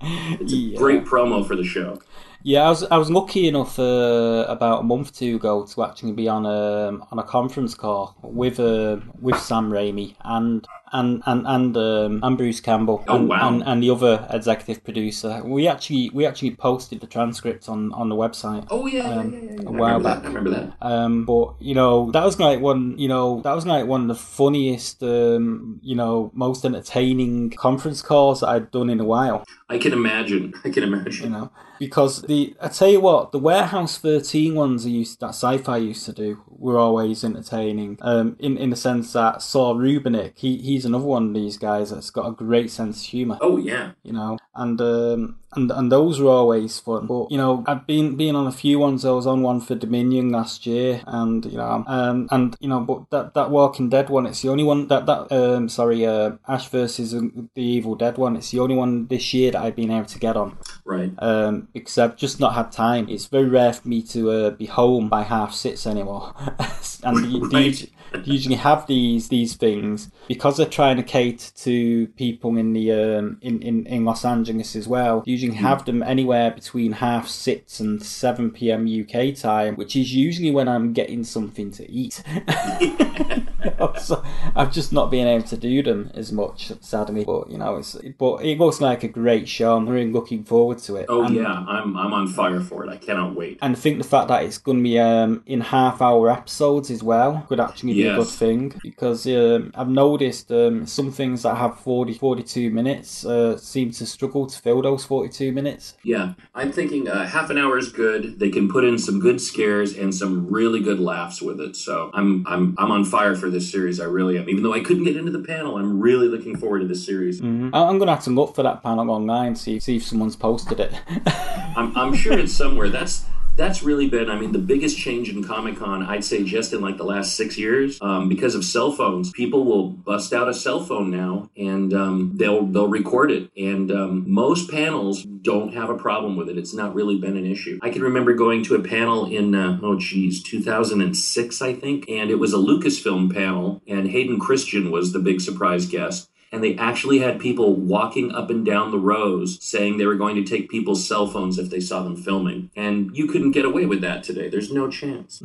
It's 0.02 0.54
a 0.54 0.56
Yeah. 0.56 0.78
great 0.78 1.04
promo 1.04 1.46
for 1.46 1.56
the 1.56 1.64
show. 1.64 1.99
Yeah, 2.44 2.64
I 2.64 2.70
was 2.70 2.84
I 2.84 2.98
was 2.98 3.12
lucky 3.12 3.48
enough 3.50 3.78
uh, 3.78 4.46
about 4.48 4.80
a 4.82 4.84
month 4.84 5.10
or 5.10 5.14
two 5.14 5.36
ago 5.36 5.66
to 5.66 5.84
actually 5.84 6.14
be 6.14 6.30
on 6.30 6.46
a 6.46 6.98
on 7.12 7.20
a 7.20 7.24
conference 7.24 7.76
call 7.76 8.16
with 8.22 8.60
uh, 8.62 8.98
with 9.20 9.38
Sam 9.38 9.70
Raimi 9.70 10.16
and 10.24 10.66
and 10.94 11.22
and 11.26 11.46
and, 11.48 11.78
um, 11.78 12.20
and 12.24 12.38
Bruce 12.38 12.60
Campbell 12.60 13.04
Oh, 13.08 13.16
and, 13.18 13.30
wow. 13.30 13.48
and, 13.48 13.64
and 13.64 13.84
the 13.84 13.90
other 13.90 14.28
executive 14.30 14.84
producer. 14.84 15.42
We 15.44 15.68
actually 15.68 16.10
we 16.14 16.26
actually 16.26 16.56
posted 16.56 17.02
the 17.02 17.08
transcripts 17.08 17.68
on, 17.70 17.92
on 17.94 18.10
the 18.10 18.16
website. 18.16 18.66
Oh 18.70 18.86
yeah, 18.88 19.04
yeah, 19.08 19.16
Um, 19.20 19.34
yeah, 19.34 19.40
yeah, 19.40 19.52
yeah. 19.62 19.70
a 19.70 19.74
I 19.74 19.80
while 19.80 20.00
back. 20.00 20.18
that. 20.22 20.26
I 20.26 20.28
remember 20.28 20.50
that. 20.52 20.74
Um, 20.82 21.26
but 21.26 21.56
you 21.60 21.76
know 21.76 22.12
that 22.12 22.24
was 22.24 22.40
like 22.40 22.60
one, 22.62 22.98
you 22.98 23.08
know 23.08 23.42
that 23.42 23.54
was 23.54 23.66
like 23.66 23.86
one 23.86 24.02
of 24.02 24.08
the 24.08 24.16
funniest, 24.16 25.04
um, 25.04 25.80
you 25.84 25.96
know, 25.96 26.32
most 26.34 26.66
entertaining 26.66 27.52
conference 27.52 28.02
calls 28.02 28.42
that 28.42 28.50
I'd 28.50 28.72
done 28.72 28.90
in 28.90 29.00
a 29.00 29.06
while. 29.06 29.46
I 29.70 29.78
can 29.78 29.94
imagine. 29.94 30.54
I 30.66 30.70
can 30.70 30.84
imagine. 30.84 31.26
You 31.26 31.30
know, 31.30 31.52
because 31.80 32.24
the 32.24 32.56
I 32.62 32.68
tell 32.70 32.90
you 32.90 33.00
what, 33.02 33.32
the 33.32 33.40
Warehouse 33.40 33.98
Thirteen 33.98 34.56
ones 34.56 34.86
I 34.86 34.90
used 34.90 35.20
that 35.20 35.30
Sci-Fi 35.30 35.78
used 35.78 36.06
to 36.06 36.14
do 36.14 36.42
were 36.48 36.78
always 36.78 37.24
entertaining. 37.24 37.98
Um, 38.02 38.36
in 38.40 38.58
in 38.58 38.70
the 38.72 38.76
sense 38.76 39.14
that 39.14 39.42
Saul 39.42 39.76
Rubinek, 39.76 40.34
he 40.38 40.58
he's 40.80 40.86
another 40.86 41.04
one 41.06 41.28
of 41.28 41.34
these 41.34 41.58
guys 41.58 41.90
that's 41.92 42.10
got 42.10 42.28
a 42.30 42.32
great 42.32 42.72
sense 42.72 43.02
of 43.02 43.10
humour. 43.10 43.38
Oh 43.42 43.58
yeah. 43.58 43.92
you 44.04 44.14
know, 44.14 44.38
and 44.56 44.80
um, 44.80 45.36
and 45.54 45.72
and 45.72 45.92
those 45.92 46.22
were 46.22 46.32
always 46.32 46.80
fun. 46.80 47.06
But 47.08 47.30
you 47.32 47.38
know, 47.38 47.64
I've 47.68 47.86
been 47.86 48.16
been 48.16 48.36
on 48.36 48.48
a 48.48 48.52
few 48.52 48.80
ones. 48.80 49.04
I 49.04 49.12
was 49.12 49.28
on 49.28 49.42
one 49.42 49.60
for 49.60 49.76
Dominion 49.76 50.30
last 50.32 50.66
year, 50.66 51.02
and 51.06 51.44
you 51.46 51.58
know, 51.58 51.84
um, 51.88 52.28
and 52.32 52.56
you 52.62 52.70
know, 52.70 52.80
but 52.80 53.10
that 53.10 53.34
that 53.34 53.50
Walking 53.52 53.90
Dead 53.90 54.10
one, 54.10 54.26
it's 54.26 54.42
the 54.42 54.50
only 54.50 54.64
one 54.64 54.88
that 54.88 55.06
that 55.08 55.32
um, 55.32 55.68
sorry, 55.70 56.06
uh, 56.06 56.32
Ash 56.48 56.70
versus 56.70 57.12
the 57.12 57.50
Evil 57.62 57.96
Dead 57.96 58.18
one. 58.18 58.36
It's 58.38 58.52
the 58.52 58.60
only 58.60 58.76
one 58.76 59.08
this 59.08 59.34
year 59.34 59.52
that 59.52 59.62
I've 59.62 59.76
been 59.76 59.92
able 59.92 60.06
to 60.06 60.20
get 60.20 60.38
on 60.38 60.58
Right. 60.86 61.12
um, 61.20 61.68
because 61.74 61.98
I've 61.98 62.16
just 62.16 62.40
not 62.40 62.54
had 62.54 62.72
time. 62.72 63.10
It's 63.10 63.26
very 63.28 63.50
rare 63.50 63.74
for 63.74 63.88
me 63.88 64.02
to 64.14 64.32
uh, 64.32 64.50
be 64.52 64.66
home 64.68 65.10
by 65.10 65.24
half 65.24 65.54
six 65.54 65.86
anymore, 65.88 66.34
and 67.04 67.26
you, 67.32 67.50
Right. 67.60 67.90
usually 68.24 68.56
have 68.56 68.86
these 68.88 69.30
these 69.30 69.56
things 69.56 70.10
because 70.28 70.58
they're 70.58 70.66
trying 70.70 70.98
to 70.98 71.04
cater 71.04 71.52
to 71.58 72.08
people 72.16 72.58
in 72.58 72.74
the 72.74 72.92
um, 72.92 73.38
in, 73.42 73.62
in 73.62 73.86
in 73.88 74.06
Los 74.06 74.24
Angeles 74.26 74.76
as 74.76 74.88
well. 74.88 75.24
Usually 75.26 75.56
have 75.56 75.86
them 75.86 76.02
anywhere 76.04 76.52
between 76.52 76.94
half 76.94 77.28
six 77.28 77.80
and 77.80 78.02
seven 78.04 78.52
p.m. 78.52 78.88
UK 78.88 79.36
time, 79.36 79.76
which 79.76 79.96
is 79.96 80.14
usually 80.16 80.52
when 80.52 80.68
I'm 80.68 80.94
getting 80.94 81.24
something 81.24 81.72
to 81.72 81.90
eat. 81.92 82.24
so 84.00 84.24
I've 84.56 84.72
just 84.72 84.94
not 84.94 85.12
been 85.12 85.28
able 85.28 85.48
to 85.48 85.58
do 85.58 85.84
them 85.84 86.12
as 86.14 86.32
much, 86.32 86.72
sadly. 86.82 87.24
But 87.26 87.50
you 87.50 87.58
know, 87.58 87.78
it's 87.78 87.96
but 88.18 88.44
it 88.44 88.58
looks 88.58 88.82
like 88.82 89.04
a 89.04 89.08
great 89.08 89.48
show. 89.48 89.76
I'm 89.76 89.88
really 89.88 90.12
looking 90.12 90.44
forward 90.44 90.78
to 90.80 90.96
it. 90.98 91.06
Oh 91.10 91.24
And- 91.24 91.36
yeah. 91.36 91.66
I'm 91.68 91.96
I'm 91.98 92.14
on 92.14 92.28
fire 92.28 92.60
for 92.62 92.86
it. 92.86 92.90
I 92.90 92.98
cannot 92.98 93.36
wait. 93.36 93.60
and 93.62 93.76
I 93.76 93.80
think 93.80 93.98
the 93.98 94.08
fact 94.08 94.28
that 94.30 94.44
it's 94.44 94.58
going 94.58 94.78
to 94.78 94.84
be 94.84 95.00
um, 95.00 95.44
in 95.46 95.62
half 95.62 96.02
hour 96.02 96.30
episodes 96.32 96.90
as 96.92 97.04
well 97.04 97.46
could 97.48 97.60
actually 97.60 97.94
be 97.94 98.08
a 98.08 98.16
good 98.16 98.28
thing 98.28 98.74
because 98.84 99.26
um, 99.28 99.72
I've 99.76 99.90
noticed 99.90 100.52
um, 100.68 100.86
some 100.86 101.12
things 101.12 101.44
that 101.44 101.56
have 101.56 101.80
40, 101.80 102.14
42 102.14 102.70
minutes 102.72 103.26
uh, 103.26 103.58
seem 103.58 103.92
to 103.92 104.06
struggle 104.06 104.46
to 104.48 104.60
fill 104.62 104.82
those 104.82 105.06
42 105.06 105.52
minutes. 105.52 105.96
Yeah, 106.04 106.34
I'm 106.56 106.72
thinking 106.72 107.08
uh, 107.08 107.26
half 107.28 107.50
an 107.50 107.58
hour 107.58 107.78
is 107.78 107.92
good. 107.92 108.40
They 108.40 108.50
can 108.50 108.70
put 108.70 108.84
in 108.84 108.98
some 108.98 109.20
good 109.20 109.40
scares 109.42 109.98
and 109.98 110.14
some 110.14 110.48
really 110.48 110.80
good 110.82 111.00
laughs 111.00 111.42
with 111.42 111.60
it. 111.62 111.76
So 111.76 112.12
I'm 112.14 112.46
I'm 112.48 112.76
I'm 112.78 112.92
on 112.92 113.06
fire 113.06 113.36
for 113.36 113.50
this 113.50 113.72
series. 113.72 114.00
I 114.00 114.06
really 114.06 114.38
am. 114.38 114.50
Even 114.50 114.64
though 114.64 114.74
I 114.74 114.82
couldn't 114.82 115.04
get 115.06 115.18
into 115.18 115.32
the 115.32 115.44
panel, 115.44 115.78
I'm 115.78 116.00
really 116.00 116.28
looking 116.28 116.58
forward 116.58 116.80
to 116.80 116.88
this 116.88 117.06
series. 117.06 117.42
I- 117.42 117.46
I'm 117.90 117.98
going 117.98 118.08
to 118.08 118.14
have 118.16 118.24
to 118.26 118.30
look 118.30 118.56
for 118.56 118.64
that 118.64 118.84
panel 118.84 119.10
online, 119.10 119.56
see, 119.56 119.80
see 119.80 119.96
if 119.98 120.04
someone's 120.04 120.36
posted 120.36 120.80
it. 120.80 120.94
I'm 121.76 121.96
I'm 121.98 122.14
sure 122.14 122.38
it's 122.38 122.54
somewhere. 122.54 122.90
That's 122.90 123.26
that's 123.60 123.84
really 123.84 124.08
been, 124.08 124.30
I 124.30 124.40
mean, 124.40 124.54
the 124.54 124.58
biggest 124.58 124.98
change 124.98 125.30
in 125.30 125.44
Comic 125.44 125.78
Con, 125.78 126.02
I'd 126.02 126.24
say 126.24 126.46
just 126.46 126.72
in 126.72 126.80
like 126.80 126.96
the 126.96 127.04
last 127.04 127.36
six 127.36 127.58
years, 127.58 128.00
um, 128.02 128.30
because 128.30 128.56
of 128.56 128.64
cell 128.64 128.94
phones. 128.94 129.32
People 129.32 129.66
will 129.66 129.90
bust 129.90 130.32
out 130.32 130.48
a 130.48 130.54
cell 130.54 130.82
phone 130.82 131.12
now 131.12 131.50
and 131.58 131.94
um, 131.94 132.32
they'll 132.38 132.66
they'll 132.66 132.88
record 132.88 133.32
it. 133.32 133.52
And 133.58 133.92
um, 133.92 134.24
most 134.32 134.72
panels 134.72 135.24
don't 135.24 135.74
have 135.74 135.90
a 135.90 135.98
problem 135.98 136.38
with 136.38 136.48
it. 136.48 136.58
It's 136.58 136.74
not 136.74 136.96
really 136.96 137.20
been 137.20 137.36
an 137.36 137.46
issue. 137.46 137.80
I 137.82 137.90
can 137.90 138.02
remember 138.02 138.34
going 138.34 138.64
to 138.64 138.76
a 138.76 138.82
panel 138.82 139.26
in 139.26 139.54
uh, 139.54 139.78
oh 139.84 140.00
geez, 140.00 140.42
2006, 140.42 141.62
I 141.62 141.74
think, 141.74 142.08
and 142.08 142.32
it 142.32 142.40
was 142.40 142.54
a 142.54 142.58
Lucasfilm 142.58 143.34
panel, 143.34 143.82
and 143.88 144.10
Hayden 144.10 144.40
Christensen 144.40 144.90
was 144.90 145.12
the 145.12 145.20
big 145.20 145.42
surprise 145.42 145.86
guest 145.86 146.29
and 146.52 146.64
they 146.64 146.76
actually 146.78 147.20
had 147.20 147.40
people 147.40 147.76
walking 147.76 148.32
up 148.34 148.50
and 148.50 148.66
down 148.66 148.92
the 148.92 149.00
rows 149.00 149.58
saying 149.64 149.98
they 149.98 150.06
were 150.06 150.16
going 150.16 150.36
to 150.36 150.44
take 150.44 150.70
people's 150.70 151.08
cell 151.08 151.28
phones 151.28 151.60
if 151.60 151.70
they 151.70 151.80
saw 151.80 152.02
them 152.02 152.16
filming. 152.16 152.72
And 152.76 153.16
you 153.16 153.28
couldn't 153.28 153.52
get 153.52 153.66
away 153.66 153.86
with 153.86 154.02
that 154.02 154.24
today. 154.24 154.50
There's 154.50 154.72
no 154.72 154.90
chance. 154.90 155.42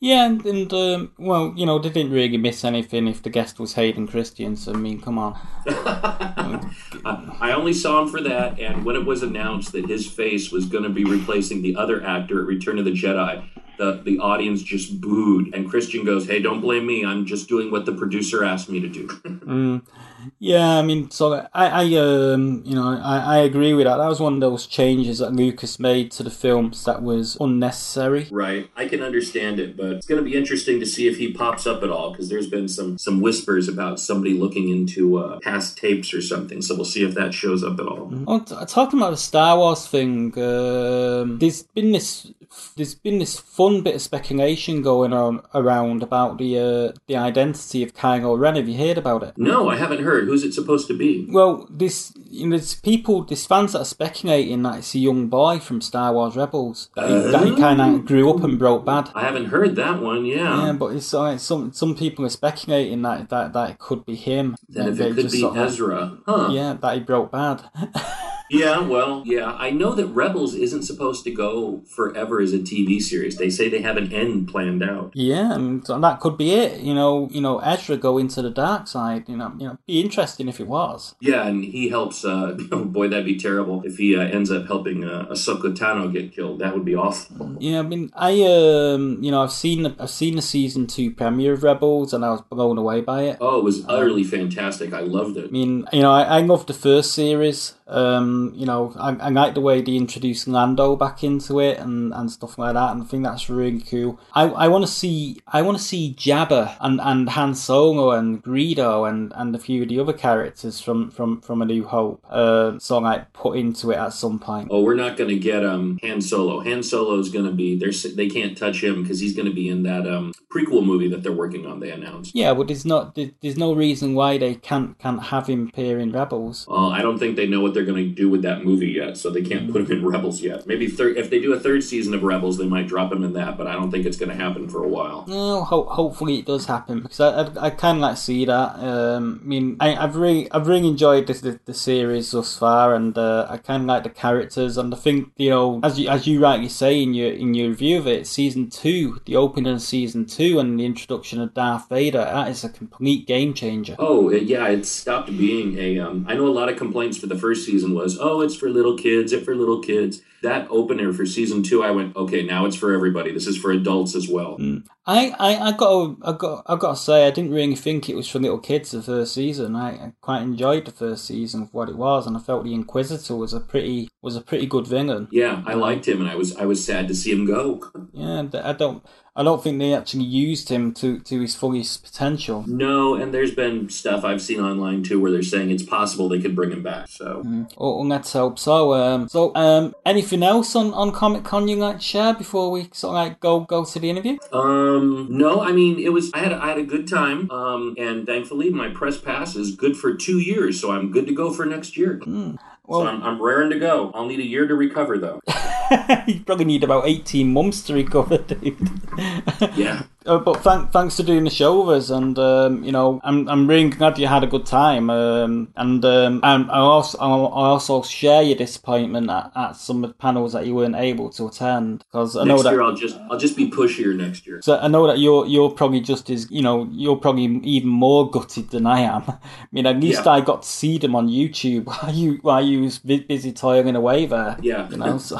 yeah, 0.00 0.26
and, 0.26 0.44
and 0.44 0.72
um, 0.72 1.12
well, 1.18 1.52
you 1.56 1.64
know, 1.64 1.78
they 1.78 1.90
didn't 1.90 2.12
really 2.12 2.38
miss 2.38 2.64
anything 2.64 3.06
if 3.06 3.22
the 3.22 3.30
guest 3.30 3.60
was 3.60 3.74
Hayden 3.74 4.08
Christensen. 4.08 4.74
I 4.74 4.78
mean, 4.78 5.00
come 5.00 5.18
on. 5.18 5.38
I, 5.66 7.36
I 7.40 7.52
only 7.52 7.72
saw 7.72 8.02
him 8.02 8.08
for 8.08 8.20
that, 8.22 8.58
and 8.58 8.84
when 8.84 8.96
it 8.96 9.06
was 9.06 9.22
announced 9.22 9.72
that 9.72 9.88
his 9.88 10.10
face 10.10 10.50
was 10.50 10.66
going 10.66 10.84
to 10.84 10.90
be 10.90 11.04
replacing 11.04 11.62
the 11.62 11.76
other 11.76 12.04
actor 12.04 12.40
at 12.40 12.46
Return 12.46 12.78
of 12.78 12.84
the 12.84 12.92
Jedi, 12.92 13.44
the, 13.76 14.02
the 14.04 14.18
audience 14.18 14.62
just 14.62 15.00
booed. 15.00 15.54
And 15.54 15.68
Christensen 15.68 16.04
goes, 16.04 16.26
Hey, 16.26 16.40
don't 16.40 16.60
blame 16.60 16.86
me. 16.86 17.04
I'm 17.04 17.26
just 17.26 17.48
doing 17.48 17.70
what 17.70 17.84
the 17.84 17.92
producer 17.92 18.44
asked 18.44 18.68
me 18.68 18.80
to 18.80 18.88
do. 18.88 19.82
Yeah, 20.38 20.78
I 20.78 20.82
mean, 20.82 21.10
so 21.10 21.46
I, 21.54 21.66
I 21.66 21.82
um, 21.96 22.62
you 22.64 22.74
know, 22.74 22.98
I, 23.02 23.18
I 23.18 23.38
agree 23.38 23.74
with 23.74 23.86
that. 23.86 23.96
That 23.96 24.08
was 24.08 24.20
one 24.20 24.34
of 24.34 24.40
those 24.40 24.66
changes 24.66 25.18
that 25.18 25.32
Lucas 25.32 25.78
made 25.78 26.10
to 26.12 26.22
the 26.22 26.30
films 26.30 26.84
that 26.84 27.02
was 27.02 27.36
unnecessary. 27.40 28.28
Right. 28.30 28.70
I 28.76 28.86
can 28.86 29.02
understand 29.02 29.60
it, 29.60 29.76
but 29.76 29.92
it's 29.92 30.06
going 30.06 30.22
to 30.22 30.28
be 30.28 30.36
interesting 30.36 30.80
to 30.80 30.86
see 30.86 31.08
if 31.08 31.18
he 31.18 31.32
pops 31.32 31.66
up 31.66 31.82
at 31.82 31.90
all 31.90 32.10
because 32.10 32.28
there's 32.28 32.48
been 32.48 32.68
some 32.68 32.98
some 32.98 33.20
whispers 33.20 33.68
about 33.68 34.00
somebody 34.00 34.34
looking 34.34 34.68
into 34.68 35.18
uh, 35.18 35.38
past 35.40 35.78
tapes 35.78 36.12
or 36.12 36.22
something. 36.22 36.62
So 36.62 36.74
we'll 36.74 36.84
see 36.84 37.04
if 37.04 37.14
that 37.14 37.34
shows 37.34 37.62
up 37.62 37.78
at 37.78 37.86
all. 37.86 38.12
Oh, 38.26 38.40
t- 38.40 38.54
talking 38.66 38.98
about 38.98 39.10
the 39.10 39.16
Star 39.16 39.56
Wars 39.56 39.86
thing, 39.86 40.32
um, 40.38 41.38
there's 41.38 41.62
been 41.62 41.92
this 41.92 42.32
there's 42.76 42.94
been 42.94 43.18
this 43.18 43.38
fun 43.38 43.82
bit 43.82 43.94
of 43.94 44.02
speculation 44.02 44.82
going 44.82 45.12
on 45.12 45.42
around 45.54 46.02
about 46.02 46.38
the 46.38 46.58
uh, 46.58 46.92
the 47.06 47.16
identity 47.16 47.82
of 47.82 47.94
Kylo 47.94 48.38
Ren. 48.38 48.56
Have 48.56 48.68
you 48.68 48.78
heard 48.78 48.98
about 48.98 49.22
it? 49.22 49.34
No, 49.36 49.68
I 49.68 49.76
haven't 49.76 50.02
heard. 50.02 50.26
Who's 50.26 50.44
it 50.44 50.52
supposed 50.52 50.86
to 50.88 50.96
be? 50.96 51.26
Well, 51.30 51.66
this 51.70 52.12
you 52.30 52.46
know, 52.46 52.56
there's 52.56 52.74
people, 52.74 53.24
there's 53.24 53.46
fans 53.46 53.72
that 53.72 53.80
are 53.80 53.84
speculating 53.84 54.62
that 54.62 54.78
it's 54.78 54.94
a 54.94 54.98
young 54.98 55.28
boy 55.28 55.58
from 55.58 55.80
Star 55.80 56.12
Wars 56.12 56.36
Rebels 56.36 56.90
uh, 56.96 57.30
that 57.30 57.44
he 57.44 57.56
kind 57.56 57.80
of 57.80 58.04
grew 58.04 58.30
up 58.30 58.42
and 58.42 58.58
broke 58.58 58.84
bad. 58.84 59.10
I 59.14 59.22
haven't 59.22 59.46
heard 59.46 59.76
that 59.76 60.02
one. 60.02 60.26
Yeah, 60.26 60.66
yeah, 60.66 60.72
but 60.72 60.96
it's 60.96 61.12
uh, 61.14 61.38
some 61.38 61.72
some 61.72 61.94
people 61.94 62.24
are 62.26 62.30
speculating 62.30 63.02
that 63.02 63.28
that, 63.30 63.52
that 63.52 63.70
it 63.70 63.78
could 63.78 64.04
be 64.04 64.16
him. 64.16 64.56
That, 64.68 65.00
it 65.00 65.14
could 65.14 65.30
be 65.30 65.44
Ezra, 65.44 66.18
huh? 66.26 66.48
Yeah, 66.50 66.74
that 66.74 66.94
he 66.94 67.00
broke 67.00 67.32
bad. 67.32 67.62
yeah, 68.50 68.80
well, 68.80 69.22
yeah. 69.24 69.52
I 69.52 69.70
know 69.70 69.92
that 69.92 70.06
Rebels 70.06 70.54
isn't 70.54 70.82
supposed 70.82 71.24
to 71.24 71.30
go 71.30 71.82
forever 71.86 72.40
as 72.40 72.52
a 72.52 72.58
TV 72.58 73.00
series. 73.00 73.36
They 73.36 73.50
say 73.50 73.68
they 73.68 73.82
have 73.82 73.96
an 73.96 74.12
end 74.12 74.48
planned 74.48 74.82
out. 74.82 75.12
Yeah, 75.14 75.54
and 75.54 75.82
that 75.86 76.20
could 76.20 76.36
be 76.36 76.54
it. 76.54 76.80
You 76.80 76.94
know, 76.94 77.28
you 77.30 77.40
know, 77.40 77.58
Ezra 77.58 77.96
go 77.96 78.18
into 78.18 78.42
the 78.42 78.50
dark 78.50 78.86
side. 78.86 79.28
You 79.28 79.36
know, 79.36 79.52
you 79.58 79.66
know, 79.68 79.78
be 79.86 80.00
interesting 80.00 80.48
if 80.48 80.60
it 80.60 80.68
was. 80.68 81.14
Yeah, 81.20 81.46
and 81.46 81.64
he 81.64 81.88
helps. 81.88 82.24
Uh, 82.24 82.56
oh 82.72 82.84
boy, 82.84 83.08
that'd 83.08 83.24
be 83.24 83.38
terrible 83.38 83.82
if 83.84 83.96
he 83.96 84.16
uh, 84.16 84.20
ends 84.22 84.50
up 84.50 84.66
helping 84.66 85.04
uh, 85.04 85.26
Ahsoka 85.30 85.74
Tano 85.76 86.12
get 86.12 86.32
killed. 86.32 86.60
That 86.60 86.74
would 86.74 86.84
be 86.84 86.94
awful. 86.94 87.56
Yeah, 87.58 87.80
I 87.80 87.82
mean, 87.82 88.10
I 88.14 88.42
um, 88.42 89.22
you 89.22 89.30
know, 89.30 89.42
I've 89.42 89.52
seen 89.52 89.86
I've 89.98 90.10
seen 90.10 90.36
the 90.36 90.42
season 90.42 90.86
two 90.86 91.10
premiere 91.10 91.54
of 91.54 91.62
Rebels, 91.62 92.12
and 92.12 92.24
I 92.24 92.30
was 92.30 92.42
blown 92.42 92.78
away 92.78 93.00
by 93.00 93.22
it. 93.22 93.38
Oh, 93.40 93.58
it 93.58 93.64
was 93.64 93.84
utterly 93.88 94.24
fantastic. 94.24 94.92
I 94.92 95.00
loved 95.00 95.36
it. 95.36 95.46
I 95.46 95.50
mean, 95.50 95.86
you 95.92 96.02
know, 96.02 96.12
I, 96.12 96.22
I 96.22 96.40
loved 96.40 96.68
the 96.68 96.74
first 96.74 97.12
series. 97.12 97.74
Um, 97.88 98.52
you 98.56 98.66
know, 98.66 98.92
I, 98.98 99.14
I 99.16 99.28
like 99.28 99.54
the 99.54 99.60
way 99.60 99.80
they 99.80 99.94
introduced 99.94 100.48
Lando 100.48 100.96
back 100.96 101.22
into 101.22 101.60
it 101.60 101.78
and, 101.78 102.12
and 102.12 102.30
stuff 102.30 102.58
like 102.58 102.74
that, 102.74 102.92
and 102.92 103.02
I 103.02 103.06
think 103.06 103.22
that's 103.24 103.48
really 103.48 103.80
cool. 103.80 104.18
I, 104.34 104.44
I 104.44 104.68
want 104.68 104.84
to 104.84 104.90
see 104.90 105.40
I 105.46 105.62
want 105.62 105.78
to 105.78 105.84
see 105.84 106.14
Jabba 106.18 106.76
and, 106.80 107.00
and 107.00 107.28
Han 107.30 107.54
Solo 107.54 108.10
and 108.10 108.42
Greedo 108.42 109.08
and, 109.08 109.32
and 109.36 109.54
a 109.54 109.58
few 109.58 109.82
of 109.82 109.88
the 109.88 110.00
other 110.00 110.12
characters 110.12 110.80
from 110.80 111.10
from, 111.10 111.40
from 111.40 111.62
A 111.62 111.64
New 111.64 111.84
Hope, 111.84 112.24
uh, 112.28 112.78
sort 112.78 112.98
of 112.98 113.04
like 113.04 113.32
put 113.32 113.56
into 113.56 113.92
it 113.92 113.98
at 113.98 114.12
some 114.12 114.38
point. 114.38 114.68
Oh, 114.70 114.82
we're 114.82 114.94
not 114.94 115.16
going 115.16 115.30
to 115.30 115.38
get 115.38 115.64
um 115.64 115.98
Han 116.02 116.20
Solo. 116.20 116.60
Han 116.62 116.82
Solo 116.82 117.18
is 117.20 117.28
going 117.28 117.46
to 117.46 117.52
be 117.52 117.76
there's 117.78 118.02
they 118.02 118.28
can't 118.28 118.58
touch 118.58 118.82
him 118.82 119.02
because 119.02 119.20
he's 119.20 119.36
going 119.36 119.48
to 119.48 119.54
be 119.54 119.68
in 119.68 119.84
that 119.84 120.08
um 120.08 120.32
prequel 120.52 120.84
movie 120.84 121.08
that 121.08 121.22
they're 121.22 121.32
working 121.32 121.66
on. 121.66 121.78
They 121.78 121.90
announced. 121.90 122.34
Yeah, 122.34 122.52
but 122.54 122.66
there's 122.66 122.84
not 122.84 123.14
there's 123.14 123.56
no 123.56 123.72
reason 123.72 124.14
why 124.14 124.38
they 124.38 124.56
can't 124.56 124.98
can't 124.98 125.22
have 125.24 125.46
him 125.46 125.68
appear 125.68 126.00
in 126.00 126.10
Rebels. 126.10 126.66
Well, 126.68 126.90
I 126.90 127.00
don't 127.00 127.18
think 127.18 127.36
they 127.36 127.46
know 127.46 127.60
what 127.60 127.75
they're 127.76 127.84
going 127.84 128.08
to 128.08 128.14
do 128.14 128.28
with 128.28 128.42
that 128.42 128.64
movie 128.64 128.88
yet, 128.88 129.16
so 129.16 129.30
they 129.30 129.42
can't 129.42 129.70
put 129.70 129.82
him 129.82 129.92
in 129.92 130.06
Rebels 130.06 130.40
yet. 130.40 130.66
Maybe 130.66 130.88
third 130.88 131.16
if 131.16 131.30
they 131.30 131.38
do 131.38 131.52
a 131.52 131.60
third 131.60 131.84
season 131.84 132.14
of 132.14 132.22
Rebels, 132.22 132.58
they 132.58 132.66
might 132.66 132.88
drop 132.88 133.12
him 133.12 133.22
in 133.22 133.34
that, 133.34 133.56
but 133.56 133.66
I 133.66 133.74
don't 133.74 133.90
think 133.90 134.06
it's 134.06 134.16
going 134.16 134.30
to 134.30 134.42
happen 134.42 134.68
for 134.68 134.82
a 134.82 134.88
while. 134.88 135.24
No, 135.28 135.62
ho- 135.62 135.84
hopefully 135.84 136.38
it 136.38 136.46
does 136.46 136.66
happen 136.66 137.02
because 137.02 137.20
I 137.20 137.42
I, 137.42 137.66
I 137.66 137.70
kind 137.70 137.98
of 137.98 138.02
like 138.02 138.16
see 138.16 138.44
that. 138.46 138.78
Um, 138.80 139.40
I 139.42 139.46
mean, 139.46 139.76
I, 139.80 139.90
have 139.90 140.16
really 140.16 140.50
I've 140.50 140.66
really 140.66 140.88
enjoyed 140.88 141.26
this, 141.26 141.40
the, 141.40 141.60
the 141.64 141.74
series 141.74 142.30
thus 142.30 142.56
far, 142.56 142.94
and 142.94 143.16
uh, 143.16 143.46
I 143.48 143.58
kind 143.58 143.82
of 143.82 143.86
like 143.86 144.02
the 144.04 144.10
characters, 144.10 144.78
and 144.78 144.92
I 144.94 144.96
think 144.96 145.32
you 145.36 145.50
know 145.50 145.80
as 145.82 145.98
you 145.98 146.08
as 146.08 146.26
you 146.26 146.40
rightly 146.40 146.68
say 146.68 147.02
in 147.02 147.14
your 147.14 147.32
in 147.32 147.54
your 147.54 147.68
review 147.68 147.98
of 147.98 148.06
it, 148.06 148.26
season 148.26 148.70
two, 148.70 149.20
the 149.26 149.36
opening 149.36 149.72
of 149.72 149.82
season 149.82 150.24
two, 150.24 150.58
and 150.58 150.80
the 150.80 150.86
introduction 150.86 151.40
of 151.40 151.54
Darth 151.54 151.88
Vader, 151.88 152.24
that 152.24 152.48
is 152.48 152.64
a 152.64 152.68
complete 152.68 153.26
game 153.26 153.52
changer. 153.54 153.96
Oh 153.98 154.30
yeah, 154.30 154.68
it 154.68 154.86
stopped 154.86 155.36
being 155.36 155.78
a. 155.78 155.98
Um, 155.98 156.24
I 156.28 156.34
know 156.34 156.46
a 156.46 156.48
lot 156.48 156.68
of 156.68 156.76
complaints 156.76 157.18
for 157.18 157.26
the 157.26 157.38
first 157.38 157.65
season 157.66 157.94
was, 157.94 158.18
oh, 158.18 158.40
it's 158.40 158.56
for 158.56 158.70
little 158.70 158.96
kids, 158.96 159.32
it 159.32 159.44
for 159.44 159.54
little 159.54 159.82
kids. 159.82 160.22
That 160.42 160.66
opener 160.70 161.12
for 161.12 161.26
season 161.26 161.62
two, 161.62 161.82
I 161.82 161.90
went, 161.90 162.16
okay, 162.16 162.42
now 162.42 162.64
it's 162.66 162.76
for 162.76 162.94
everybody. 162.94 163.32
This 163.32 163.46
is 163.46 163.58
for 163.58 163.72
adults 163.72 164.14
as 164.14 164.28
well. 164.28 164.58
Mm. 164.58 164.86
I, 165.06 165.34
I, 165.38 165.68
I 165.68 165.72
got 165.72 166.16
I 166.22 166.32
got 166.32 166.62
I 166.66 166.76
got 166.76 166.90
to 166.90 166.96
say 166.96 167.26
I 167.26 167.30
didn't 167.30 167.52
really 167.52 167.76
think 167.76 168.08
it 168.08 168.16
was 168.16 168.28
for 168.28 168.40
little 168.40 168.58
kids 168.58 168.90
the 168.90 169.02
first 169.02 169.34
season. 169.34 169.76
I, 169.76 169.90
I 169.90 170.12
quite 170.20 170.42
enjoyed 170.42 170.84
the 170.84 170.90
first 170.90 171.26
season 171.26 171.62
of 171.62 171.72
what 171.72 171.88
it 171.88 171.96
was, 171.96 172.26
and 172.26 172.36
I 172.36 172.40
felt 172.40 172.64
the 172.64 172.74
Inquisitor 172.74 173.36
was 173.36 173.52
a 173.52 173.60
pretty 173.60 174.08
was 174.20 174.34
a 174.34 174.40
pretty 174.40 174.66
good 174.66 174.86
villain. 174.86 175.28
Yeah, 175.30 175.62
I 175.64 175.74
liked 175.74 176.08
him, 176.08 176.20
and 176.20 176.28
I 176.28 176.34
was 176.34 176.56
I 176.56 176.64
was 176.64 176.84
sad 176.84 177.06
to 177.08 177.14
see 177.14 177.32
him 177.32 177.46
go. 177.46 177.82
Yeah, 178.12 178.44
I 178.64 178.72
don't 178.72 179.04
I 179.36 179.42
don't 179.42 179.62
think 179.62 179.78
they 179.78 179.92
actually 179.94 180.24
used 180.24 180.70
him 180.70 180.94
to, 180.94 181.18
to 181.20 181.40
his 181.40 181.54
fullest 181.54 182.02
potential. 182.02 182.64
No, 182.66 183.14
and 183.14 183.34
there's 183.34 183.54
been 183.54 183.90
stuff 183.90 184.24
I've 184.24 184.40
seen 184.40 184.60
online 184.60 185.02
too 185.02 185.20
where 185.20 185.30
they're 185.30 185.42
saying 185.42 185.70
it's 185.70 185.82
possible 185.82 186.28
they 186.28 186.40
could 186.40 186.56
bring 186.56 186.72
him 186.72 186.82
back. 186.82 187.08
So, 187.08 187.42
mm. 187.44 187.70
oh, 187.76 188.00
let's 188.00 188.32
hope 188.32 188.58
so. 188.58 188.94
Um, 188.94 189.28
so, 189.28 189.54
um, 189.54 189.94
anything 190.06 190.42
else 190.42 190.74
on, 190.74 190.94
on 190.94 191.12
Comic 191.12 191.44
Con 191.44 191.68
you 191.68 191.76
like 191.76 191.98
to 191.98 192.02
share 192.02 192.32
before 192.32 192.70
we 192.70 192.88
sort 192.92 193.16
of 193.16 193.26
like 193.26 193.40
go 193.40 193.60
go 193.60 193.84
to 193.84 193.98
the 193.98 194.08
interview? 194.08 194.38
Um, 194.52 195.28
no, 195.30 195.60
I 195.60 195.72
mean 195.72 195.98
it 195.98 196.12
was 196.12 196.30
I 196.32 196.38
had 196.38 196.52
a, 196.52 196.62
I 196.62 196.68
had 196.68 196.78
a 196.78 196.84
good 196.84 197.06
time. 197.06 197.50
Um, 197.50 197.94
and 197.98 198.26
thankfully 198.26 198.70
my 198.70 198.88
press 198.88 199.18
pass 199.18 199.54
is 199.54 199.76
good 199.76 199.96
for 199.96 200.14
two 200.14 200.38
years, 200.38 200.80
so 200.80 200.92
I'm 200.92 201.10
good 201.10 201.26
to 201.26 201.34
go 201.34 201.52
for 201.52 201.66
next 201.66 201.96
year. 201.96 202.20
Mm. 202.20 202.58
Well, 202.86 203.00
so 203.00 203.08
I'm, 203.08 203.22
I'm 203.22 203.42
raring 203.42 203.70
to 203.70 203.78
go. 203.78 204.12
I'll 204.14 204.26
need 204.26 204.40
a 204.40 204.46
year 204.46 204.66
to 204.66 204.74
recover, 204.74 205.18
though. 205.18 205.40
you 206.26 206.40
probably 206.40 206.64
need 206.64 206.84
about 206.84 207.06
18 207.06 207.52
months 207.52 207.82
to 207.82 207.94
recover, 207.94 208.38
dude. 208.38 208.90
yeah. 209.76 210.04
Uh, 210.26 210.38
but 210.38 210.60
thank, 210.62 210.90
thanks 210.90 211.16
for 211.16 211.22
doing 211.22 211.44
the 211.44 211.50
show 211.50 211.86
with 211.86 211.96
us, 211.96 212.10
and 212.10 212.36
um, 212.38 212.82
you 212.82 212.90
know, 212.90 213.20
I'm 213.22 213.48
I'm 213.48 213.68
really 213.68 213.90
glad 213.90 214.18
you 214.18 214.26
had 214.26 214.42
a 214.42 214.46
good 214.48 214.66
time. 214.66 215.08
Um, 215.08 215.72
and 215.76 216.04
um, 216.04 216.40
and 216.42 216.68
I 216.70 216.78
also 216.78 217.18
I 217.18 217.22
also 217.22 218.02
share 218.02 218.42
your 218.42 218.56
disappointment 218.56 219.30
at, 219.30 219.52
at 219.54 219.72
some 219.76 220.02
of 220.02 220.10
the 220.10 220.14
panels 220.14 220.52
that 220.52 220.66
you 220.66 220.74
weren't 220.74 220.96
able 220.96 221.30
to 221.30 221.46
attend 221.46 222.04
because 222.10 222.36
I 222.36 222.42
next 222.42 222.48
know 222.48 222.62
that 222.64 222.72
year 222.72 222.82
I'll 222.82 222.96
just 222.96 223.16
I'll 223.30 223.38
just 223.38 223.56
be 223.56 223.70
pushier 223.70 224.16
next 224.16 224.46
year. 224.46 224.60
So 224.62 224.78
I 224.78 224.88
know 224.88 225.06
that 225.06 225.20
you're 225.20 225.46
you're 225.46 225.70
probably 225.70 226.00
just 226.00 226.28
as 226.28 226.50
you 226.50 226.62
know 226.62 226.88
you're 226.90 227.16
probably 227.16 227.44
even 227.62 227.88
more 227.88 228.28
gutted 228.28 228.70
than 228.70 228.86
I 228.86 229.00
am. 229.02 229.22
I 229.28 229.38
mean, 229.70 229.86
at 229.86 230.00
least 230.00 230.24
yeah. 230.24 230.32
I 230.32 230.40
got 230.40 230.62
to 230.62 230.68
see 230.68 230.98
them 230.98 231.14
on 231.14 231.28
YouTube 231.28 231.86
while 231.86 232.12
you 232.12 232.38
while 232.42 232.64
you 232.64 232.82
was 232.82 232.98
busy 232.98 233.52
toiling 233.52 233.94
away 233.94 234.26
there. 234.26 234.56
Yeah, 234.60 234.88
you 234.90 234.96
know. 234.96 235.18
So, 235.18 235.36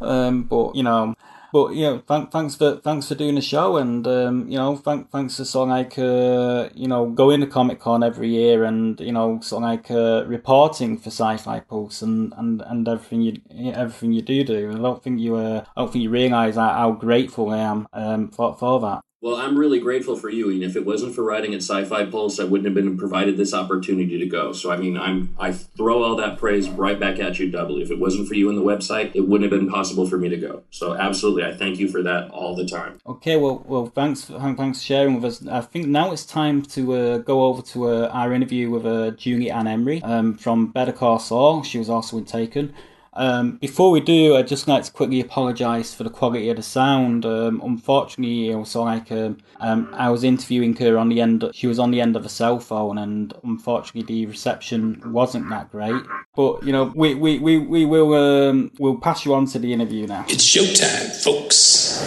um, 0.00 0.44
but 0.44 0.74
you 0.74 0.82
know. 0.82 1.14
But 1.52 1.74
you 1.74 1.82
know, 1.82 1.98
th- 1.98 2.30
thanks 2.30 2.54
for 2.54 2.76
thanks 2.76 3.08
for 3.08 3.16
doing 3.16 3.34
the 3.34 3.40
show, 3.40 3.76
and 3.76 4.06
um, 4.06 4.48
you 4.48 4.56
know, 4.56 4.76
th- 4.76 5.06
thanks 5.10 5.36
for 5.36 5.44
of 5.44 5.68
like 5.68 5.98
uh, 5.98 6.68
you 6.74 6.86
know 6.86 7.06
going 7.10 7.40
to 7.40 7.46
Comic 7.48 7.80
Con 7.80 8.04
every 8.04 8.28
year, 8.28 8.62
and 8.62 9.00
you 9.00 9.10
know, 9.10 9.40
of 9.64 9.68
like 9.68 9.90
uh, 9.90 10.24
reporting 10.28 10.96
for 10.96 11.08
Sci-Fi 11.08 11.58
Pulse 11.60 12.02
and, 12.02 12.32
and, 12.36 12.62
and 12.62 12.86
everything 12.86 13.22
you 13.22 13.40
everything 13.74 14.12
you 14.12 14.22
do 14.22 14.44
do. 14.44 14.70
I 14.70 14.78
don't 14.78 15.02
think 15.02 15.18
you 15.18 15.34
uh, 15.34 15.64
I 15.76 15.80
don't 15.80 15.92
think 15.92 16.04
you 16.04 16.10
realise 16.10 16.54
how, 16.54 16.72
how 16.72 16.92
grateful 16.92 17.50
I 17.50 17.58
am 17.58 17.88
um, 17.92 18.30
for 18.30 18.54
for 18.54 18.78
that. 18.82 19.00
Well, 19.22 19.36
I'm 19.36 19.58
really 19.58 19.80
grateful 19.80 20.16
for 20.16 20.30
you, 20.30 20.48
and 20.48 20.62
if 20.62 20.76
it 20.76 20.86
wasn't 20.86 21.14
for 21.14 21.22
writing 21.22 21.52
at 21.52 21.60
Sci-Fi 21.60 22.06
Pulse, 22.06 22.40
I 22.40 22.44
wouldn't 22.44 22.64
have 22.64 22.74
been 22.74 22.96
provided 22.96 23.36
this 23.36 23.52
opportunity 23.52 24.18
to 24.18 24.24
go. 24.24 24.54
So, 24.54 24.72
I 24.72 24.78
mean, 24.78 24.96
I'm 24.96 25.34
I 25.38 25.52
throw 25.52 26.02
all 26.02 26.16
that 26.16 26.38
praise 26.38 26.70
right 26.70 26.98
back 26.98 27.18
at 27.18 27.38
you 27.38 27.50
doubly. 27.50 27.82
If 27.82 27.90
it 27.90 27.98
wasn't 27.98 28.28
for 28.28 28.34
you 28.34 28.48
and 28.48 28.56
the 28.56 28.62
website, 28.62 29.14
it 29.14 29.28
wouldn't 29.28 29.52
have 29.52 29.60
been 29.60 29.68
possible 29.68 30.08
for 30.08 30.16
me 30.16 30.30
to 30.30 30.38
go. 30.38 30.62
So, 30.70 30.94
absolutely, 30.94 31.44
I 31.44 31.54
thank 31.54 31.78
you 31.78 31.88
for 31.88 32.02
that 32.02 32.30
all 32.30 32.56
the 32.56 32.64
time. 32.64 32.98
Okay, 33.06 33.36
well, 33.36 33.62
well, 33.66 33.86
thanks, 33.86 34.24
thanks 34.24 34.78
for 34.78 34.84
sharing 34.84 35.16
with 35.16 35.24
us. 35.26 35.46
I 35.46 35.60
think 35.60 35.88
now 35.88 36.12
it's 36.12 36.24
time 36.24 36.62
to 36.62 36.94
uh, 36.94 37.18
go 37.18 37.44
over 37.44 37.60
to 37.60 37.90
uh, 37.90 38.10
our 38.14 38.32
interview 38.32 38.70
with 38.70 38.86
uh, 38.86 39.10
Julie 39.10 39.50
Ann 39.50 39.66
Emery 39.66 40.02
um, 40.02 40.32
from 40.38 40.68
Better 40.68 40.92
Call 40.92 41.18
Saul. 41.18 41.62
She 41.62 41.76
was 41.76 41.90
also 41.90 42.16
in 42.16 42.24
Taken. 42.24 42.72
Um, 43.20 43.58
before 43.58 43.90
we 43.90 44.00
do, 44.00 44.34
I'd 44.34 44.48
just 44.48 44.66
like 44.66 44.82
to 44.84 44.90
quickly 44.90 45.20
apologise 45.20 45.92
for 45.92 46.04
the 46.04 46.10
quality 46.10 46.48
of 46.48 46.56
the 46.56 46.62
sound. 46.62 47.26
Um, 47.26 47.60
unfortunately, 47.62 48.54
also 48.54 48.82
like 48.84 49.12
um, 49.12 49.36
um, 49.60 49.90
I 49.92 50.08
was 50.08 50.24
interviewing 50.24 50.74
her 50.76 50.96
on 50.96 51.10
the 51.10 51.20
end. 51.20 51.44
She 51.52 51.66
was 51.66 51.78
on 51.78 51.90
the 51.90 52.00
end 52.00 52.16
of 52.16 52.24
a 52.24 52.30
cell 52.30 52.58
phone, 52.58 52.96
and 52.96 53.34
unfortunately, 53.44 54.02
the 54.02 54.24
reception 54.24 55.02
wasn't 55.12 55.50
that 55.50 55.70
great. 55.70 56.02
But 56.34 56.64
you 56.64 56.72
know, 56.72 56.92
we 56.94 57.14
we, 57.14 57.38
we, 57.38 57.58
we 57.58 57.84
will 57.84 58.14
um, 58.14 58.72
we'll 58.78 58.96
pass 58.96 59.26
you 59.26 59.34
on 59.34 59.44
to 59.48 59.58
the 59.58 59.74
interview 59.74 60.06
now. 60.06 60.24
It's 60.26 60.44
showtime, 60.44 61.22
folks. 61.22 62.00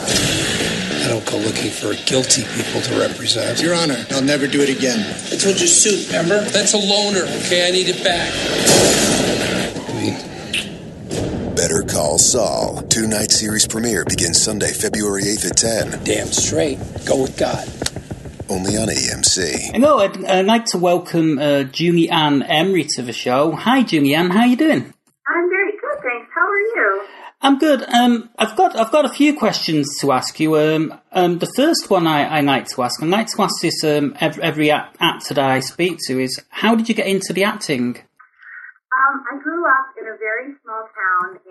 I 1.05 1.09
don't 1.09 1.25
go 1.29 1.37
looking 1.37 1.69
for 1.69 1.93
guilty 2.07 2.41
people 2.55 2.81
to 2.81 2.99
represent. 2.99 3.61
Your 3.61 3.75
Honor, 3.75 4.03
I'll 4.09 4.23
never 4.23 4.47
do 4.47 4.61
it 4.61 4.69
again. 4.75 5.15
I 5.31 5.35
told 5.35 5.61
you 5.61 5.67
suit, 5.67 6.07
remember? 6.07 6.41
That's 6.49 6.73
a 6.73 6.77
loaner, 6.77 7.27
okay? 7.45 7.67
I 7.67 7.71
need 7.71 7.89
it 7.89 8.03
back. 8.03 9.72
Better 11.63 11.83
Call 11.83 12.17
Saul. 12.17 12.81
Two 12.89 13.07
night 13.07 13.31
series 13.31 13.65
premiere 13.65 14.03
begins 14.03 14.41
Sunday, 14.41 14.73
February 14.73 15.23
8th 15.23 15.49
at 15.49 15.93
10. 15.93 16.03
Damn 16.03 16.27
straight. 16.27 16.77
Go 17.05 17.21
with 17.21 17.37
God. 17.37 17.65
Only 18.49 18.75
on 18.75 18.89
AMC. 18.89 19.71
Hello, 19.71 19.99
I'd, 19.99 20.25
I'd 20.25 20.45
like 20.45 20.65
to 20.65 20.77
welcome 20.77 21.39
uh, 21.39 21.63
Julie 21.63 22.09
Ann 22.09 22.43
Emery 22.43 22.85
to 22.95 23.01
the 23.01 23.13
show. 23.13 23.53
Hi, 23.53 23.81
Julie 23.81 24.13
Ann, 24.13 24.29
how 24.29 24.41
are 24.41 24.47
you 24.47 24.57
doing? 24.57 24.93
I'm 25.25 25.49
very 25.49 25.71
good, 25.71 26.03
thanks. 26.03 26.29
How 26.35 26.41
are 26.41 26.59
you? 26.59 27.05
I'm 27.41 27.57
good. 27.59 27.83
Um, 27.83 28.29
I've 28.37 28.57
got 28.57 28.75
I've 28.75 28.91
got 28.91 29.05
a 29.05 29.09
few 29.09 29.33
questions 29.33 29.87
to 30.01 30.11
ask 30.11 30.41
you. 30.41 30.57
Um, 30.57 30.93
um, 31.13 31.39
the 31.39 31.49
first 31.55 31.89
one 31.89 32.07
I, 32.07 32.39
I 32.39 32.41
like 32.41 32.67
to 32.75 32.83
ask, 32.83 33.01
I 33.01 33.05
like 33.05 33.27
to 33.27 33.41
ask 33.41 33.61
this 33.61 33.85
um, 33.85 34.17
every, 34.19 34.43
every 34.43 34.69
actor 34.69 35.33
that 35.33 35.49
I 35.49 35.61
speak 35.61 35.99
to, 36.07 36.19
is 36.19 36.41
how 36.49 36.75
did 36.75 36.89
you 36.89 36.95
get 36.95 37.07
into 37.07 37.31
the 37.31 37.45
acting? 37.45 38.03
Um, 38.93 39.25
I 39.25 39.41
grew 39.41 39.65
up 39.65 39.89
in 39.99 40.05
a 40.05 40.17
very 40.17 40.53
small 40.61 40.85
town 40.93 41.13
in 41.33 41.39
Tennessee, 41.41 41.42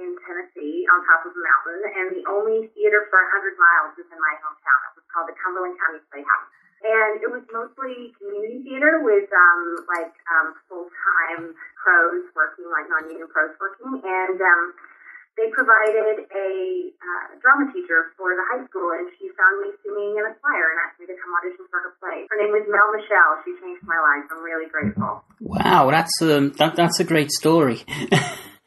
on 0.92 1.00
top 1.08 1.24
of 1.24 1.32
a 1.32 1.40
mountain, 1.40 1.80
and 1.96 2.06
the 2.12 2.24
only 2.28 2.68
theater 2.76 3.08
for 3.08 3.16
100 3.40 3.56
miles 3.56 3.96
was 3.96 4.08
in 4.12 4.20
my 4.20 4.34
hometown. 4.44 4.80
It 4.92 5.00
was 5.00 5.06
called 5.08 5.28
the 5.32 5.36
Cumberland 5.40 5.80
County 5.80 6.04
Playhouse. 6.12 6.48
And 6.82 7.22
it 7.22 7.30
was 7.30 7.46
mostly 7.54 8.10
community 8.18 8.66
theater 8.66 9.06
with 9.06 9.30
um, 9.30 9.86
like 9.86 10.12
um, 10.26 10.58
full 10.66 10.90
time 10.90 11.54
pros 11.78 12.26
working, 12.34 12.66
like 12.74 12.90
non 12.90 13.06
union 13.06 13.30
pros 13.30 13.54
working. 13.62 14.02
And 14.02 14.38
um, 14.42 14.62
they 15.38 15.46
provided 15.54 16.26
a 16.26 16.50
uh, 16.90 17.24
drama 17.38 17.70
teacher 17.70 18.12
for 18.18 18.34
the 18.34 18.44
high 18.50 18.66
school, 18.66 18.90
and 18.98 19.08
she 19.14 19.30
found 19.38 19.62
me 19.62 19.70
singing 19.86 20.18
in 20.18 20.26
a 20.26 20.34
choir 20.42 20.74
and 20.74 20.78
asked 20.82 20.98
me 20.98 21.06
to 21.06 21.14
come 21.16 21.30
audition 21.38 21.64
for 21.70 21.80
her 21.86 21.94
play. 22.02 22.26
Her 22.28 22.36
name 22.42 22.50
was 22.50 22.66
Mel 22.66 22.90
Michelle. 22.92 23.38
She 23.46 23.54
changed 23.62 23.86
my 23.86 23.96
life. 24.02 24.26
I'm 24.28 24.42
really 24.42 24.66
grateful. 24.66 25.22
Wow, 25.38 25.86
that's 25.94 26.18
um, 26.20 26.50
that, 26.58 26.74
that's 26.74 26.98
a 26.98 27.06
great 27.06 27.30
story. 27.30 27.86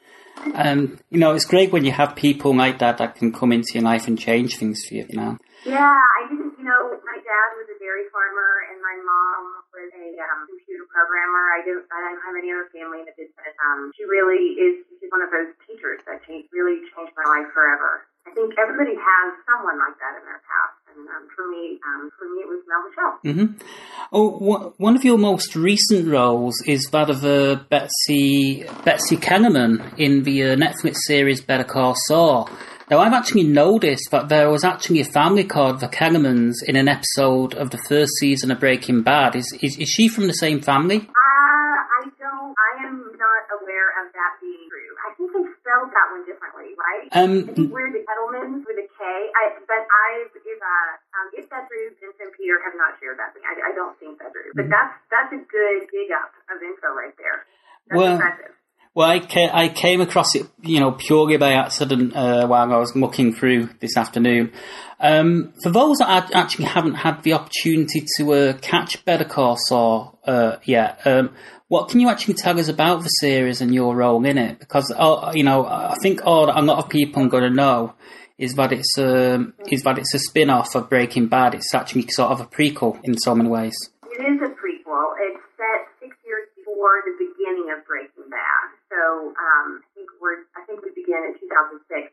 um, 0.54 0.98
you 1.10 1.18
know, 1.18 1.34
it's 1.34 1.44
great 1.44 1.72
when 1.72 1.84
you 1.84 1.92
have 1.92 2.16
people 2.16 2.54
like 2.54 2.78
that 2.78 2.98
that 2.98 3.16
can 3.16 3.32
come 3.32 3.52
into 3.52 3.74
your 3.74 3.82
life 3.82 4.06
and 4.06 4.18
change 4.18 4.56
things 4.56 4.84
for 4.84 4.94
you. 4.94 5.06
You 5.08 5.16
know. 5.16 5.38
Yeah, 5.64 5.82
I 5.82 6.28
didn't. 6.30 6.54
You 6.56 6.64
know, 6.64 6.98
my 7.02 7.18
dad 7.18 7.48
was 7.58 7.66
a 7.70 7.78
dairy 7.82 8.06
farmer, 8.14 8.66
and 8.70 8.78
my 8.82 8.96
mom 9.02 9.42
was 9.74 9.90
a 9.94 10.08
um, 10.22 10.46
computer 10.46 10.86
programmer. 10.86 11.44
I 11.56 11.60
don't. 11.66 11.84
I 11.90 11.98
don't 12.06 12.22
have 12.22 12.36
any 12.38 12.50
other 12.54 12.70
family 12.70 13.02
in 13.02 13.06
the 13.10 13.16
business. 13.18 13.54
Um, 13.66 13.90
she 13.96 14.06
really 14.06 14.54
is. 14.58 14.86
She's 14.98 15.10
one 15.10 15.22
of 15.22 15.30
those 15.34 15.50
teachers 15.66 16.02
that 16.06 16.22
changed, 16.26 16.50
really 16.54 16.86
changed 16.94 17.14
my 17.18 17.26
life 17.26 17.50
forever. 17.50 18.06
I 18.26 18.34
think 18.34 18.54
everybody 18.58 18.98
has 18.98 19.26
someone 19.46 19.78
like 19.78 19.94
that 20.02 20.18
in 20.18 20.24
their 20.26 20.42
past, 20.42 20.75
and 20.96 21.08
um, 21.08 21.28
for 21.34 21.48
me, 21.48 21.78
um, 21.86 22.10
for 22.18 22.24
me, 22.24 22.42
it 22.42 22.48
was 22.48 22.62
Mel 22.68 22.82
Michelle. 22.88 23.18
Mm-hmm. 23.24 23.66
Oh, 24.12 24.74
one 24.78 24.96
of 24.96 25.04
your 25.04 25.18
most 25.18 25.54
recent 25.56 26.08
roles 26.08 26.60
is 26.66 26.88
that 26.92 27.10
of 27.10 27.24
uh, 27.24 27.56
Betsy 27.68 28.64
Betsy 28.84 29.16
Kettleman 29.16 29.98
in 29.98 30.22
the 30.22 30.42
uh, 30.42 30.56
Netflix 30.56 30.96
series 31.06 31.40
Better 31.40 31.64
Call 31.64 31.94
Saul. 32.06 32.48
Now, 32.88 33.00
I've 33.00 33.12
actually 33.12 33.42
noticed 33.42 34.12
that 34.12 34.28
there 34.28 34.48
was 34.48 34.62
actually 34.62 35.00
a 35.00 35.04
family 35.04 35.42
called 35.42 35.80
the 35.80 35.88
Kellermans 35.88 36.62
in 36.64 36.76
an 36.76 36.86
episode 36.86 37.54
of 37.54 37.70
the 37.70 37.78
first 37.88 38.12
season 38.20 38.52
of 38.52 38.60
Breaking 38.60 39.02
Bad. 39.02 39.34
Is 39.34 39.52
is, 39.60 39.76
is 39.78 39.88
she 39.88 40.08
from 40.08 40.28
the 40.28 40.34
same 40.34 40.60
family? 40.60 40.98
Uh, 40.98 41.10
I 41.10 42.02
don't. 42.18 42.54
I 42.54 42.86
am 42.86 42.96
not 43.18 43.42
aware 43.60 43.90
of 44.06 44.12
that 44.12 44.38
being 44.40 44.68
true. 44.70 44.94
I 45.02 45.14
think 45.16 45.32
they 45.32 45.55
spelled 45.66 45.90
that 45.90 46.06
one 46.14 46.22
differently, 46.22 46.78
right? 46.78 47.10
Um, 47.10 47.50
I 47.50 47.52
think 47.58 47.74
we're 47.74 47.90
the 47.90 48.06
Edelmans 48.06 48.62
with 48.62 48.78
a 48.78 48.86
K. 48.86 49.02
I, 49.02 49.58
but 49.66 49.82
I, 49.82 50.30
if 50.30 50.58
uh, 50.62 51.18
um, 51.18 51.26
if 51.34 51.50
that's 51.50 51.66
true, 51.66 51.90
Vince 51.98 52.14
and 52.22 52.30
Peter 52.38 52.62
have 52.62 52.78
not 52.78 52.94
shared 53.02 53.18
that 53.18 53.34
thing. 53.34 53.42
I, 53.42 53.58
I 53.58 53.72
don't 53.74 53.98
think 53.98 54.22
true. 54.22 54.54
But 54.54 54.70
that's 54.70 54.94
that's 55.10 55.34
a 55.34 55.42
good 55.42 55.90
dig 55.90 56.14
up 56.14 56.30
of 56.46 56.62
info 56.62 56.94
right 56.94 57.14
there. 57.18 57.42
That's 57.90 57.98
Well- 57.98 58.14
impressive. 58.14 58.54
Well, 58.96 59.10
I 59.10 59.18
came, 59.18 59.50
I 59.52 59.68
came 59.68 60.00
across 60.00 60.34
it, 60.34 60.46
you 60.62 60.80
know, 60.80 60.92
purely 60.92 61.36
by 61.36 61.52
accident 61.52 62.16
uh, 62.16 62.46
while 62.46 62.72
I 62.72 62.78
was 62.78 62.96
looking 62.96 63.34
through 63.34 63.68
this 63.78 63.94
afternoon. 63.94 64.52
Um, 64.98 65.52
for 65.62 65.70
those 65.70 65.98
that 65.98 66.34
actually 66.34 66.64
haven't 66.64 66.94
had 66.94 67.22
the 67.22 67.34
opportunity 67.34 68.04
to 68.16 68.32
uh, 68.32 68.52
catch 68.54 69.04
Better 69.04 69.24
Call 69.24 69.56
Saul 69.58 70.18
uh, 70.24 70.56
yet, 70.64 71.06
um, 71.06 71.34
what 71.68 71.88
can 71.88 72.00
you 72.00 72.08
actually 72.08 72.34
tell 72.34 72.58
us 72.58 72.68
about 72.68 73.02
the 73.02 73.08
series 73.08 73.60
and 73.60 73.74
your 73.74 73.94
role 73.94 74.24
in 74.24 74.38
it? 74.38 74.58
Because 74.58 74.92
uh, 74.96 75.32
you 75.34 75.42
know, 75.42 75.66
I 75.66 75.96
think 76.00 76.24
all 76.24 76.48
a 76.48 76.62
lot 76.62 76.78
of 76.78 76.88
people 76.88 77.24
are 77.24 77.28
going 77.28 77.42
to 77.42 77.50
know 77.50 77.94
is 78.38 78.54
that 78.54 78.72
it's 78.72 78.96
um, 78.98 79.54
is 79.68 79.82
that 79.82 79.98
it's 79.98 80.14
a 80.14 80.18
spin 80.18 80.50
off 80.50 80.74
of 80.74 80.88
Breaking 80.88 81.26
Bad. 81.26 81.54
It's 81.54 81.74
actually 81.74 82.06
sort 82.08 82.30
of 82.30 82.40
a 82.40 82.46
prequel 82.46 83.00
in 83.02 83.18
so 83.18 83.34
many 83.34 83.48
ways. 83.48 83.76
It 84.04 84.22
is 84.22 84.40
a 84.40 84.52
prequel. 84.54 85.12
It's 85.20 85.42
set 85.56 85.88
six 86.00 86.16
years 86.24 86.48
before 86.56 87.02
the 87.04 87.16
beginning 87.18 87.72
of 87.76 87.84
Breaking 87.86 88.30
Bad. 88.30 88.76
So 88.88 89.34
um, 89.34 89.82
I 89.82 89.88
think 89.94 90.08
we're 90.20 90.44
I 90.54 90.64
think 90.66 90.84
we 90.84 90.90
begin 90.94 91.20
in 91.24 91.34
2006. 91.40 92.05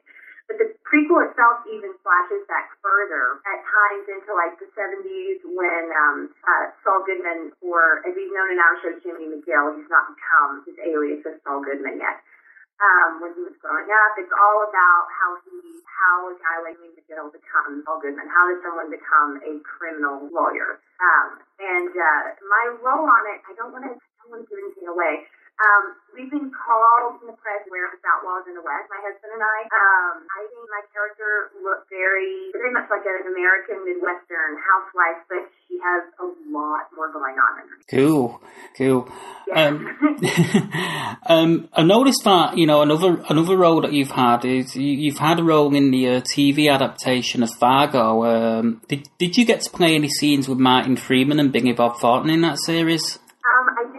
Prequel 0.94 1.26
itself 1.26 1.66
even 1.74 1.90
flashes 2.06 2.46
back 2.46 2.70
further 2.86 3.42
at 3.50 3.66
times 3.66 4.06
into 4.14 4.30
like 4.38 4.54
the 4.62 4.70
70s 4.78 5.42
when 5.42 5.90
um, 5.90 6.30
uh, 6.46 6.70
Saul 6.86 7.02
Goodman, 7.02 7.50
or 7.66 8.06
as 8.06 8.14
he's 8.14 8.30
known 8.30 8.54
in 8.54 8.62
our 8.62 8.78
show, 8.78 8.94
Jimmy 9.02 9.26
McGill, 9.26 9.74
he's 9.74 9.90
not 9.90 10.14
become 10.14 10.62
his 10.70 10.78
alias 10.78 11.26
as 11.26 11.42
Saul 11.42 11.66
Goodman 11.66 11.98
yet. 11.98 12.22
Um, 12.78 13.26
when 13.26 13.34
he 13.34 13.42
was 13.42 13.58
growing 13.58 13.90
up, 13.90 14.14
it's 14.22 14.30
all 14.38 14.70
about 14.70 15.10
how 15.10 15.42
he, 15.42 15.82
how 15.82 16.30
a 16.30 16.38
guy 16.38 16.62
like 16.62 16.78
Jimmy 16.78 16.94
McGill 17.02 17.34
becomes 17.34 17.82
Saul 17.90 17.98
Goodman. 17.98 18.30
How 18.30 18.54
does 18.54 18.62
someone 18.62 18.94
become 18.94 19.42
a 19.42 19.66
criminal 19.66 20.30
lawyer? 20.30 20.78
Um, 21.02 21.42
and 21.58 21.90
uh, 21.90 22.38
my 22.46 22.66
role 22.86 23.10
on 23.10 23.24
it, 23.34 23.42
I 23.50 23.58
don't 23.58 23.74
want 23.74 23.90
to, 23.90 23.98
I 23.98 24.14
don't 24.22 24.30
want 24.30 24.46
to 24.46 24.48
give 24.54 24.62
anything 24.62 24.86
away. 24.86 25.26
Um, 25.62 25.94
we've 26.18 26.32
been 26.34 26.50
called 26.50 27.22
in 27.22 27.30
the 27.30 27.38
press 27.38 27.62
where 27.70 27.86
it's 27.94 28.02
Outlaws 28.02 28.50
in 28.50 28.58
the 28.58 28.66
West, 28.66 28.90
my 28.90 28.98
husband 29.06 29.38
and 29.38 29.44
I. 29.44 29.60
Um, 29.70 30.26
I 30.26 30.42
think 30.50 30.66
my 30.66 30.84
character 30.90 31.54
looked 31.62 31.94
very, 31.94 32.50
very 32.58 32.74
much 32.74 32.90
like 32.90 33.06
an 33.06 33.30
American 33.30 33.86
Midwestern 33.86 34.58
housewife, 34.58 35.22
but 35.30 35.46
she 35.70 35.78
has 35.78 36.10
a 36.18 36.26
lot 36.50 36.90
more 36.98 37.14
going 37.14 37.38
on 37.38 37.62
in 37.62 37.70
her. 37.70 37.78
Cool, 37.86 38.42
cool. 38.78 39.10
Yeah. 39.48 39.68
Um, 39.68 41.18
um, 41.30 41.70
I 41.74 41.84
noticed 41.84 42.24
that 42.24 42.58
you 42.58 42.66
know 42.66 42.82
another 42.82 43.22
another 43.30 43.58
role 43.58 43.82
that 43.82 43.94
you've 43.94 44.12
had 44.12 44.46
is 44.46 44.76
you, 44.76 44.92
you've 44.92 45.20
had 45.20 45.40
a 45.40 45.44
role 45.44 45.74
in 45.76 45.92
the 45.92 46.08
uh, 46.08 46.22
TV 46.22 46.72
adaptation 46.74 47.44
of 47.44 47.50
Fargo. 47.60 48.24
Um, 48.26 48.82
did 48.88 49.08
did 49.18 49.38
you 49.38 49.46
get 49.46 49.62
to 49.62 49.70
play 49.70 49.96
any 49.96 50.10
scenes 50.10 50.50
with 50.50 50.58
Martin 50.58 50.98
Freeman 50.98 51.40
and 51.40 51.52
Billy 51.52 51.74
Bob 51.74 52.00
Thornton 52.00 52.32
in 52.32 52.42
that 52.42 52.58
series? 52.60 53.20
Um, 53.44 53.68
I 53.78 53.84
have 53.84 53.93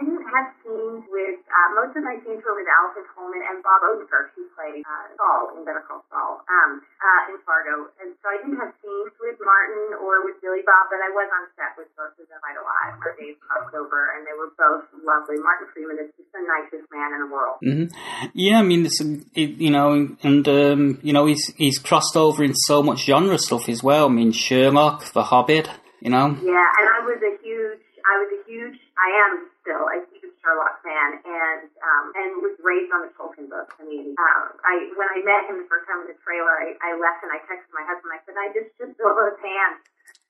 most 1.85 2.01
of 2.01 2.01
my 2.01 2.17
scenes 2.25 2.41
were 2.41 2.57
with 2.57 2.65
Allison 2.65 3.05
Tolman 3.13 3.45
and 3.45 3.61
Bob 3.61 3.85
Odenkirk, 3.85 4.33
who 4.33 4.49
played 4.57 4.81
uh, 4.81 5.05
Saul 5.21 5.53
in 5.53 5.61
Better 5.69 5.85
Call 5.85 6.01
Saul, 6.09 6.41
um, 6.49 6.81
uh, 6.81 7.29
in 7.29 7.37
Fargo. 7.45 7.93
And 8.01 8.17
so 8.25 8.33
I 8.33 8.41
didn't 8.41 8.57
have 8.57 8.73
scenes 8.81 9.13
with 9.21 9.37
Martin 9.37 10.01
or 10.01 10.25
with 10.25 10.41
Billy 10.41 10.65
Bob, 10.65 10.89
but 10.89 10.97
I 10.97 11.13
was 11.13 11.29
on 11.29 11.45
set 11.53 11.77
with 11.77 11.93
both 11.93 12.17
of 12.17 12.25
them 12.25 12.41
right 12.41 12.57
alive. 12.57 12.97
Our 13.05 13.13
days 13.21 13.37
crossed 13.37 13.77
over, 13.77 14.17
and 14.17 14.25
they 14.25 14.33
were 14.33 14.49
both 14.57 14.89
lovely. 15.05 15.37
Martin 15.37 15.69
Freeman 15.77 16.01
is 16.01 16.09
just 16.17 16.33
the 16.33 16.41
nicest 16.41 16.89
man 16.89 17.13
in 17.13 17.19
the 17.21 17.29
world. 17.29 17.61
hmm 17.61 17.93
Yeah, 18.33 18.57
I 18.57 18.65
mean, 18.65 18.89
it's, 18.89 18.97
it, 19.37 19.61
you 19.61 19.69
know, 19.69 20.09
and 20.25 20.41
um, 20.49 20.97
you 21.05 21.13
know, 21.13 21.29
he's 21.29 21.53
he's 21.53 21.77
crossed 21.77 22.17
over 22.17 22.41
in 22.41 22.57
so 22.65 22.81
much 22.81 23.05
genre 23.05 23.37
stuff 23.37 23.69
as 23.69 23.85
well. 23.85 24.09
I 24.09 24.13
mean, 24.13 24.33
Sherlock, 24.33 25.13
The 25.13 25.21
Hobbit, 25.21 25.69
you 26.01 26.09
know. 26.09 26.33
Yeah, 26.41 26.65
and 26.81 26.85
I 26.89 27.05
was 27.05 27.21
a 27.21 27.37
huge, 27.45 27.85
I 28.01 28.13
was 28.25 28.29
a 28.33 28.41
huge, 28.49 28.79
I 28.97 29.09
am 29.29 29.53
still 29.61 29.85
a 29.85 30.01
huge 30.09 30.14
Sherlock 30.45 30.77
fan, 30.85 31.25
and 31.25 31.65
um, 31.81 32.05
and 32.13 32.29
was 32.45 32.53
raised 32.61 32.93
on 32.93 33.01
the 33.01 33.11
Tolkien 33.17 33.49
books. 33.49 33.73
I 33.81 33.89
mean, 33.89 34.13
uh, 34.13 34.53
I 34.61 34.93
when 34.93 35.09
I 35.09 35.25
met 35.25 35.49
him 35.49 35.57
the 35.57 35.65
first 35.65 35.89
time 35.89 36.05
in 36.05 36.13
the 36.13 36.19
trailer, 36.21 36.53
I, 36.53 36.77
I 36.85 36.93
left 37.01 37.25
and 37.25 37.33
I 37.33 37.41
texted 37.49 37.73
my 37.73 37.81
husband. 37.81 38.13
I 38.13 38.21
said, 38.29 38.37
I 38.37 38.53
just 38.53 38.69
just 38.77 38.93
saw 39.01 39.17
his 39.25 39.41
hand. 39.41 39.81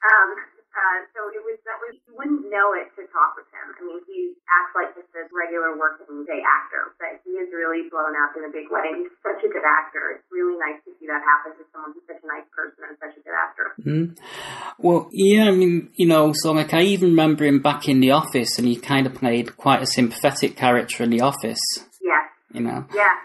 Um, 0.07 0.29
uh, 0.75 1.07
so 1.15 1.31
it 1.31 1.39
was 1.39 1.55
that 1.63 1.79
was 1.79 1.95
you 2.03 2.13
wouldn't 2.19 2.51
know 2.51 2.75
it 2.75 2.91
to 2.99 3.07
talk 3.15 3.39
with 3.39 3.47
him. 3.55 3.71
I 3.71 3.79
mean, 3.79 4.03
he 4.03 4.35
acts 4.51 4.75
like 4.75 4.91
just 4.91 5.07
a 5.15 5.23
regular 5.31 5.79
working 5.79 6.27
day 6.27 6.43
actor, 6.43 6.91
but 6.99 7.23
he 7.23 7.39
is 7.39 7.47
really 7.55 7.87
blown 7.87 8.11
up 8.19 8.35
in 8.35 8.43
a 8.43 8.51
big 8.51 8.67
way. 8.67 8.83
He's 8.91 9.15
such 9.23 9.39
a 9.39 9.49
good 9.49 9.63
actor. 9.63 10.19
It's 10.19 10.27
really 10.27 10.59
nice 10.59 10.83
to 10.83 10.91
see 10.99 11.07
that 11.07 11.23
happen 11.23 11.55
to 11.55 11.63
someone 11.71 11.95
who's 11.95 12.03
such 12.03 12.19
a 12.19 12.27
nice 12.27 12.47
person 12.51 12.91
and 12.91 12.95
such 12.99 13.15
a 13.15 13.21
good 13.23 13.37
actor. 13.39 13.67
Mm. 13.79 14.05
Well, 14.77 15.07
yeah, 15.15 15.47
I 15.47 15.55
mean, 15.55 15.95
you 15.95 16.07
know, 16.07 16.35
so 16.35 16.51
like 16.51 16.73
I 16.73 16.83
even 16.83 17.15
remember 17.15 17.45
him 17.45 17.63
back 17.63 17.87
in 17.87 18.03
The 18.03 18.11
Office, 18.11 18.59
and 18.59 18.67
he 18.67 18.75
kind 18.75 19.07
of 19.07 19.15
played 19.15 19.55
quite 19.55 19.81
a 19.81 19.87
sympathetic 19.87 20.59
character 20.59 21.03
in 21.03 21.09
The 21.09 21.21
Office, 21.21 21.63
Yes, 22.03 22.27
you 22.51 22.61
know. 22.61 22.85
Yeah. 22.93 23.15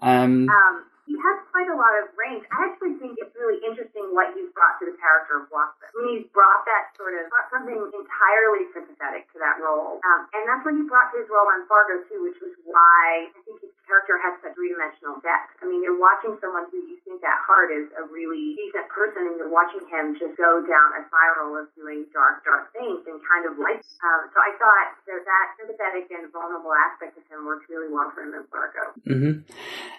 Um, 0.00 0.48
Um, 0.48 0.84
he 1.08 1.16
has 1.16 1.36
quite 1.48 1.72
a 1.72 1.76
lot 1.76 1.96
of 2.04 2.12
range. 2.14 2.44
I 2.52 2.68
actually 2.68 3.00
think 3.00 3.16
it's 3.16 3.32
really 3.32 3.56
interesting 3.64 4.12
what 4.12 4.36
he's 4.36 4.52
brought 4.52 4.76
to 4.78 4.86
the 4.86 4.96
character 5.00 5.40
of 5.40 5.48
Watson. 5.48 5.88
I 5.88 5.96
mean, 6.04 6.20
he's 6.20 6.28
brought 6.36 6.68
that 6.68 6.92
sort 7.00 7.16
of 7.16 7.32
something 7.48 7.80
entirely 7.80 8.68
sympathetic 8.76 9.24
to 9.32 9.40
that 9.40 9.56
role, 9.58 10.04
um, 10.04 10.28
and 10.36 10.44
that's 10.44 10.62
what 10.62 10.76
he 10.76 10.84
brought 10.84 11.08
to 11.16 11.24
his 11.24 11.28
role 11.32 11.48
on 11.48 11.64
Fargo 11.64 12.04
too, 12.12 12.20
which 12.28 12.36
was 12.44 12.52
why 12.68 13.32
I 13.32 13.40
think 13.48 13.64
his 13.64 13.72
character 13.88 14.20
has 14.20 14.36
such 14.44 14.52
three-dimensional 14.52 15.24
depth. 15.24 15.56
I 15.62 15.70
mean, 15.70 15.80
you're 15.80 15.96
watching 15.96 16.36
someone 16.44 16.68
who 16.68 16.76
you 16.84 17.00
think 17.08 17.24
at 17.24 17.40
heart 17.40 17.72
is 17.72 17.88
a 17.96 18.04
really 18.12 18.52
decent 18.58 18.92
person, 18.92 19.24
and 19.32 19.40
you're 19.40 19.48
watching 19.48 19.80
him 19.88 20.12
just 20.20 20.36
go 20.36 20.60
down 20.60 20.88
a 20.98 21.08
spiral 21.08 21.56
of 21.56 21.72
doing 21.72 22.04
dark, 22.12 22.44
dark 22.44 22.68
things 22.76 23.08
and 23.08 23.16
kind 23.24 23.48
of 23.48 23.56
like. 23.56 23.80
Um, 24.04 24.28
so 24.28 24.38
I 24.44 24.52
thought 24.60 24.88
that 25.08 25.24
that 25.24 25.46
sympathetic 25.56 26.12
and 26.12 26.28
vulnerable 26.28 26.76
aspect 26.76 27.16
of 27.16 27.24
him 27.32 27.48
worked 27.48 27.70
really 27.72 27.88
well 27.88 28.12
for 28.12 28.26
him 28.26 28.36
in 28.36 28.44
Fargo. 28.52 28.84
Mm-hmm. 29.08 29.34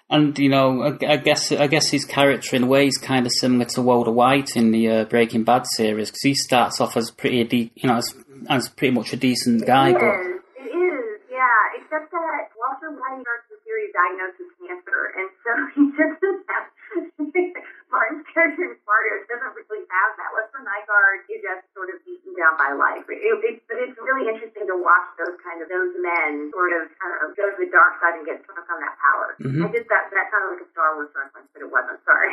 And 0.09 0.37
you 0.37 0.49
know, 0.49 0.83
I, 1.01 1.17
guess 1.17 1.51
I 1.51 1.67
guess 1.67 1.89
his 1.89 2.05
character 2.05 2.55
in 2.55 2.63
a 2.63 2.67
way 2.67 2.87
is 2.87 2.97
kind 2.97 3.25
of 3.25 3.31
similar 3.31 3.65
to 3.65 3.81
Walter 3.81 4.11
White 4.11 4.55
in 4.55 4.71
the 4.71 4.89
uh, 4.89 5.03
Breaking 5.05 5.43
Bad 5.43 5.65
series 5.67 6.09
because 6.09 6.21
he 6.21 6.33
starts 6.35 6.79
off 6.81 6.97
as 6.97 7.11
pretty, 7.11 7.43
de- 7.43 7.71
you 7.75 7.89
know, 7.89 7.97
as, 7.97 8.13
as 8.49 8.69
pretty 8.69 8.93
much 8.93 9.13
a 9.13 9.17
decent 9.17 9.65
guy, 9.65 9.89
It 9.89 9.93
but 9.99 10.03
is. 10.03 10.41
It 10.59 10.71
is, 10.75 11.19
yeah. 11.31 11.79
Except 11.81 12.11
that 12.11 12.49
Walter 12.57 12.91
White 12.95 13.21
starts 13.21 13.47
the 13.49 13.57
series 13.65 13.91
diagnosed 13.93 14.39
with 14.39 14.53
cancer, 14.59 15.01
and 15.17 15.27
so 15.43 15.51
he 15.75 15.83
doesn't 15.95 16.41
have. 16.49 16.65
Martin's 17.89 18.25
character 18.33 18.65
in 18.65 18.77
Fargo 18.85 19.13
doesn't 19.29 19.53
really 19.57 19.85
have 19.89 20.11
that. 20.17 20.29
Lester 20.33 20.61
Nygaard 20.61 21.25
is 21.29 21.41
just 21.41 21.65
sort 21.73 21.89
of 21.89 21.97
down 22.39 22.55
by 22.55 22.71
life. 22.71 23.03
It, 23.11 23.19
it, 23.19 23.59
but 23.67 23.77
it's 23.83 23.99
really 23.99 24.31
interesting 24.31 24.65
to 24.71 24.79
watch 24.79 25.07
those 25.19 25.35
kind 25.43 25.59
of 25.59 25.67
those 25.67 25.91
men 25.99 26.47
sort 26.55 26.71
of 26.79 26.87
know, 26.87 27.35
go 27.35 27.45
to 27.51 27.57
the 27.59 27.69
dark 27.69 27.99
side 27.99 28.15
and 28.15 28.23
get 28.23 28.39
stuck 28.47 28.63
on 28.63 28.79
that 28.79 28.95
power. 28.97 29.27
Mhm. 29.43 29.67
I 29.67 29.67
just 29.75 29.87
that 29.91 30.07
that 30.09 30.25
sounded 30.31 30.55
like 30.55 30.63
a 30.63 30.69
Star 30.71 30.89
Wars 30.95 31.11
reference, 31.11 31.47
but 31.51 31.61
it 31.61 31.69
wasn't. 31.69 31.99
Sorry. 32.07 32.31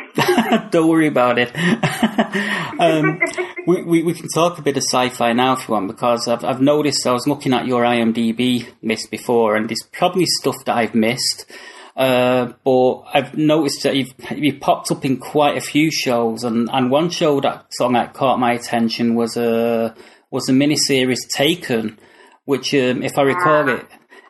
Don't 0.73 0.87
worry 0.87 1.07
about 1.07 1.37
it. 1.37 1.51
um, 2.79 3.19
we, 3.67 3.83
we, 3.83 4.03
we 4.03 4.13
can 4.13 4.27
talk 4.29 4.57
a 4.57 4.61
bit 4.61 4.77
of 4.77 4.83
sci-fi 4.83 5.33
now 5.33 5.53
if 5.53 5.67
you 5.67 5.73
want, 5.73 5.87
because 5.87 6.27
I've 6.27 6.43
I've 6.43 6.61
noticed 6.61 7.05
I 7.05 7.11
was 7.11 7.27
looking 7.27 7.53
at 7.53 7.67
your 7.67 7.83
IMDb 7.83 8.67
list 8.81 9.11
before, 9.11 9.55
and 9.55 9.69
there's 9.69 9.83
probably 9.91 10.25
stuff 10.25 10.55
that 10.65 10.75
I've 10.75 10.95
missed. 10.95 11.51
Uh, 11.97 12.53
but 12.63 13.05
I've 13.11 13.35
noticed 13.35 13.81
that 13.81 13.95
you've, 13.95 14.13
you've 14.35 14.59
popped 14.59 14.91
up 14.91 15.03
in 15.03 15.17
quite 15.17 15.57
a 15.57 15.61
few 15.61 15.89
shows, 15.89 16.43
and, 16.43 16.69
and 16.71 16.91
one 16.91 17.09
show 17.09 17.41
that 17.41 17.65
of 17.81 17.91
like 17.91 18.13
caught 18.13 18.39
my 18.39 18.53
attention 18.53 19.15
was 19.15 19.35
a 19.35 19.95
was 20.29 20.47
a 20.47 20.51
miniseries 20.53 21.27
Taken, 21.27 21.97
which, 22.45 22.73
um, 22.75 23.01
if 23.01 23.17
I 23.17 23.23
recall 23.23 23.69
it, 23.69 23.87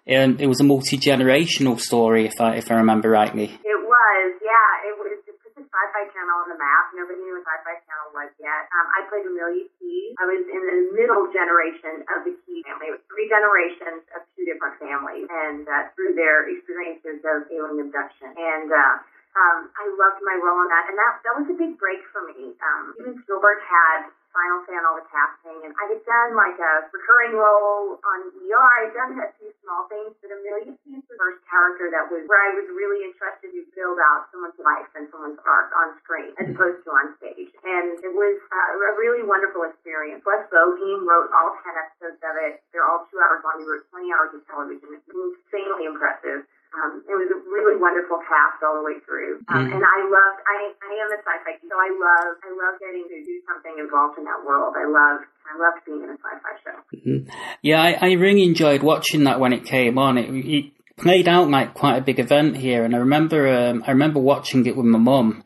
um, 0.07 0.38
it 0.39 0.47
was 0.47 0.61
a 0.61 0.63
multi 0.63 0.97
generational 0.97 1.78
story, 1.78 2.26
if 2.26 2.39
I 2.39 2.55
if 2.55 2.72
I 2.72 2.76
remember 2.76 3.09
rightly. 3.09 3.45
It 3.45 3.80
was, 3.84 4.32
yeah. 4.39 4.88
It 4.88 4.95
was 4.95 5.20
put 5.43 5.51
the 5.55 5.63
Sci-Fi 5.63 6.03
Channel 6.11 6.36
on 6.43 6.47
the 6.47 6.59
map. 6.59 6.91
Nobody 6.95 7.20
knew 7.24 7.36
what 7.36 7.47
Sci-Fi 7.47 7.76
Channel 7.88 8.09
was 8.15 8.32
yet. 8.39 8.68
Um, 8.72 8.88
I 8.95 8.99
played 9.07 9.28
Amelia 9.28 9.68
Key. 9.80 10.15
I 10.20 10.26
was 10.28 10.43
in 10.43 10.61
the 10.63 10.80
middle 10.91 11.28
generation 11.32 12.03
of 12.11 12.28
the 12.28 12.36
Key 12.43 12.63
family. 12.68 12.91
It 12.91 12.99
was 12.99 13.03
three 13.07 13.28
generations 13.32 14.03
of 14.11 14.26
different 14.48 14.80
families, 14.80 15.28
and 15.28 15.68
uh, 15.68 15.91
through 15.91 16.16
their 16.16 16.48
experiences 16.48 17.20
of 17.28 17.52
alien 17.52 17.91
abduction. 17.91 18.32
And 18.32 18.72
uh, 18.72 18.95
um, 19.36 19.68
I 19.76 19.86
loved 20.00 20.24
my 20.24 20.39
role 20.39 20.64
in 20.64 20.72
that, 20.72 20.88
and 20.88 20.95
that 20.95 21.14
that 21.28 21.36
was 21.36 21.48
a 21.52 21.58
big 21.60 21.76
break 21.76 22.00
for 22.16 22.24
me. 22.24 22.56
Um, 22.64 22.95
even 23.04 23.20
Spielberg 23.28 23.60
had 23.62 24.08
Final 24.38 24.61
Fan 24.69 24.85
all 24.85 25.01
the 25.01 25.07
casting, 25.09 25.65
and 25.65 25.73
I 25.81 25.89
had 25.89 26.01
done 26.05 26.38
like 26.38 26.61
a 26.61 26.85
recurring 26.93 27.33
role 27.33 27.97
on 28.05 28.19
ER. 28.29 28.53
I 28.53 28.85
had 28.85 28.93
done 28.93 29.17
a 29.17 29.33
few 29.41 29.49
small 29.65 29.89
things, 29.89 30.13
but 30.21 30.29
Amelia 30.29 30.77
Key 30.85 30.93
was 30.93 31.05
the 31.09 31.17
first 31.17 31.41
character 31.49 31.89
that 31.89 32.05
was 32.13 32.21
where 32.29 32.45
I 32.45 32.53
was 32.53 32.69
really 32.69 33.01
interested 33.01 33.49
to 33.49 33.61
build 33.73 33.97
out 33.97 34.29
someone's 34.29 34.61
life 34.61 34.85
and 34.93 35.09
someone's 35.09 35.41
arc 35.41 35.73
on 35.73 35.97
screen 36.05 36.38
as 36.38 36.53
opposed 36.53 36.85
to 36.85 36.89
on 36.93 37.17
stage. 37.17 37.49
And 37.65 37.97
it 37.97 38.13
was 38.13 38.38
uh, 38.53 38.77
a 38.77 38.93
really 39.01 39.25
wonderful 39.25 39.65
experience. 39.65 40.21
Les 40.21 40.45
Bohem 40.53 41.01
wrote 41.01 41.33
all 41.33 41.57
10 41.57 41.73
episodes 41.73 42.21
of 42.21 42.38
it. 42.38 42.61
They're 42.69 42.85
all 42.85 43.09
two 43.09 43.17
hours 43.17 43.41
long. 43.41 43.57
We 43.57 43.65
wrote 43.65 43.89
20 43.89 44.13
hours 44.13 44.38
of 44.38 44.45
television. 44.45 45.01
It's 45.01 45.09
insanely 45.09 45.89
impressive. 45.89 46.45
Um, 46.76 47.01
it 47.07 47.15
was 47.15 47.30
a 47.32 47.39
really 47.49 47.80
wonderful 47.80 48.20
cast 48.28 48.61
all 48.61 48.76
the 48.80 48.86
way 48.86 48.99
through, 49.07 49.39
um, 49.47 49.65
Mhm. 49.65 49.74
and 49.76 49.84
I 49.84 49.99
loved. 50.03 50.39
I 50.45 50.57
I 50.84 50.93
am 50.99 51.09
a 51.11 51.18
sci-fi, 51.24 51.51
geek, 51.57 51.70
so 51.72 51.76
I 51.80 51.89
love 51.95 52.32
I 52.43 52.49
love 52.51 52.76
getting 52.80 53.07
to 53.07 53.18
do 53.24 53.36
something 53.47 53.76
involved 53.80 54.18
in 54.20 54.26
that 54.26 54.43
world. 54.45 54.76
I 54.78 54.86
love 54.86 55.22
I 55.47 55.57
loved 55.57 55.86
being 55.86 56.03
in 56.03 56.09
a 56.09 56.18
sci-fi 56.20 56.53
show. 56.63 56.78
Mhm. 56.93 57.30
Yeah, 57.61 57.82
I, 57.82 57.97
I 58.01 58.11
really 58.13 58.43
enjoyed 58.43 58.84
watching 58.84 59.24
that 59.24 59.39
when 59.39 59.53
it 59.53 59.63
came 59.65 59.97
on. 59.97 60.18
It, 60.18 60.30
it 60.30 60.65
played 60.97 61.28
out 61.28 61.49
like 61.49 61.74
quite 61.74 61.97
a 61.97 62.01
big 62.01 62.20
event 62.20 62.57
here, 62.57 62.84
and 62.84 62.93
I 62.95 62.99
remember 62.99 63.47
um, 63.47 63.84
I 63.88 63.91
remember 63.91 64.20
watching 64.20 64.65
it 64.65 64.76
with 64.76 64.86
my 64.86 64.99
mum, 64.99 65.43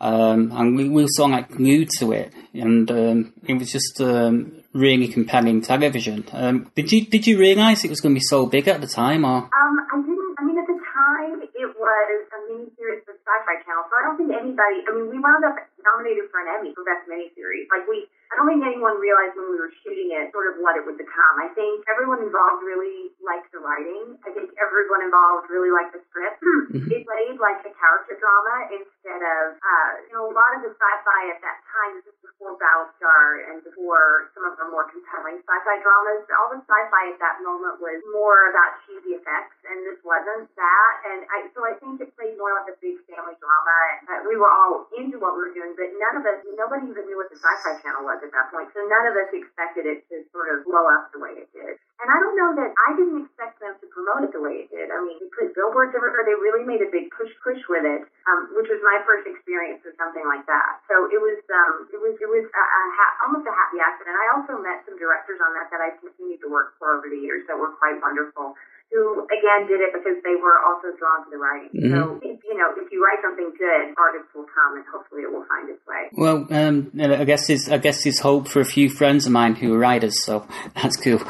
um, 0.00 0.52
and 0.54 0.76
we, 0.76 0.88
we 0.88 1.02
were 1.02 1.08
sort 1.08 1.30
of 1.32 1.36
like 1.38 1.50
glued 1.50 1.88
to 1.98 2.12
it, 2.12 2.32
and 2.54 2.88
um, 2.90 3.32
it 3.48 3.54
was 3.58 3.72
just 3.72 4.00
um, 4.00 4.52
really 4.74 5.08
compelling 5.08 5.60
television. 5.62 6.24
Um, 6.32 6.70
did 6.76 6.92
you 6.92 7.04
did 7.06 7.26
you 7.26 7.38
realise 7.38 7.84
it 7.84 7.90
was 7.90 8.00
going 8.00 8.14
to 8.14 8.18
be 8.20 8.24
so 8.24 8.46
big 8.46 8.68
at 8.68 8.80
the 8.80 8.86
time, 8.86 9.24
or? 9.24 9.48
Um, 9.48 9.74
I 9.92 9.96
didn't. 10.02 10.28
I 10.38 10.44
mean, 10.44 10.56
at 10.58 10.66
the 10.68 10.78
time, 10.78 11.42
it 11.42 11.66
was 11.74 12.26
a 12.30 12.52
miniseries 12.52 13.02
for 13.04 13.14
Sci-Fi 13.28 13.60
Channel, 13.68 13.84
so 13.84 13.92
I 13.92 14.02
don't 14.08 14.16
think 14.16 14.32
anybody. 14.32 14.80
I 14.88 14.96
mean, 14.96 15.12
we 15.12 15.20
wound 15.20 15.44
up 15.44 15.60
nominated 15.84 16.32
for 16.32 16.40
an 16.40 16.48
Emmy 16.48 16.72
for 16.72 16.80
best 16.80 17.04
miniseries. 17.04 17.68
Like 17.68 17.84
we, 17.84 18.08
don't 18.38 18.46
think 18.46 18.62
anyone 18.62 19.02
realized 19.02 19.34
when 19.34 19.50
we 19.50 19.58
were 19.58 19.74
shooting 19.82 20.14
it 20.14 20.30
sort 20.30 20.46
of 20.46 20.62
what 20.62 20.78
it 20.78 20.86
would 20.86 20.94
become. 20.94 21.34
I 21.42 21.50
think 21.58 21.82
everyone 21.90 22.22
involved 22.22 22.62
really 22.62 23.10
liked 23.18 23.50
the 23.50 23.58
writing. 23.58 24.14
I 24.22 24.30
think 24.30 24.54
everyone 24.62 25.02
involved 25.02 25.50
really 25.50 25.74
liked 25.74 25.90
the 25.90 26.02
script. 26.06 26.38
It 26.38 27.02
played 27.02 27.36
like 27.42 27.66
a 27.66 27.72
character 27.74 28.14
drama 28.14 28.70
instead 28.70 29.18
of, 29.18 29.58
uh, 29.58 29.90
you 30.06 30.12
know, 30.14 30.30
a 30.30 30.34
lot 30.34 30.54
of 30.54 30.62
the 30.62 30.70
sci-fi 30.70 31.22
at 31.34 31.42
that 31.42 31.58
time. 31.66 31.98
This 31.98 32.14
is 32.14 32.30
before 32.30 32.54
Battlestar 32.62 33.50
and 33.50 33.58
before 33.66 34.30
some 34.38 34.46
of 34.46 34.54
the 34.54 34.70
more 34.70 34.86
compelling 34.86 35.42
sci-fi 35.42 35.76
dramas. 35.82 36.22
All 36.38 36.54
the 36.54 36.62
sci-fi 36.62 37.02
at 37.10 37.18
that 37.18 37.42
moment 37.42 37.82
was 37.82 37.98
more 38.14 38.54
about 38.54 38.78
cheesy 38.86 39.18
effects, 39.18 39.58
and 39.66 39.82
this 39.82 39.98
wasn't 40.06 40.46
that. 40.54 40.92
And 41.10 41.26
I, 41.26 41.50
so 41.50 41.66
I 41.66 41.74
think 41.82 41.98
it 41.98 42.14
played 42.14 42.38
more 42.38 42.54
like 42.54 42.70
a 42.70 42.78
big 42.78 43.02
family 43.10 43.34
drama. 43.42 43.76
And 43.90 43.98
uh, 44.06 44.22
we 44.30 44.38
were 44.38 44.50
all 44.50 44.86
into 44.94 45.18
what 45.18 45.34
we 45.34 45.50
were 45.50 45.54
doing, 45.56 45.74
but 45.74 45.90
none 45.98 46.22
of 46.22 46.24
us, 46.28 46.38
nobody 46.54 46.86
even 46.86 47.02
knew 47.10 47.18
what 47.18 47.26
the 47.34 47.38
Sci-Fi 47.40 47.82
Channel 47.82 48.06
was 48.06 48.22
at 48.28 48.32
that 48.36 48.52
point. 48.52 48.68
So 48.76 48.84
none 48.84 49.08
of 49.08 49.16
us 49.16 49.32
expected 49.32 49.88
it 49.88 50.04
to 50.12 50.20
sort 50.30 50.52
of 50.52 50.68
blow 50.68 50.84
up 50.92 51.08
the 51.16 51.20
way 51.24 51.32
it 51.40 51.48
did. 51.56 51.80
And 51.98 52.06
I 52.06 52.16
don't 52.22 52.36
know 52.38 52.54
that 52.62 52.70
I 52.70 52.94
didn't 52.94 53.26
expect 53.26 53.58
them 53.58 53.74
to 53.74 53.86
promote 53.90 54.22
it 54.22 54.30
the 54.30 54.38
way 54.38 54.62
it 54.62 54.68
did. 54.70 54.92
I 54.92 55.02
mean, 55.02 55.18
they 55.18 55.26
put 55.34 55.50
billboards 55.56 55.90
everywhere. 55.96 56.22
They 56.22 56.38
really 56.38 56.62
made 56.62 56.78
a 56.84 56.90
big 56.92 57.10
push 57.10 57.32
push 57.42 57.58
with 57.66 57.82
it, 57.82 58.06
um, 58.30 58.54
which 58.54 58.70
was 58.70 58.78
my 58.86 59.02
first 59.02 59.26
experience 59.26 59.82
with 59.82 59.98
something 59.98 60.22
like 60.28 60.46
that. 60.46 60.78
So 60.86 61.10
it 61.10 61.18
was 61.18 61.40
um, 61.50 61.90
it 61.90 61.98
was 61.98 62.14
it 62.22 62.30
was 62.30 62.46
a, 62.46 62.62
a 62.62 62.82
ha- 62.94 63.16
almost 63.26 63.50
a 63.50 63.54
happy 63.56 63.82
accident. 63.82 64.14
I 64.14 64.30
also 64.36 64.62
met 64.62 64.86
some 64.86 64.94
directors 64.94 65.42
on 65.42 65.56
that 65.58 65.72
that 65.74 65.82
I 65.82 65.98
continued 65.98 66.38
to 66.46 66.48
work 66.52 66.78
for 66.78 66.94
over 66.94 67.10
the 67.10 67.18
years 67.18 67.48
that 67.50 67.58
were 67.58 67.74
quite 67.74 67.98
wonderful. 67.98 68.54
Who 68.90 69.24
again 69.28 69.68
did 69.68 69.80
it 69.84 69.92
because 69.92 70.16
they 70.24 70.34
were 70.40 70.58
also 70.64 70.96
drawn 70.98 71.24
to 71.24 71.30
the 71.30 71.36
writing. 71.36 71.68
So 71.92 72.18
if, 72.24 72.40
you 72.42 72.56
know, 72.56 72.72
if 72.74 72.90
you 72.90 73.04
write 73.04 73.18
something 73.22 73.52
good, 73.58 73.94
artists 73.98 74.32
will 74.34 74.46
come 74.48 74.76
and 74.76 74.84
hopefully 74.90 75.22
it 75.22 75.30
will 75.30 75.44
find 75.44 75.68
its 75.68 75.84
way. 75.86 76.08
Well, 76.12 76.46
um, 76.50 76.90
I 76.98 77.24
guess 77.24 77.46
there's 77.48 77.68
I 77.68 77.76
guess 77.76 78.02
there's 78.04 78.18
hope 78.20 78.48
for 78.48 78.60
a 78.60 78.64
few 78.64 78.88
friends 78.88 79.26
of 79.26 79.32
mine 79.32 79.56
who 79.56 79.74
are 79.74 79.78
writers, 79.78 80.24
so 80.24 80.46
that's 80.74 80.96
cool. 80.96 81.20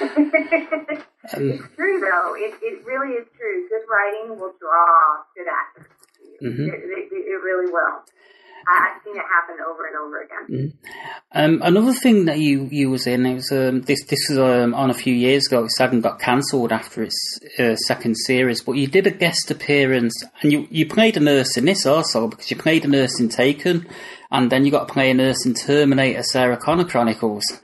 it's 0.00 1.74
true 1.76 2.00
though. 2.00 2.34
It, 2.36 2.54
it 2.62 2.84
really 2.84 3.14
is 3.14 3.26
true. 3.38 3.68
Good 3.68 3.86
writing 3.88 4.38
will 4.38 4.52
draw 4.60 5.22
good 5.34 5.46
actors. 5.48 5.86
Mhm. 6.42 6.68
It, 6.68 6.84
it, 6.84 7.12
it 7.12 7.40
really 7.42 7.72
will. 7.72 8.02
I, 8.66 8.88
I've 8.96 9.02
seen 9.04 9.16
it 9.16 9.22
happen 9.22 9.56
over 9.66 9.86
and 9.86 9.96
over 9.96 10.22
again. 10.22 10.72
Um, 11.32 11.60
another 11.62 11.92
thing 11.92 12.24
that 12.26 12.38
you, 12.38 12.68
you 12.70 12.90
was 12.90 13.06
in, 13.06 13.24
it 13.26 13.34
was 13.34 13.52
um, 13.52 13.82
this 13.82 14.04
this 14.06 14.20
was 14.30 14.38
um, 14.38 14.74
on 14.74 14.90
a 14.90 14.94
few 14.94 15.14
years 15.14 15.46
ago. 15.46 15.64
It 15.64 15.70
sadly 15.72 16.00
got 16.00 16.18
cancelled 16.20 16.72
after 16.72 17.02
its 17.02 17.38
uh, 17.58 17.76
second 17.76 18.16
series, 18.16 18.62
but 18.62 18.72
you 18.72 18.86
did 18.86 19.06
a 19.06 19.10
guest 19.10 19.50
appearance, 19.50 20.14
and 20.42 20.52
you, 20.52 20.66
you 20.70 20.86
played 20.86 21.16
a 21.16 21.20
nurse 21.20 21.56
in 21.56 21.64
this 21.66 21.86
also 21.86 22.28
because 22.28 22.50
you 22.50 22.56
played 22.56 22.84
a 22.84 22.88
nurse 22.88 23.20
in 23.20 23.28
Taken, 23.28 23.86
and 24.30 24.50
then 24.50 24.64
you 24.64 24.70
got 24.70 24.88
to 24.88 24.92
play 24.92 25.10
a 25.10 25.14
nurse 25.14 25.44
in 25.46 25.54
Terminator: 25.54 26.22
Sarah 26.22 26.56
Connor 26.56 26.84
Chronicles. 26.84 27.44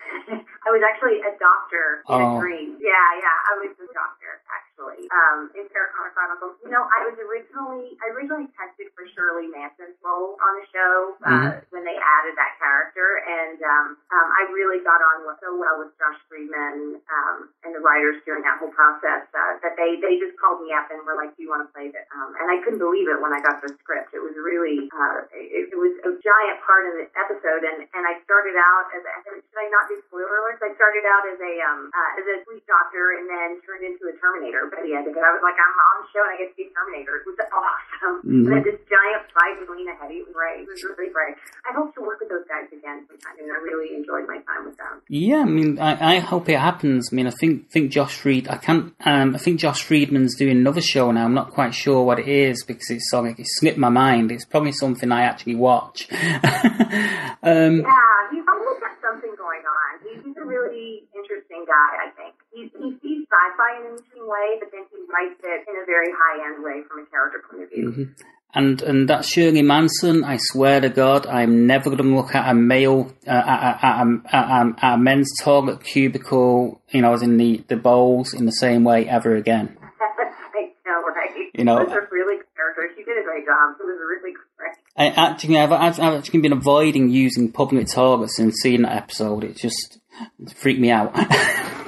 I 0.66 0.70
was 0.72 0.82
actually 0.82 1.20
a 1.20 1.30
doctor 1.38 2.02
in 2.08 2.14
Oh. 2.20 2.38
a 2.38 2.40
dream. 2.40 2.76
Yeah, 2.80 3.06
yeah, 3.20 3.36
I 3.52 3.52
was 3.62 3.70
a 3.78 3.88
doctor 3.94 4.40
actually. 4.50 5.06
Um, 5.12 5.46
in 5.54 5.68
Sarah 5.70 5.92
Connor 5.94 6.10
Chronicles. 6.16 6.56
You 6.64 6.70
know, 6.74 6.82
I 6.82 7.06
was 7.06 7.14
originally 7.20 7.94
I 8.02 8.10
originally 8.16 8.48
tested 8.58 8.73
for 9.04 9.12
Shirley 9.12 9.52
Manson's 9.52 10.00
role 10.00 10.40
on 10.40 10.52
the 10.56 10.66
show 10.72 10.96
uh, 11.28 11.60
when 11.68 11.84
they 11.84 11.92
added 11.92 12.32
that 12.40 12.56
character, 12.56 13.20
and 13.20 13.60
um, 13.60 13.86
um, 14.08 14.28
I 14.32 14.48
really 14.48 14.80
got 14.80 14.96
on 14.96 15.28
with, 15.28 15.36
so 15.44 15.52
well 15.60 15.76
with 15.76 15.92
Josh 16.00 16.16
Friedman 16.24 17.04
um, 17.04 17.52
and 17.68 17.76
the 17.76 17.84
writers 17.84 18.24
during 18.24 18.40
that 18.48 18.56
whole 18.56 18.72
process 18.72 19.28
uh, 19.36 19.60
that 19.60 19.76
they 19.76 20.00
they 20.00 20.16
just 20.16 20.32
called 20.40 20.64
me 20.64 20.72
up 20.72 20.88
and 20.88 21.04
were 21.04 21.20
like, 21.20 21.36
"Do 21.36 21.44
you 21.44 21.52
want 21.52 21.68
to 21.68 21.70
play 21.76 21.92
this?" 21.92 22.08
Um, 22.16 22.32
and 22.40 22.48
I 22.48 22.64
couldn't 22.64 22.80
believe 22.80 23.12
it 23.12 23.20
when 23.20 23.36
I 23.36 23.44
got 23.44 23.60
the 23.60 23.68
script. 23.84 24.16
It 24.16 24.24
was 24.24 24.32
really 24.40 24.88
uh, 24.88 25.28
it, 25.36 25.68
it 25.68 25.78
was 25.78 25.92
a 26.08 26.16
giant 26.24 26.64
part 26.64 26.88
of 26.88 26.96
the 26.96 27.04
episode, 27.20 27.60
and 27.68 27.84
and 27.84 28.02
I 28.08 28.16
started 28.24 28.56
out 28.56 28.88
as 28.96 29.04
a, 29.04 29.12
should 29.36 29.60
I 29.60 29.68
not 29.68 29.84
do 29.92 30.00
spoiler 30.08 30.32
alerts? 30.48 30.64
I 30.64 30.72
started 30.80 31.04
out 31.04 31.28
as 31.28 31.36
a 31.44 31.52
um 31.68 31.92
uh, 31.92 32.10
as 32.20 32.24
a 32.24 32.36
police 32.48 32.64
doctor 32.64 33.20
and 33.20 33.28
then 33.28 33.60
turned 33.68 33.84
into 33.84 34.08
a 34.08 34.16
Terminator 34.16 34.72
by 34.72 34.80
the 34.80 34.96
end 34.96 35.04
of 35.04 35.12
it. 35.12 35.20
I 35.20 35.28
was 35.36 35.44
like, 35.44 35.60
I'm 35.60 35.76
on 35.92 35.96
the 36.00 36.08
show 36.08 36.24
and 36.24 36.32
I 36.32 36.36
get 36.40 36.48
to 36.54 36.56
be 36.56 36.72
Terminator. 36.72 37.20
It 37.20 37.28
was 37.28 37.36
awesome. 37.52 38.16
Mhm. 38.24 38.46
And 38.46 38.52
then 38.54 38.62
this 38.64 38.80
giant 38.94 39.26
fight 39.34 39.58
with 39.58 39.68
Lena 39.74 39.94
Headey. 39.98 40.22
It 40.22 40.26
was 40.26 40.34
great. 40.34 40.62
It 40.62 40.70
was 40.70 40.82
really 40.84 41.10
great. 41.10 41.34
I 41.66 41.74
hope 41.74 41.94
to 41.94 42.00
work 42.00 42.20
with 42.20 42.30
those 42.30 42.46
guys 42.46 42.70
again 42.70 43.06
sometime, 43.10 43.36
and 43.42 43.50
I 43.50 43.58
really 43.58 43.96
enjoyed 43.96 44.26
my 44.30 44.38
time 44.46 44.66
with 44.66 44.76
them. 44.78 45.02
Yeah, 45.08 45.42
I 45.42 45.50
mean, 45.50 45.78
I, 45.78 46.16
I 46.16 46.18
hope 46.20 46.48
it 46.48 46.58
happens. 46.58 47.10
I 47.10 47.14
mean, 47.16 47.26
I 47.26 47.34
think 47.40 47.70
think 47.70 47.90
Josh 47.90 48.14
Fried. 48.14 48.48
I 48.48 48.56
can't. 48.56 48.94
Um, 49.04 49.34
I 49.34 49.38
think 49.38 49.60
Josh 49.60 49.82
Friedman's 49.82 50.36
doing 50.36 50.56
another 50.58 50.80
show 50.80 51.10
now. 51.10 51.24
I'm 51.24 51.34
not 51.34 51.50
quite 51.50 51.74
sure 51.74 52.04
what 52.04 52.18
it 52.18 52.28
is 52.28 52.64
because 52.64 52.90
it's 52.90 53.10
sort 53.10 53.30
of, 53.30 53.38
it 53.38 53.46
slipped 53.58 53.78
my 53.78 53.88
mind. 53.88 54.30
It's 54.30 54.44
probably 54.44 54.72
something 54.72 55.10
I 55.10 55.22
actually 55.22 55.56
watch. 55.56 56.08
um, 56.12 57.82
Yeah, 57.82 58.18
he's 58.30 58.46
always 58.46 58.78
got 58.80 58.94
something 59.02 59.34
going 59.36 59.64
on. 59.66 59.90
He's, 60.06 60.24
he's 60.24 60.36
a 60.36 60.46
really 60.46 61.04
interesting 61.14 61.64
guy, 61.66 62.06
I 62.06 62.10
think. 62.16 62.34
He, 62.52 62.70
he 62.78 62.88
sees 63.02 63.26
sci-fi 63.26 63.80
in 63.80 63.86
an 63.86 63.98
interesting 63.98 64.26
way, 64.28 64.48
but 64.60 64.70
then 64.70 64.86
he 64.92 64.98
writes 65.10 65.40
it 65.42 65.66
in 65.66 65.74
a 65.82 65.86
very 65.86 66.12
high-end 66.14 66.62
way 66.62 66.86
from 66.86 67.02
a 67.02 67.06
character 67.10 67.42
point 67.50 67.64
of 67.64 67.70
view. 67.70 68.14
And 68.54 68.80
and 68.82 69.08
that 69.08 69.24
Shirley 69.24 69.62
Manson, 69.62 70.22
I 70.22 70.36
swear 70.38 70.80
to 70.80 70.88
God, 70.88 71.26
I'm 71.26 71.66
never 71.66 71.90
going 71.90 72.02
to 72.08 72.16
look 72.16 72.34
at 72.36 72.48
a 72.48 72.54
male 72.54 73.12
uh, 73.26 73.30
at, 73.30 73.78
at, 73.82 74.06
at, 74.32 74.32
at, 74.32 74.84
at 74.84 74.94
a 74.94 74.98
men's 74.98 75.32
toilet 75.40 75.82
cubicle, 75.82 76.80
you 76.90 77.02
know, 77.02 77.12
as 77.14 77.22
in 77.22 77.36
the 77.36 77.64
the 77.68 77.76
bowls, 77.76 78.32
in 78.32 78.46
the 78.46 78.52
same 78.52 78.84
way 78.84 79.08
ever 79.08 79.34
again. 79.34 79.76
I 80.00 80.70
know, 80.86 81.02
right? 81.02 81.50
You 81.52 81.64
know- 81.64 81.84
Those 81.84 81.94
are 81.94 82.08
really 82.12 82.36
good 82.36 82.46
characters. 82.56 82.96
You 82.96 83.04
did 83.04 83.18
a 83.18 83.24
great 83.24 83.44
job. 83.44 83.74
It 83.80 83.84
was 83.84 83.98
really 84.08 84.34
great. 84.56 84.76
I 84.96 85.08
actually, 85.08 85.58
I've, 85.58 85.72
I've, 85.72 85.98
actually 85.98 86.40
been 86.40 86.52
avoiding 86.52 87.10
using 87.10 87.50
public 87.50 87.88
toilets 87.90 88.36
since 88.36 88.60
seeing 88.62 88.82
that 88.82 88.92
episode. 88.96 89.42
It 89.42 89.56
just 89.56 89.98
freaked 90.54 90.78
me 90.80 90.92
out. 90.92 91.12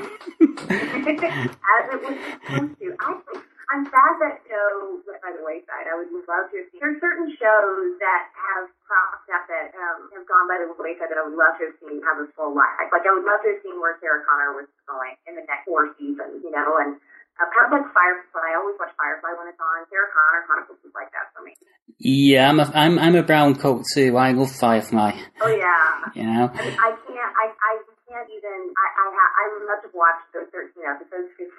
As 0.69 1.89
it 1.93 2.03
was 2.03 2.19
supposed 2.45 2.79
to. 2.81 2.97
I 2.99 3.21
I'm 3.67 3.83
sad 3.91 4.13
that 4.23 4.39
show 4.47 5.03
went 5.03 5.19
by 5.19 5.35
the 5.35 5.43
wayside. 5.43 5.91
I 5.91 5.99
would 5.99 6.07
love 6.15 6.47
to 6.55 6.57
have 6.63 6.69
seen. 6.71 6.79
There's 6.79 7.03
certain 7.03 7.27
shows 7.35 7.99
that 7.99 8.31
have 8.31 8.71
cropped 8.87 9.27
up 9.35 9.45
that 9.51 9.75
um, 9.75 10.07
have 10.15 10.23
gone 10.23 10.47
by 10.47 10.63
the 10.63 10.71
wayside 10.79 11.11
that 11.11 11.19
I 11.19 11.27
would 11.27 11.35
love 11.35 11.59
to 11.59 11.75
have 11.75 11.77
seen 11.83 11.99
have 12.07 12.23
a 12.23 12.31
full 12.39 12.55
life. 12.55 12.91
Like 12.95 13.03
I 13.03 13.11
would 13.11 13.27
love 13.27 13.43
to 13.43 13.59
have 13.59 13.61
seen 13.67 13.83
where 13.83 13.99
Sarah 13.99 14.23
Connor 14.23 14.55
was 14.55 14.71
going 14.87 15.19
in 15.27 15.35
the 15.35 15.43
next 15.51 15.67
four 15.67 15.91
seasons, 15.99 16.47
you 16.47 16.55
know, 16.55 16.79
and 16.79 16.95
uh, 17.43 17.51
kind 17.51 17.67
of 17.67 17.73
like 17.75 17.91
Firefly. 17.91 18.55
I 18.55 18.57
always 18.57 18.79
watch 18.79 18.95
Firefly 18.95 19.35
when 19.35 19.51
it's 19.51 19.59
on. 19.59 19.83
Sarah 19.91 20.15
Connor, 20.15 20.47
Chronicles 20.47 20.81
was 20.87 20.95
like 20.95 21.11
that 21.11 21.35
for 21.35 21.43
me. 21.43 21.59
Yeah, 21.99 22.47
I'm 22.47 22.63
a, 22.63 22.67
I'm, 22.71 23.03
I'm 23.03 23.17
a 23.19 23.27
brown 23.27 23.59
coat 23.59 23.83
too. 23.91 24.15
I 24.15 24.31
love 24.31 24.55
Firefly. 24.55 25.11
Oh 25.43 25.51
yeah. 25.51 26.07
You 26.15 26.23
know? 26.23 26.49
I, 26.55 26.61
mean, 26.63 26.79
I 26.79 26.91
can't, 27.03 27.33
I, 27.35 27.45
I 27.51 27.73
can't 28.07 28.29
even, 28.31 28.59
I, 28.79 28.87
I, 28.95 29.05
ha, 29.11 29.25
I 29.27 29.45
must 29.67 29.83
have 29.91 29.97
watched 29.97 30.31
those 30.31 30.49
13 30.55 30.87
episodes 30.87 31.35
15 31.35 31.51
times. 31.51 31.56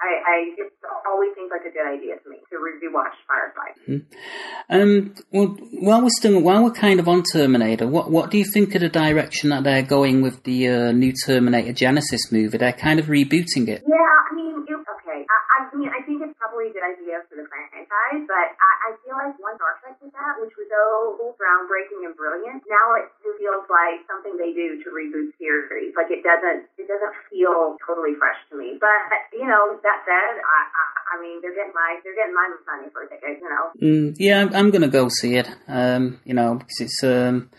I, 0.00 0.10
I, 0.24 0.36
it 0.56 0.72
always 1.06 1.30
seems 1.36 1.50
like 1.52 1.60
a 1.68 1.72
good 1.72 1.84
idea 1.84 2.16
to 2.16 2.26
me 2.30 2.40
to 2.48 2.56
rewatch 2.56 3.20
Firefly. 3.28 3.68
Mm-hmm. 3.84 4.72
Um, 4.72 5.14
well, 5.30 5.48
while 5.76 6.02
we're 6.02 6.16
still, 6.16 6.40
while 6.40 6.64
we're 6.64 6.72
kind 6.72 7.00
of 7.00 7.08
on 7.08 7.22
Terminator, 7.22 7.86
what, 7.86 8.10
what 8.10 8.30
do 8.30 8.38
you 8.38 8.44
think 8.44 8.74
of 8.74 8.80
the 8.80 8.88
direction 8.88 9.50
that 9.50 9.62
they're 9.64 9.82
going 9.82 10.22
with 10.22 10.42
the 10.44 10.68
uh, 10.68 10.92
new 10.92 11.12
Terminator 11.12 11.72
Genisys 11.72 12.32
movie? 12.32 12.56
They're 12.56 12.72
kind 12.72 12.98
of 12.98 13.06
rebooting 13.06 13.68
it. 13.68 13.84
Yeah, 13.84 14.16
I 14.24 14.32
mean, 14.32 14.64
it, 14.64 14.72
okay. 14.72 15.20
I, 15.20 15.68
I 15.68 15.76
mean, 15.76 15.92
I 15.92 16.00
think 16.08 16.24
it's 16.24 16.36
probably 16.40 16.68
a 16.68 16.72
good 16.72 16.86
idea 16.86 17.20
for 17.28 17.36
the 17.36 17.44
franchise, 17.44 18.24
but 18.24 18.56
I, 18.56 18.70
I 18.80 18.88
feel 19.04 19.20
like 19.20 19.36
one 19.36 19.60
Star 19.60 19.76
Trek 19.84 20.00
did 20.00 20.16
that, 20.16 20.40
which 20.40 20.56
was 20.56 20.64
so 20.72 21.36
groundbreaking 21.36 22.08
and 22.08 22.16
brilliant. 22.16 22.64
Now 22.64 22.96
it 22.96 23.12
feels 23.20 23.68
like 23.68 24.00
something 24.08 24.40
they 24.40 24.56
do 24.56 24.80
to 24.80 24.88
reboot 24.88 25.36
series. 25.36 25.92
Like 25.92 26.08
it 26.08 26.24
doesn't, 26.24 26.72
it 26.80 26.88
doesn't 26.88 27.12
feel 27.40 27.76
totally 27.86 28.12
fresh 28.20 28.36
to 28.50 28.56
me. 28.56 28.76
But 28.76 28.92
you 29.32 29.46
know, 29.48 29.80
that 29.82 30.04
said, 30.04 30.36
I, 30.36 30.58
I, 30.68 31.16
I 31.16 31.22
mean, 31.22 31.40
they're 31.40 31.56
getting 31.56 31.72
my, 31.72 31.96
they're 32.04 32.14
getting 32.14 32.36
my 32.36 32.52
money 32.68 32.92
for 32.92 33.04
a 33.04 33.08
ticket. 33.08 33.40
You 33.40 33.48
know. 33.48 33.64
Mm, 33.80 34.16
yeah, 34.18 34.40
I'm, 34.42 34.54
I'm 34.54 34.70
gonna 34.70 34.92
go 34.92 35.08
see 35.08 35.36
it. 35.36 35.48
Um, 35.66 36.20
you 36.24 36.34
know, 36.34 36.54
because 36.54 36.80
it's 36.80 37.00
um. 37.04 37.50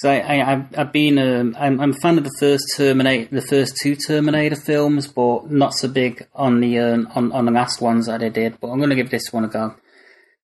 So 0.00 0.08
I, 0.08 0.16
I, 0.16 0.52
I've, 0.52 0.78
I've 0.78 0.92
been, 0.96 1.18
um, 1.18 1.54
I'm, 1.60 1.78
I'm 1.78 1.90
a 1.90 2.00
fan 2.00 2.16
of 2.16 2.24
the 2.24 2.32
first 2.40 2.64
Terminator, 2.74 3.28
the 3.36 3.44
first 3.44 3.76
two 3.76 3.94
Terminator 3.96 4.56
films, 4.56 5.06
but 5.06 5.50
not 5.50 5.74
so 5.74 5.88
big 5.92 6.24
on 6.32 6.64
the 6.64 6.78
um, 6.78 7.12
on 7.14 7.32
on 7.32 7.44
the 7.44 7.52
last 7.52 7.82
ones 7.82 8.06
that 8.06 8.20
they 8.20 8.30
did. 8.30 8.56
But 8.60 8.72
I'm 8.72 8.78
going 8.78 8.88
to 8.88 8.96
give 8.96 9.10
this 9.10 9.28
one 9.30 9.44
a 9.44 9.48
go, 9.48 9.76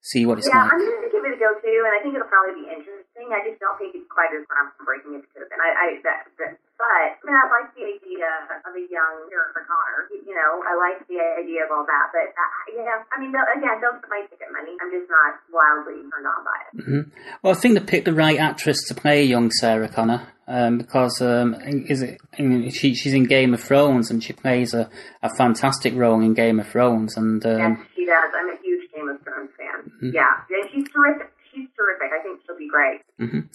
see 0.03 0.27
what 0.27 0.37
it's 0.37 0.47
yeah, 0.53 0.61
like. 0.61 0.77
Yeah, 0.77 0.77
I'm 0.77 0.85
going 0.85 1.09
to 1.09 1.09
give 1.09 1.25
it 1.25 1.37
a 1.37 1.41
go 1.41 1.57
too, 1.65 1.81
and 1.89 1.93
I 1.97 2.03
think 2.05 2.13
it'll 2.13 2.29
probably 2.29 2.69
be 2.69 2.69
interesting. 2.69 3.33
I 3.33 3.49
just 3.49 3.57
don't 3.57 3.79
think 3.81 3.97
it's 3.97 4.05
quite 4.13 4.29
as 4.37 4.45
groundbreaking 4.45 5.17
as 5.17 5.25
it 5.25 5.33
could 5.33 5.49
have 5.49 5.49
been. 5.49 5.63
I, 5.65 5.73
I 5.73 5.87
that, 6.05 6.21
that, 6.37 6.53
but 6.79 6.87
I 6.87 7.17
mean, 7.25 7.35
I 7.37 7.45
like 7.49 7.69
the 7.75 7.85
idea 7.89 8.29
of 8.65 8.73
a 8.77 8.83
young 8.93 9.15
Sarah 9.31 9.65
Connor. 9.67 10.09
You 10.13 10.35
know, 10.35 10.61
I 10.63 10.73
like 10.77 11.07
the 11.09 11.19
idea 11.41 11.65
of 11.65 11.71
all 11.73 11.87
that. 11.87 12.07
But 12.13 12.31
uh, 12.37 12.77
yeah, 12.77 13.03
I 13.13 13.21
mean, 13.21 13.31
again, 13.33 13.81
don't 13.81 14.03
my 14.09 14.23
ticket 14.29 14.49
money. 14.53 14.77
I'm 14.81 14.91
just 14.91 15.09
not 15.11 15.41
wildly 15.53 16.03
turned 16.11 16.27
on 16.27 16.45
by 16.45 16.59
it. 16.67 16.85
hmm 16.85 17.11
Well, 17.43 17.55
I 17.55 17.57
think 17.57 17.75
they 17.79 17.85
picked 17.85 18.05
the 18.05 18.15
right 18.15 18.39
actress 18.39 18.79
to 18.89 18.95
play 18.95 19.25
young 19.25 19.51
Sarah 19.61 19.89
Connor. 19.89 20.29
Um, 20.49 20.79
because 20.79 21.21
um, 21.21 21.57
is 21.65 22.03
it? 22.03 22.21
I 22.39 22.43
mean, 22.43 22.71
she 22.71 22.95
she's 22.95 23.15
in 23.15 23.25
Game 23.25 23.53
of 23.53 23.61
Thrones 23.61 24.13
and 24.13 24.23
she 24.23 24.33
plays 24.33 24.75
a, 24.75 24.89
a 25.23 25.29
fantastic 25.37 25.93
role 25.97 26.21
in 26.21 26.35
Game 26.35 26.61
of 26.61 26.69
Thrones. 26.69 27.17
And 27.17 27.45
um, 27.45 27.59
Yes, 27.59 27.79
she 27.97 28.07
does. 28.07 28.31
I'm 28.33 28.51
a 28.51 28.57
huge 28.63 28.89
Game 28.95 29.09
of 29.09 29.21
Thrones 29.23 29.51
fan. 29.59 29.91
Mhm. 30.03 30.15
Yeah, 30.15 30.37
and 30.51 30.71
she's 30.71 30.87
terrific. 30.93 31.33
She's 31.53 31.67
terrific. 31.77 32.11
I 32.17 32.23
think 32.23 32.41
she'll 32.47 32.57
be 32.59 32.69
great. 32.69 33.01
mhm. 33.19 33.49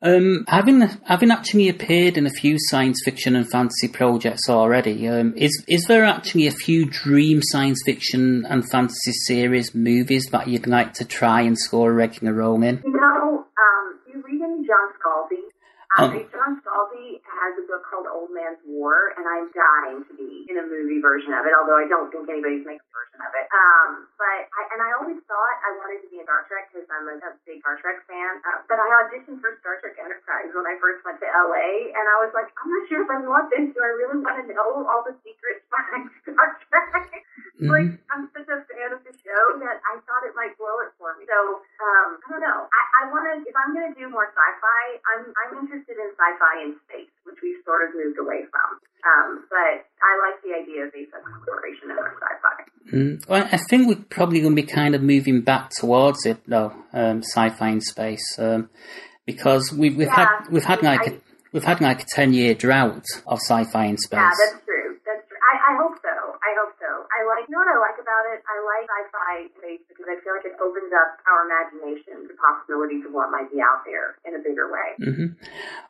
Um, 0.00 0.44
having 0.46 0.80
having 1.06 1.32
actually 1.32 1.68
appeared 1.68 2.16
in 2.16 2.26
a 2.26 2.30
few 2.30 2.56
science 2.56 3.02
fiction 3.04 3.34
and 3.34 3.50
fantasy 3.50 3.88
projects 3.88 4.48
already, 4.48 5.08
um, 5.08 5.34
is 5.36 5.64
is 5.66 5.86
there 5.86 6.04
actually 6.04 6.46
a 6.46 6.52
few 6.52 6.86
dream 6.86 7.40
science 7.42 7.82
fiction 7.84 8.46
and 8.48 8.68
fantasy 8.70 9.10
series 9.26 9.74
movies 9.74 10.26
that 10.30 10.46
you'd 10.46 10.68
like 10.68 10.94
to 10.94 11.04
try 11.04 11.40
and 11.40 11.58
score 11.58 11.90
a 11.90 11.94
regular 11.94 12.32
role 12.32 12.62
in? 12.62 12.80
You 12.84 12.92
know, 12.92 13.42
um, 13.42 13.98
do 14.06 14.12
you 14.14 14.22
read 14.22 14.40
any 14.40 14.62
John 14.62 14.86
Scalzi? 15.02 15.42
Um, 15.98 16.12
John 16.30 16.62
Scalzi 16.62 17.18
has 17.26 17.58
a 17.58 17.66
book 17.66 17.82
called 17.90 18.06
Old 18.06 18.30
Man's 18.30 18.62
War, 18.70 19.18
and 19.18 19.26
I'm 19.26 19.50
dying 19.50 20.04
to 20.06 20.14
be 20.14 20.46
in 20.46 20.58
a 20.58 20.62
movie 20.62 21.02
version 21.02 21.34
of 21.34 21.42
it. 21.42 21.50
Although 21.58 21.74
I 21.74 21.88
don't 21.90 22.06
think 22.12 22.30
anybody's 22.30 22.62
making 22.62 22.86
version 23.18 23.26
of 23.26 23.34
it. 23.34 23.48
Um, 23.50 23.90
but 24.14 24.46
I, 24.54 24.62
and 24.74 24.80
I 24.82 24.90
always 24.94 25.18
thought 25.26 25.56
I 25.66 25.74
wanted 25.82 26.06
to 26.06 26.08
be 26.08 26.22
in 26.22 26.24
Star 26.24 26.46
Trek 26.46 26.70
because 26.70 26.86
I'm 26.86 27.06
a, 27.10 27.14
a 27.18 27.30
big 27.42 27.58
Star 27.60 27.74
Trek 27.82 28.06
fan. 28.06 28.38
Uh, 28.46 28.62
but 28.70 28.78
I 28.78 28.86
auditioned 29.02 29.42
for 29.42 29.58
Star 29.60 29.82
Trek 29.82 29.98
Enterprise 29.98 30.54
when 30.54 30.66
I 30.66 30.78
first 30.78 31.02
went 31.02 31.18
to 31.18 31.26
LA, 31.26 31.90
and 31.90 32.04
I 32.06 32.16
was 32.22 32.30
like, 32.34 32.48
I'm 32.54 32.70
not 32.70 32.84
sure 32.86 33.02
if 33.02 33.10
I 33.10 33.18
want 33.26 33.50
this. 33.50 33.74
Do 33.74 33.80
I 33.82 33.92
really 33.98 34.22
want 34.22 34.38
to 34.38 34.46
know 34.54 34.86
all 34.86 35.02
the 35.02 35.18
secrets 35.26 35.66
behind 35.66 36.06
Star 36.22 36.46
Trek? 36.70 37.26
like 37.58 37.90
I'm 38.14 38.30
such 38.30 38.46
a 38.46 38.62
fan 38.70 38.94
of 38.94 39.02
the 39.02 39.10
show 39.18 39.44
that 39.58 39.82
I 39.82 39.98
thought 40.06 40.22
it 40.22 40.34
might 40.38 40.54
blow 40.54 40.78
it 40.86 40.94
for 40.94 41.18
me. 41.18 41.26
So 41.26 41.58
um, 41.82 42.22
I 42.22 42.26
don't 42.30 42.44
know. 42.46 42.70
I, 42.70 42.82
I 43.02 43.02
want 43.10 43.26
to 43.26 43.42
if 43.42 43.54
I'm 43.58 43.74
going 43.74 43.90
to 43.90 43.96
do 43.98 44.06
more 44.06 44.30
sci-fi, 44.30 44.82
I'm 45.10 45.22
I'm 45.34 45.66
interested 45.66 45.98
in 45.98 46.14
sci-fi 46.14 46.54
in 46.62 46.78
space, 46.86 47.10
which 47.26 47.42
we've 47.42 47.58
sort 47.66 47.82
of 47.82 47.98
moved 47.98 48.18
away 48.22 48.46
from. 48.54 48.78
Um, 49.02 49.28
but 49.50 49.90
I 49.90 50.10
like 50.22 50.38
the 50.46 50.54
idea 50.54 50.86
of 50.86 50.94
space 50.94 51.10
exploration 51.10 51.90
in 51.90 51.98
our 51.98 52.14
sci-fi. 52.14 52.56
Mm, 53.08 53.28
well, 53.28 53.48
I 53.50 53.56
think 53.56 53.88
we're 53.88 54.04
probably 54.10 54.40
going 54.40 54.54
to 54.56 54.62
be 54.62 54.66
kind 54.66 54.94
of 54.94 55.02
moving 55.02 55.40
back 55.42 55.70
towards 55.70 56.26
it, 56.26 56.38
though, 56.46 56.72
um, 56.92 57.22
sci-fi 57.22 57.68
in 57.68 57.80
space, 57.80 58.38
um, 58.38 58.68
because 59.26 59.72
we've 59.72 59.96
we've 59.96 60.06
Yeah, 60.08 60.14
had 60.14 60.28
we've 60.50 60.64
had 60.64 60.82
like 60.82 61.06
a, 61.06 61.14
we've 61.52 61.64
had 61.64 61.80
like 61.80 62.02
a 62.02 62.06
ten 62.14 62.32
year 62.32 62.54
drought 62.54 63.04
of 63.26 63.38
sci-fi 63.38 63.86
in 63.86 63.96
space. 63.98 64.18
Yeah, 64.18 64.30
that's 64.52 64.64
true. 64.64 64.77
I, 65.68 65.76
hope 65.76 65.96
so. 66.00 66.14
I 66.40 66.50
hope 66.56 66.72
so. 66.80 66.90
I 67.12 67.28
like, 67.28 67.44
you 67.44 67.52
know 67.52 67.60
what 67.60 67.68
I 67.68 67.78
like 67.78 67.98
about 68.00 68.24
it? 68.32 68.40
I 68.48 68.56
like 68.64 68.86
sci-fi 68.88 69.34
space 69.60 69.84
because 69.88 70.08
I 70.08 70.16
feel 70.24 70.32
like 70.32 70.48
it 70.48 70.56
opens 70.56 70.92
up 70.96 71.20
our 71.28 71.44
imagination 71.44 72.24
to 72.28 72.32
possibilities 72.40 73.04
of 73.04 73.12
what 73.12 73.30
might 73.30 73.52
be 73.52 73.60
out 73.60 73.84
there 73.84 74.16
in 74.24 74.32
a 74.34 74.42
bigger 74.42 74.72
way. 74.72 74.88
hmm 74.98 75.36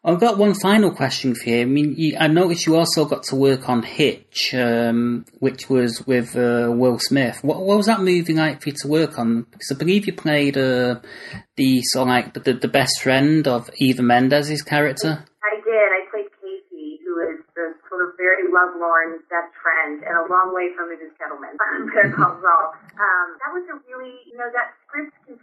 I've 0.05 0.21
got 0.21 0.39
one 0.39 0.55
final 0.55 0.91
question 0.91 1.35
for 1.35 1.51
you. 1.51 1.63
I 1.63 1.65
mean, 1.65 1.95
you, 1.97 2.17
I 2.19 2.27
noticed 2.29 2.67
you 2.67 2.77
also 2.77 3.05
got 3.05 3.25
to 3.25 3.37
work 3.37 3.69
on 3.69 3.83
Hitch, 3.83 4.55
um, 4.55 5.25
which 5.39 5.69
was 5.69 6.07
with 6.07 6.37
uh, 6.37 6.71
Will 6.71 6.99
Smith. 6.99 7.43
What, 7.43 7.61
what 7.61 7.77
was 7.77 7.87
that 7.87 8.01
movie 8.01 8.35
like 8.35 8.63
for 8.63 8.71
you 8.71 8.77
to 8.83 8.89
work 8.89 9.19
on? 9.19 9.43
Because 9.51 9.73
I 9.73 9.75
believe 9.75 10.07
you 10.07 10.13
played 10.13 10.57
uh, 10.57 11.01
the 11.57 11.83
sort 11.83 12.09
of 12.09 12.09
like 12.09 12.35
the, 12.35 12.53
the 12.55 12.69
best 12.69 13.01
friend 13.03 13.47
of 13.47 13.71
Eva 13.77 14.03
Mendes's 14.03 14.63
character. 14.63 15.25
I 15.43 15.57
did. 15.61 15.89
I 15.93 16.09
played 16.11 16.31
Casey, 16.41 17.01
who 17.05 17.21
is 17.31 17.45
the 17.55 17.75
sort 17.89 18.09
of 18.09 18.19
lovelorn 18.79 19.19
best 19.27 19.51
friend 19.59 20.07
and 20.07 20.15
a 20.15 20.25
long 20.31 20.55
way 20.55 20.71
from 20.79 20.95
Mrs. 20.95 21.11
Kettleman 21.19 21.59
Better 21.59 22.15
Call 22.15 22.39
Saul. 22.39 22.79
Um, 22.95 23.29
that 23.43 23.51
was 23.51 23.67
a 23.75 23.77
really, 23.91 24.23
you 24.31 24.39
know, 24.39 24.47
that 24.55 24.79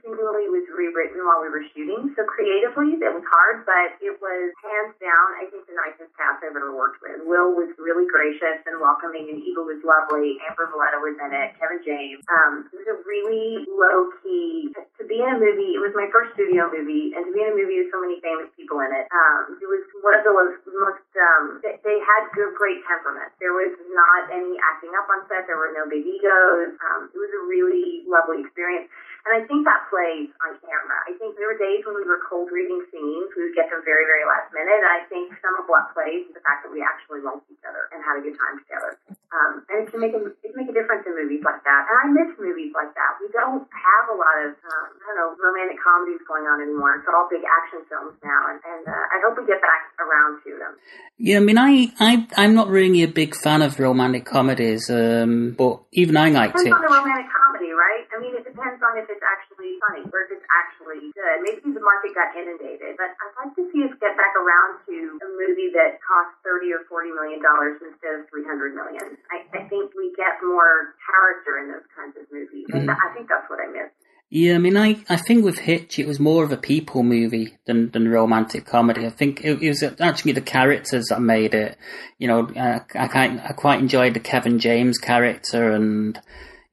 continually 0.06 0.45
was 0.53 0.62
rewritten 0.70 1.18
while 1.26 1.41
we 1.41 1.49
were 1.49 1.66
shooting. 1.74 2.14
So 2.14 2.22
creatively, 2.30 2.93
it 3.01 3.10
was 3.10 3.26
hard, 3.26 3.66
but 3.66 3.97
it 3.97 4.14
was 4.22 4.53
hands 4.62 4.93
down, 5.01 5.28
I 5.41 5.49
think, 5.49 5.66
the 5.66 5.74
nicest 5.74 6.14
cast 6.14 6.45
I've 6.45 6.53
ever 6.53 6.78
worked 6.78 7.01
with. 7.01 7.26
Will 7.26 7.58
was 7.58 7.74
really 7.82 8.06
gracious 8.06 8.62
and 8.70 8.78
welcoming, 8.78 9.34
and 9.34 9.41
Eva 9.41 9.66
was 9.66 9.82
lovely. 9.82 10.38
Amber 10.45 10.70
Valletta 10.70 11.01
was 11.01 11.18
in 11.18 11.34
it. 11.34 11.58
Kevin 11.58 11.82
James. 11.82 12.22
Um, 12.30 12.70
it 12.70 12.86
was 12.86 12.89
a 12.93 12.97
really 13.01 13.66
low 13.66 14.14
key 14.22 14.70
to 14.78 15.03
be 15.10 15.18
in 15.26 15.28
a 15.34 15.38
movie. 15.41 15.74
It 15.74 15.82
was 15.82 15.97
my 15.97 16.06
first 16.14 16.38
studio 16.38 16.70
movie, 16.70 17.18
and 17.18 17.26
to 17.26 17.32
be 17.34 17.41
in 17.41 17.49
a 17.49 17.58
movie 17.58 17.82
with 17.82 17.89
so 17.89 17.97
many 17.97 18.22
famous 18.22 18.53
people 18.53 18.86
in 18.86 18.93
it. 18.93 19.10
Um, 19.10 19.58
it 19.58 19.66
was 19.66 19.82
one 20.06 20.14
of 20.14 20.22
the 20.22 20.34
most, 20.38 20.62
most 20.70 21.10
um, 21.18 21.66
they, 21.66 21.82
they 21.82 21.97
had 21.97 22.30
good, 22.38 22.53
great 22.53 22.86
temperament. 22.86 23.34
There 23.41 23.58
was 23.58 23.74
not 23.89 24.30
any 24.30 24.53
acting 24.62 24.93
up 24.93 25.10
on 25.10 25.26
set. 25.26 25.49
There 25.49 25.58
were 25.58 25.74
no 25.74 25.89
big 25.89 26.06
egos. 26.06 26.78
Um, 26.78 27.10
it 27.10 27.18
was 27.18 27.34
a 27.34 27.41
really 27.49 28.06
lovely 28.06 28.45
experience. 28.45 28.86
And 29.26 29.34
I 29.34 29.42
think 29.50 29.66
that 29.66 29.90
plays 29.90 30.30
on 30.46 30.54
camera. 30.62 31.02
I 31.10 31.18
think 31.18 31.34
there 31.34 31.50
were 31.50 31.58
days 31.58 31.82
when 31.82 31.98
we 31.98 32.06
were 32.06 32.22
cold 32.30 32.54
reading 32.54 32.78
scenes. 32.94 33.34
We 33.34 33.50
would 33.50 33.58
get 33.58 33.74
them 33.74 33.82
very, 33.82 34.06
very 34.06 34.22
last 34.22 34.54
minute. 34.54 34.78
And 34.78 34.86
I 34.86 35.02
think 35.10 35.34
some 35.42 35.58
of 35.58 35.66
what 35.66 35.90
plays 35.98 36.30
is 36.30 36.34
the 36.38 36.46
fact 36.46 36.62
that 36.62 36.70
we 36.70 36.86
actually 36.86 37.26
liked 37.26 37.50
each 37.50 37.66
other 37.66 37.90
and 37.90 38.06
had 38.06 38.22
a 38.22 38.24
good 38.24 38.38
time 38.38 38.62
together. 38.62 39.02
Um, 39.36 39.68
and 39.68 39.84
it 39.84 39.92
can 39.92 40.00
make 40.00 40.16
a, 40.16 40.32
it 40.32 40.48
can 40.48 40.56
make 40.56 40.72
a 40.72 40.76
difference 40.76 41.04
in 41.04 41.12
movies 41.12 41.44
like 41.44 41.60
that. 41.68 41.82
And 41.92 41.96
I 42.00 42.06
miss 42.16 42.32
movies 42.40 42.72
like 42.72 42.96
that. 42.96 43.20
We 43.20 43.28
don't 43.36 43.68
have 43.68 44.06
a 44.08 44.16
lot 44.16 44.36
of, 44.48 44.56
um, 44.56 44.88
I 44.96 45.12
don't 45.12 45.18
know, 45.20 45.30
romantic 45.44 45.76
comedies 45.84 46.24
going 46.24 46.48
on 46.48 46.64
anymore. 46.64 47.04
It's 47.04 47.10
all 47.12 47.28
big 47.28 47.44
action 47.44 47.84
films 47.92 48.16
now. 48.24 48.42
And, 48.48 48.64
and 48.64 48.84
uh, 48.88 48.96
I 49.12 49.20
hope 49.28 49.36
we 49.36 49.44
get 49.44 49.60
back 49.60 49.92
around 50.00 50.40
to 50.48 50.52
them. 50.56 50.74
Yeah, 51.20 51.38
I 51.38 51.44
mean, 51.44 51.60
I, 51.60 51.92
I, 52.00 52.28
I'm 52.40 52.56
not 52.56 52.72
really 52.72 53.04
a 53.04 53.12
big 53.12 53.36
fan 53.36 53.60
of 53.60 53.76
romantic 53.80 54.24
comedies, 54.24 54.88
um, 54.88 55.56
but 55.58 55.84
even 55.92 56.16
I 56.16 56.32
liked 56.32 56.56
Depends 56.56 56.76
on 56.76 56.84
the 56.84 56.92
romantic 56.96 57.28
comedy, 57.32 57.72
right? 57.76 58.08
I 58.16 58.20
mean, 58.24 58.40
it 58.40 58.48
depends 58.48 58.80
on 58.84 58.96
if 58.96 59.08
it's 59.12 59.24
actually 59.24 59.55
funny 59.86 60.02
if 60.10 60.28
it's 60.34 60.48
actually 60.50 61.14
good. 61.14 61.38
Maybe 61.46 61.62
the 61.70 61.84
market 61.86 62.18
got 62.18 62.34
inundated, 62.34 62.98
but 62.98 63.14
I'd 63.22 63.36
like 63.38 63.54
to 63.56 63.64
see 63.70 63.86
us 63.86 63.94
get 64.02 64.18
back 64.18 64.34
around 64.34 64.82
to 64.90 64.96
a 65.22 65.30
movie 65.38 65.70
that 65.78 66.02
costs 66.02 66.36
thirty 66.42 66.74
or 66.74 66.82
forty 66.90 67.14
million 67.14 67.42
dollars 67.46 67.78
instead 67.86 68.18
of 68.18 68.30
three 68.34 68.46
hundred 68.46 68.74
million. 68.74 69.14
I, 69.30 69.46
I 69.54 69.62
think 69.70 69.94
we 69.94 70.10
get 70.18 70.42
more 70.42 70.98
character 71.06 71.62
in 71.62 71.70
those 71.70 71.86
kinds 71.94 72.18
of 72.18 72.26
movies. 72.34 72.66
And 72.74 72.90
Mhm. 72.90 72.98
I 72.98 73.14
think 73.14 73.30
that's 73.30 73.46
what 73.50 73.62
I 73.62 73.70
miss. 73.70 73.94
Yeah, 74.32 74.56
I 74.56 74.58
mean, 74.58 74.76
I, 74.76 74.98
I 75.08 75.18
think 75.18 75.46
with 75.46 75.60
Hitch, 75.60 76.00
it 76.00 76.08
was 76.08 76.20
more 76.20 76.44
of 76.44 76.52
a 76.52 76.58
people 76.58 77.04
movie 77.04 77.58
than, 77.68 77.92
than 77.92 78.10
romantic 78.10 78.66
comedy. 78.66 79.06
I 79.06 79.12
think 79.12 79.46
it, 79.46 79.62
it 79.62 79.70
was 79.70 79.84
actually 80.02 80.32
the 80.32 80.42
characters 80.42 81.06
that 81.10 81.22
made 81.22 81.54
it. 81.54 81.78
You 82.18 82.28
know, 82.30 82.48
uh, 82.58 82.80
I, 82.96 83.40
I 83.48 83.54
quite 83.54 83.80
enjoyed 83.80 84.16
the 84.16 84.20
Kevin 84.20 84.58
James 84.58 84.98
character 84.98 85.72
and, 85.72 86.20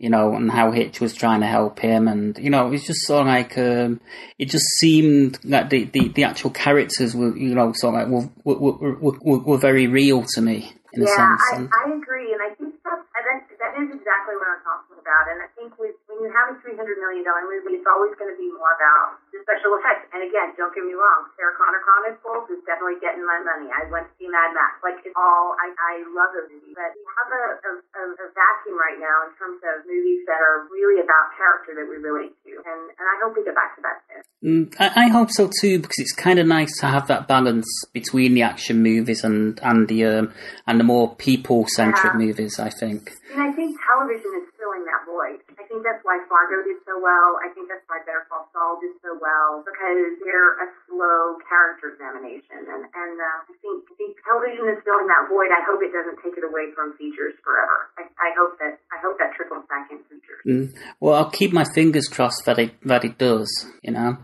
you 0.03 0.11
know, 0.11 0.35
and 0.35 0.51
how 0.51 0.75
Hitch 0.75 0.99
was 0.99 1.15
trying 1.15 1.43
to 1.43 1.47
help 1.47 1.79
him, 1.79 2.09
and 2.11 2.37
you 2.37 2.51
know, 2.51 2.67
it 2.67 2.71
was 2.71 2.83
just 2.83 3.07
sort 3.07 3.23
of 3.23 3.29
like 3.29 3.57
um, 3.57 4.01
it 4.37 4.51
just 4.51 4.67
seemed 4.83 5.39
like 5.47 5.71
the, 5.71 5.85
the, 5.85 6.09
the 6.09 6.25
actual 6.25 6.51
characters 6.51 7.15
were, 7.15 7.31
you 7.39 7.55
know, 7.55 7.71
sort 7.71 7.95
of 7.95 8.11
like 8.11 8.11
were 8.11 8.27
were, 8.43 8.75
were, 8.75 9.15
were, 9.23 9.39
were 9.39 9.63
very 9.63 9.87
real 9.87 10.27
to 10.35 10.43
me 10.43 10.75
in 10.91 11.07
yeah, 11.07 11.07
a 11.07 11.15
sense. 11.15 11.43
I, 11.55 11.55
And, 11.55 11.71
I 11.71 11.85
agree, 11.95 12.35
and 12.35 12.43
I 12.43 12.51
think 12.59 12.75
that, 12.83 12.99
that 12.99 13.47
that 13.47 13.73
is 13.79 13.95
exactly 13.95 14.35
what 14.35 14.51
I'm 14.51 14.63
talking 14.67 14.99
about. 14.99 15.31
And 15.31 15.39
I 15.39 15.49
think 15.55 15.79
with, 15.79 15.95
when 16.11 16.19
you 16.27 16.35
have 16.35 16.51
a 16.51 16.59
three 16.59 16.75
hundred 16.75 16.99
million 16.99 17.23
dollar 17.23 17.47
movie, 17.47 17.79
it's 17.79 17.87
always 17.87 18.19
going 18.19 18.35
to 18.35 18.39
be 18.43 18.51
more 18.51 18.75
about 18.75 19.22
special 19.45 19.75
effects. 19.79 20.09
And 20.15 20.23
again, 20.25 20.55
don't 20.57 20.73
get 20.75 20.85
me 20.87 20.95
wrong, 20.97 21.29
Sarah 21.37 21.55
Connor 21.59 21.83
Chronicles 21.83 22.49
is 22.55 22.61
definitely 22.67 22.99
getting 23.03 23.23
my 23.27 23.39
money. 23.43 23.69
I 23.71 23.87
went 23.91 24.09
to 24.09 24.13
see 24.19 24.29
Mad 24.31 24.55
Max. 24.57 24.79
Like 24.83 25.03
it's 25.05 25.15
all 25.19 25.55
I, 25.59 25.71
I 25.75 25.93
love 26.15 26.31
those 26.35 26.49
movies, 26.51 26.75
but 26.79 26.91
we 26.95 27.03
have 27.19 27.29
a, 27.31 27.45
a, 27.63 27.73
a, 27.79 28.03
a 28.23 28.27
vacuum 28.33 28.77
right 28.79 28.99
now 29.03 29.17
in 29.27 29.31
terms 29.39 29.61
of 29.63 29.85
movies 29.87 30.23
that 30.31 30.41
are 30.41 30.67
really 30.71 31.03
about 31.03 31.35
character 31.37 31.75
that 31.79 31.87
we 31.87 31.99
relate 32.01 32.35
to, 32.47 32.53
and 32.63 32.83
and 32.95 33.05
I 33.07 33.15
hope 33.23 33.35
we 33.37 33.43
get 33.45 33.55
back 33.59 33.75
to 33.77 33.83
that 33.85 33.99
soon. 34.09 34.23
Mm, 34.43 34.75
I, 34.81 35.07
I 35.07 35.09
hope 35.09 35.31
so 35.31 35.47
too 35.61 35.79
because 35.79 35.99
it's 35.99 36.13
kind 36.15 36.39
of 36.39 36.47
nice 36.47 36.75
to 36.81 36.87
have 36.87 37.07
that 37.09 37.29
balance 37.29 37.67
between 37.93 38.35
the 38.35 38.43
action 38.43 38.83
movies 38.83 39.23
and 39.25 39.59
and 39.63 39.87
the 39.89 40.05
um, 40.05 40.35
and 40.67 40.81
the 40.81 40.85
more 40.85 41.15
people 41.17 41.67
centric 41.69 42.13
Yeah. 42.15 42.19
movies. 42.19 42.59
I 42.59 42.71
think. 42.71 43.11
And 43.33 43.41
I 43.43 43.53
think 43.53 43.79
television 43.87 44.31
is 44.43 44.47
filling 44.59 44.85
that 44.85 45.07
void. 45.07 45.41
I 45.59 45.62
think 45.73 45.89
that's 45.89 46.05
why 46.05 46.21
Fargo 46.29 46.61
did 46.61 46.77
so 46.85 47.01
well. 47.01 47.41
I 47.41 47.49
think 47.57 47.73
that's 47.73 47.81
why 47.89 48.05
Better 48.05 48.29
Call 48.29 48.45
Saul 48.53 48.77
did 48.85 48.93
so 49.01 49.17
well 49.17 49.65
because 49.65 50.21
they're 50.21 50.61
a 50.61 50.69
slow 50.85 51.41
character 51.49 51.97
examination. 51.97 52.69
And 52.69 52.85
and 52.85 53.17
uh, 53.17 53.49
I 53.49 53.55
think 53.57 53.89
I 53.89 54.29
television 54.29 54.69
is 54.69 54.85
filling 54.85 55.09
that 55.09 55.33
void. 55.33 55.49
I 55.49 55.65
hope 55.65 55.81
it 55.81 55.97
doesn't 55.97 56.21
take 56.21 56.37
it 56.37 56.45
away 56.45 56.77
from 56.77 56.93
features 57.01 57.33
forever. 57.41 57.89
I, 57.97 58.05
I 58.21 58.37
hope 58.37 58.61
that 58.61 58.85
I 58.93 59.01
hope 59.01 59.17
that 59.17 59.33
trickles 59.33 59.65
back 59.73 59.89
in 59.89 60.05
features. 60.13 60.45
Mm. 60.45 60.77
Well, 61.01 61.17
I'll 61.17 61.33
keep 61.33 61.57
my 61.57 61.65
fingers 61.73 62.13
crossed 62.13 62.45
that 62.45 62.61
it 62.61 62.77
that 62.85 63.09
it 63.09 63.17
does. 63.17 63.49
You 63.81 63.97
know, 63.97 64.21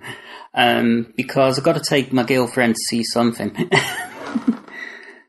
um, 0.52 1.16
because 1.16 1.56
I've 1.56 1.64
got 1.64 1.80
to 1.80 1.88
take 1.88 2.12
my 2.12 2.28
girlfriend 2.28 2.76
to 2.76 2.82
see 2.92 3.02
something. 3.08 3.56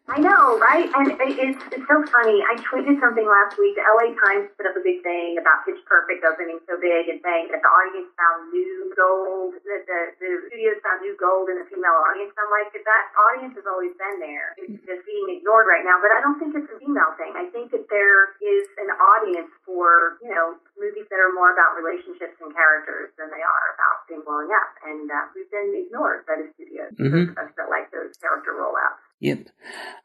I 0.10 0.18
know, 0.18 0.57
right? 0.57 0.89
And 0.89 1.14
it- 1.22 1.38
it's, 1.38 1.62
it's 1.70 1.86
so 1.86 2.01
funny. 2.10 2.41
I 2.41 2.57
tweeted 2.66 2.97
something 2.99 3.28
last 3.30 3.57
week. 3.62 3.78
The 3.78 3.86
LA 3.86 4.18
Times 4.18 4.49
put 4.57 4.66
up 4.66 4.74
a 4.76 4.82
big 4.82 5.05
thing 5.05 5.38
about 5.38 5.64
Pitch 5.70 5.78
Perfect 5.86 6.26
opening 6.26 6.57
so 6.66 6.82
big 6.82 7.07
and 7.14 7.22
saying 7.22 7.53
that 7.53 7.62
the 7.62 7.70
audience 7.70 8.10
found 8.18 8.49
new 8.49 8.89
gold, 8.97 9.53
that 9.70 9.86
the, 9.86 9.99
the 10.18 10.30
studios 10.49 10.82
found 10.82 11.05
new 11.05 11.14
gold 11.22 11.53
in 11.53 11.62
the 11.62 11.68
female 11.70 11.93
audience. 12.10 12.34
I'm 12.41 12.49
like, 12.49 12.74
that 12.74 13.03
audience 13.14 13.53
has 13.62 13.70
always 13.70 13.93
been 14.01 14.18
there. 14.18 14.57
It's 14.57 14.82
just 14.82 15.05
being 15.05 15.30
ignored 15.38 15.70
right 15.70 15.86
now. 15.86 16.01
But 16.01 16.10
I 16.18 16.26
don't 16.26 16.41
think 16.41 16.57
it's 16.57 16.70
a 16.74 16.78
female 16.82 17.14
thing. 17.22 17.38
I 17.38 17.45
think 17.53 17.70
that 17.70 17.86
there 17.93 18.34
is 18.41 18.66
an 18.82 18.89
audience 18.97 19.53
for, 19.62 20.18
you 20.26 20.34
know, 20.34 20.57
movies 20.74 21.05
that 21.14 21.22
are 21.22 21.32
more 21.38 21.53
about 21.53 21.78
relationships 21.78 22.34
and 22.41 22.49
characters 22.49 23.14
than 23.22 23.30
they 23.30 23.45
are 23.45 23.68
about 23.78 24.10
being 24.10 24.26
blowing 24.26 24.49
up. 24.57 24.70
And 24.89 25.05
uh, 25.05 25.30
we've 25.38 25.51
been 25.53 25.70
ignored 25.86 26.26
by 26.26 26.41
the 26.41 26.49
studios. 26.57 26.97
Mhm. 26.97 27.38
Us 27.38 27.53
that 27.62 27.70
like 27.70 27.93
those 27.93 28.18
character 28.18 28.57
rollouts. 28.57 29.05
Yep. 29.22 29.47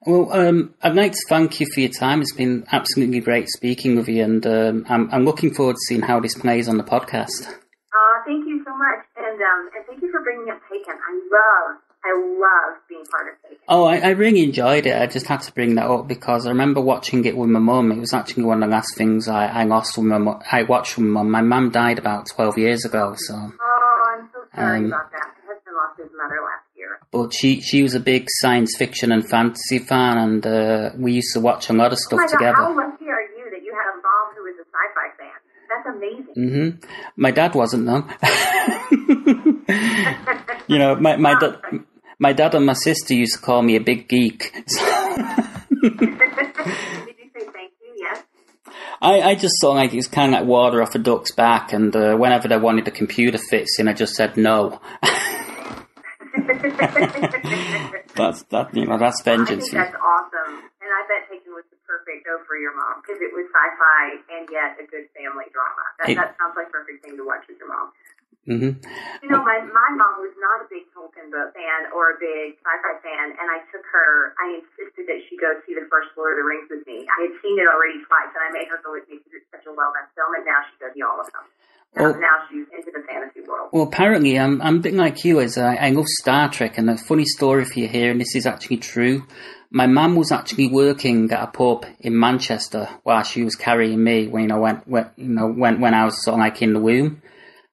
Well, 0.06 0.32
um, 0.32 0.74
I'd 0.82 0.96
like 0.96 1.12
to 1.12 1.24
thank 1.28 1.60
you 1.60 1.66
for 1.72 1.80
your 1.80 1.90
time. 1.90 2.20
It's 2.20 2.34
been 2.34 2.66
absolutely 2.72 3.20
great 3.20 3.48
speaking 3.48 3.96
with 3.96 4.08
you, 4.08 4.24
and 4.24 4.44
um, 4.46 4.86
I'm, 4.88 5.08
I'm 5.12 5.24
looking 5.24 5.54
forward 5.54 5.74
to 5.74 5.80
seeing 5.88 6.02
how 6.02 6.20
this 6.20 6.34
plays 6.34 6.68
on 6.68 6.78
the 6.78 6.84
podcast. 6.84 7.46
Uh, 7.46 8.24
thank 8.26 8.44
you 8.46 8.62
so 8.64 8.72
much, 8.76 9.06
and 9.16 9.40
um, 9.40 9.70
and 9.76 9.86
thank 9.86 10.02
you 10.02 10.10
for 10.10 10.20
bringing 10.22 10.50
up 10.50 10.60
Taken. 10.68 10.94
I 10.94 11.12
love, 11.30 11.80
I 12.04 12.12
love 12.40 12.80
being 12.88 13.04
part 13.06 13.28
of 13.32 13.40
Taken. 13.42 13.58
Oh, 13.68 13.84
I, 13.84 13.98
I 13.98 14.08
really 14.10 14.42
enjoyed 14.42 14.84
it. 14.86 15.00
I 15.00 15.06
just 15.06 15.26
had 15.26 15.40
to 15.42 15.52
bring 15.52 15.76
that 15.76 15.86
up 15.88 16.08
because 16.08 16.44
I 16.44 16.50
remember 16.50 16.80
watching 16.80 17.24
it 17.24 17.36
with 17.36 17.48
my 17.48 17.60
mum. 17.60 17.92
It 17.92 18.00
was 18.00 18.12
actually 18.12 18.42
one 18.42 18.62
of 18.64 18.68
the 18.68 18.74
last 18.74 18.96
things 18.96 19.28
I, 19.28 19.46
I 19.46 19.64
lost 19.64 19.96
with 19.96 20.06
my 20.06 20.18
mum. 20.18 20.40
I 20.50 20.64
watched 20.64 20.96
with 20.98 21.06
my 21.06 21.22
mum. 21.22 21.30
My 21.30 21.40
mum 21.40 21.70
died 21.70 22.00
about 22.00 22.26
12 22.34 22.58
years 22.58 22.84
ago, 22.84 23.14
so. 23.16 23.34
Oh, 23.34 24.16
I'm 24.18 24.28
so 24.32 24.40
sorry 24.54 24.78
Um, 24.80 24.86
about 24.86 25.12
that. 25.12 25.26
My 25.46 25.54
husband 25.54 25.76
lost 25.76 26.00
his 26.00 26.10
mother 26.18 26.40
last. 26.42 26.63
But 27.14 27.32
she, 27.32 27.60
she 27.60 27.80
was 27.84 27.94
a 27.94 28.00
big 28.00 28.26
science 28.28 28.74
fiction 28.76 29.12
and 29.12 29.24
fantasy 29.28 29.78
fan, 29.78 30.18
and 30.18 30.44
uh, 30.44 30.90
we 30.98 31.12
used 31.12 31.32
to 31.34 31.40
watch 31.40 31.70
a 31.70 31.72
lot 31.72 31.92
of 31.92 31.98
Oh 31.98 32.06
stuff 32.06 32.18
God, 32.18 32.26
together. 32.26 32.56
how 32.56 32.76
lucky 32.76 33.04
are 33.06 33.22
you 33.22 33.48
that 33.52 33.62
you 33.62 33.72
had 33.72 33.86
a 33.92 33.96
mom 34.02 34.34
who 34.34 34.42
was 34.42 34.56
a 34.58 34.66
sci-fi 34.74 35.08
fan? 35.16 35.38
That's 35.70 35.86
amazing. 35.96 36.34
Mm-hmm. 36.36 36.90
My 37.16 37.30
dad 37.30 37.54
wasn't 37.54 37.86
though. 37.86 38.04
you 40.66 40.78
know, 40.78 40.96
my 40.96 41.16
my 41.16 41.38
dad, 41.38 41.60
my 42.18 42.32
dad 42.32 42.54
and 42.56 42.66
my 42.66 42.72
sister 42.72 43.14
used 43.14 43.34
to 43.34 43.40
call 43.40 43.62
me 43.62 43.76
a 43.76 43.80
big 43.80 44.08
geek. 44.08 44.52
Did 44.64 44.66
you 45.92 46.16
say 47.32 47.46
thank 47.52 47.72
you? 47.80 47.94
Yes. 47.96 48.22
I, 49.00 49.20
I 49.20 49.34
just 49.36 49.60
saw 49.60 49.70
like 49.72 49.92
it 49.92 49.96
was 49.96 50.08
kind 50.08 50.34
of 50.34 50.40
like 50.40 50.48
water 50.48 50.82
off 50.82 50.94
a 50.96 50.98
duck's 50.98 51.30
back, 51.32 51.72
and 51.72 51.94
uh, 51.94 52.16
whenever 52.16 52.48
they 52.48 52.56
wanted 52.56 52.86
the 52.86 52.90
computer 52.90 53.38
fixing, 53.38 53.86
I 53.86 53.92
just 53.92 54.14
said 54.14 54.36
no. 54.36 54.80
that's 58.18 58.42
that 58.50 58.74
you 58.74 58.86
know 58.86 58.98
that's 58.98 59.22
vengeance. 59.22 59.70
that's 59.70 59.94
awesome, 59.96 60.52
and 60.82 60.90
I 60.90 61.00
bet 61.10 61.26
Taken 61.30 61.54
was 61.54 61.64
the 61.70 61.78
perfect 61.86 62.26
show 62.26 62.38
for 62.46 62.56
your 62.58 62.74
mom 62.74 63.02
because 63.02 63.20
it 63.22 63.30
was 63.34 63.46
sci-fi 63.50 64.02
and 64.34 64.44
yet 64.50 64.78
a 64.82 64.84
good 64.86 65.06
family 65.14 65.46
drama. 65.54 65.84
That, 65.98 66.08
It- 66.10 66.16
that 66.18 66.34
sounds 66.38 66.54
like 66.58 66.68
a 66.68 66.74
perfect 66.74 67.04
thing 67.04 67.16
to 67.16 67.24
watch 67.26 67.46
with 67.48 67.58
your 67.58 67.70
mom. 67.70 67.90
hmm 68.44 68.72
You 69.24 69.28
know, 69.32 69.40
my, 69.40 69.62
my 69.64 69.88
mom 69.96 70.20
was 70.20 70.34
not 70.36 70.62
a 70.62 70.66
big 70.68 70.84
Tolkien 70.92 71.32
book 71.32 71.54
fan 71.56 71.80
or 71.96 72.12
a 72.14 72.16
big 72.20 72.58
sci-fi 72.60 72.94
fan, 73.02 73.26
and 73.40 73.46
I 73.48 73.64
took 73.72 73.82
her, 73.88 74.34
I 74.42 74.60
insisted 74.60 75.08
that 75.08 75.20
she 75.30 75.38
go 75.40 75.48
see 75.64 75.72
the 75.78 75.86
first 75.88 76.12
Lord 76.18 76.36
of 76.36 76.42
the 76.42 76.46
Rings 76.46 76.68
with 76.68 76.84
me. 76.84 77.06
I 77.08 77.18
had 77.30 77.34
seen 77.40 77.56
it 77.56 77.66
already 77.70 78.04
twice, 78.04 78.30
and 78.36 78.42
I 78.44 78.50
made 78.52 78.68
her 78.68 78.78
go 78.84 78.92
with 78.92 79.08
me 79.08 79.18
because 79.22 79.40
it's 79.40 79.48
such 79.54 79.64
a 79.64 79.72
well-known 79.72 80.06
film, 80.12 80.30
and 80.36 80.44
now 80.44 80.60
she 80.68 80.74
does 80.82 80.92
all 81.00 81.18
of 81.22 81.28
them. 81.32 81.46
Now, 81.96 82.04
Oh. 82.06 82.12
now 82.12 82.26
she's 82.50 82.66
into 82.76 82.90
the 82.92 83.02
fantasy 83.08 83.40
world. 83.48 83.68
Well, 83.72 83.84
apparently, 83.84 84.38
I'm, 84.38 84.60
I'm 84.62 84.76
a 84.76 84.80
bit 84.80 84.94
like 84.94 85.24
you, 85.24 85.40
as 85.40 85.56
I, 85.58 85.74
uh, 85.76 85.86
I 85.86 85.90
love 85.90 86.06
Star 86.08 86.48
Trek, 86.50 86.78
and 86.78 86.90
a 86.90 86.96
funny 86.96 87.24
story 87.24 87.64
for 87.64 87.78
you 87.80 87.88
here, 87.88 88.10
and 88.10 88.20
this 88.20 88.34
is 88.34 88.46
actually 88.46 88.78
true. 88.78 89.24
My 89.70 89.86
mum 89.86 90.14
was 90.16 90.30
actually 90.30 90.68
working 90.68 91.30
at 91.32 91.42
a 91.42 91.46
pub 91.48 91.84
in 92.00 92.18
Manchester 92.18 92.88
while 93.02 93.22
she 93.24 93.42
was 93.42 93.56
carrying 93.56 94.02
me 94.02 94.28
when, 94.28 94.42
you 94.44 94.48
know, 94.48 94.60
when, 94.60 94.76
when, 94.86 95.10
you 95.16 95.28
know, 95.28 95.48
when, 95.48 95.80
when 95.80 95.94
I 95.94 96.04
was 96.04 96.22
sort 96.24 96.34
of 96.34 96.40
like 96.40 96.62
in 96.62 96.74
the 96.74 96.80
womb. 96.80 97.20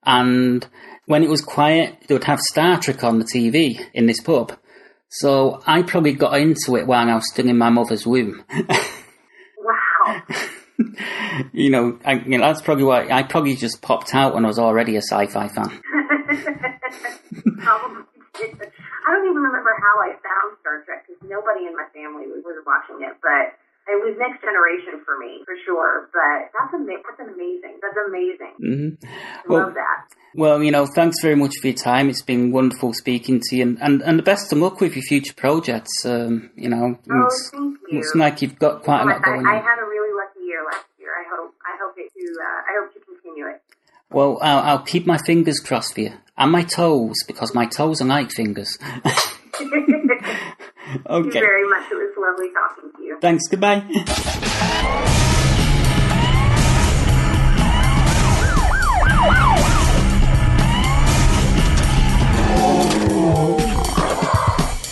And 0.04 0.66
when 1.06 1.24
it 1.24 1.30
was 1.30 1.42
quiet, 1.42 1.98
they 2.08 2.16
would 2.16 2.24
have 2.24 2.40
Star 2.40 2.80
Trek 2.80 3.04
on 3.04 3.20
the 3.20 3.26
TV 3.26 3.80
in 3.94 4.08
this 4.08 4.20
pub. 4.22 4.54
So 5.10 5.62
I 5.68 5.84
probably 5.84 6.14
got 6.14 6.40
into 6.40 6.76
it 6.78 6.88
while 6.88 7.08
I 7.08 7.14
was 7.14 7.30
still 7.32 7.48
in 7.48 7.58
my 7.58 7.70
mother's 7.70 8.06
womb. 8.08 8.44
Wow. 9.64 10.22
you 11.54 11.70
know, 11.70 12.00
I, 12.06 12.14
you 12.14 12.38
know, 12.38 12.46
that's 12.48 12.62
probably 12.62 12.84
why 12.84 13.08
I 13.10 13.24
probably 13.24 13.56
just 13.56 13.82
popped 13.82 14.14
out 14.16 14.34
when 14.34 14.46
I 14.46 14.48
was 14.48 14.60
already 14.60 14.96
a 14.96 15.02
sci-fi 15.02 15.48
fan. 15.48 15.82
Probably. 17.62 18.04
I 18.42 19.12
don't 19.14 19.26
even 19.26 19.42
remember 19.42 19.74
how 19.82 20.00
I 20.02 20.14
found 20.22 20.58
Star 20.62 20.84
Trek 20.86 21.06
because 21.08 21.22
nobody 21.30 21.66
in 21.68 21.76
my 21.76 21.86
family 21.94 22.28
was, 22.28 22.44
was 22.46 22.64
watching 22.66 23.06
it, 23.06 23.18
but 23.22 23.58
it 23.92 23.98
was 24.04 24.16
next 24.18 24.42
generation 24.42 25.02
for 25.06 25.18
me, 25.18 25.42
for 25.46 25.56
sure. 25.66 26.10
But 26.14 26.52
that's, 26.54 26.74
ama- 26.74 27.02
that's 27.06 27.20
amazing. 27.30 27.80
That's 27.82 27.98
amazing. 28.08 28.54
hmm 28.58 29.50
Well, 29.52 29.66
love 29.66 29.74
that. 29.74 30.06
Well, 30.36 30.64
you 30.64 30.72
know, 30.72 30.86
thanks 30.86 31.18
very 31.22 31.36
much 31.36 31.54
for 31.62 31.68
your 31.68 31.76
time. 31.76 32.10
It's 32.10 32.22
been 32.22 32.52
wonderful 32.52 32.94
speaking 32.94 33.42
to 33.50 33.56
you, 33.56 33.64
and, 33.64 33.78
and, 33.82 34.02
and 34.02 34.18
the 34.20 34.24
best 34.24 34.52
of 34.54 34.60
luck 34.60 34.80
with 34.80 34.96
your 34.96 35.04
future 35.04 35.34
projects. 35.34 36.06
Um, 36.06 36.52
you 36.56 36.70
know, 36.70 36.98
Oh, 37.12 37.26
it's, 37.26 37.50
thank 37.52 37.78
you. 37.90 37.98
looks 37.98 38.16
like 38.16 38.42
you've 38.42 38.58
got 38.60 38.84
quite 38.84 39.02
a 39.02 39.06
lot 39.06 39.22
going 39.24 39.46
I, 39.46 39.58
I 39.58 39.62
had 39.62 39.80
a 39.80 39.86
really 39.86 40.14
lucky 40.16 40.46
year 40.48 40.64
last 40.64 40.86
year. 41.00 41.12
I 41.12 41.26
hope 41.36 41.54
I 41.66 41.76
hope 41.82 41.96
it 41.98 42.12
to 42.14 42.26
uh, 42.40 42.62
I 42.70 42.72
hope 42.82 42.94
to 42.94 43.00
continue 43.02 43.48
it. 43.48 43.62
Well, 44.12 44.40
I'll, 44.42 44.60
I'll 44.60 44.84
keep 44.84 45.06
my 45.08 45.18
fingers 45.18 45.60
crossed 45.60 45.94
for 45.96 46.02
you 46.02 46.14
and 46.38 46.52
my 46.52 46.64
toes 46.64 47.24
because 47.26 47.56
my 47.56 47.66
toes 47.66 48.02
are 48.02 48.06
like 48.06 48.32
fingers. 48.32 48.78
okay. 48.82 49.14
Thank 49.62 51.26
you 51.26 51.32
very 51.32 51.70
much. 51.70 51.92
It 51.92 51.96
was 51.96 52.14
lovely 52.18 52.50
talking 52.52 52.92
to 52.98 53.04
you. 53.04 53.18
thanks. 53.22 53.48
Goodbye. 53.48 53.86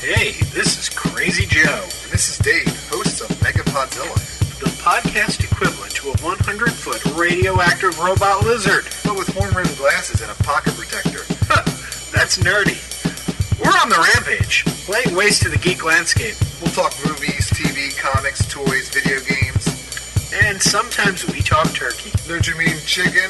Hey, 0.02 0.32
this 0.54 0.80
is 0.80 0.90
Crazy 0.90 1.46
Joe. 1.46 1.82
And 2.04 2.12
this 2.12 2.30
is 2.30 2.38
Dave, 2.38 2.90
host 2.90 3.22
of 3.22 3.28
Megapodzilla. 3.40 4.39
Podcast 4.80 5.44
equivalent 5.44 5.92
to 5.96 6.10
a 6.10 6.16
100 6.24 6.72
foot 6.72 7.04
radioactive 7.16 7.98
robot 8.00 8.44
lizard. 8.46 8.86
But 9.04 9.16
with 9.18 9.28
horn 9.36 9.54
rimmed 9.54 9.76
glasses 9.78 10.22
and 10.22 10.32
a 10.32 10.36
pocket 10.44 10.74
protector. 10.76 11.24
That's 12.16 12.38
nerdy. 12.40 12.80
We're 13.60 13.76
on 13.76 13.90
the 13.90 14.00
rampage, 14.00 14.64
laying 14.88 15.16
waste 15.16 15.42
to 15.44 15.50
the 15.50 15.58
geek 15.58 15.84
landscape, 15.84 16.36
We'll 16.62 16.72
talk 16.72 16.94
movies, 17.06 17.50
TV, 17.52 17.92
comics, 18.00 18.46
toys, 18.48 18.90
video 18.90 19.20
games. 19.20 19.68
and 20.44 20.62
sometimes 20.62 21.28
we 21.32 21.42
talk 21.42 21.68
turkey. 21.74 22.12
Don't 22.28 22.48
you 22.48 22.56
mean 22.58 22.76
chicken? 22.86 23.28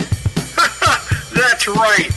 That's 1.33 1.67
right. 1.67 2.09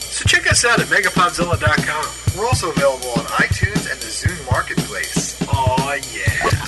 So 0.00 0.24
check 0.26 0.50
us 0.50 0.64
out 0.64 0.80
at 0.80 0.86
megapodzilla.com. 0.86 2.38
We're 2.38 2.46
also 2.46 2.70
available 2.70 3.10
on 3.10 3.24
iTunes 3.38 3.90
and 3.90 3.98
the 4.00 4.10
Zune 4.10 4.50
Marketplace. 4.50 5.40
Aw, 5.48 5.94
yeah. 6.12 6.59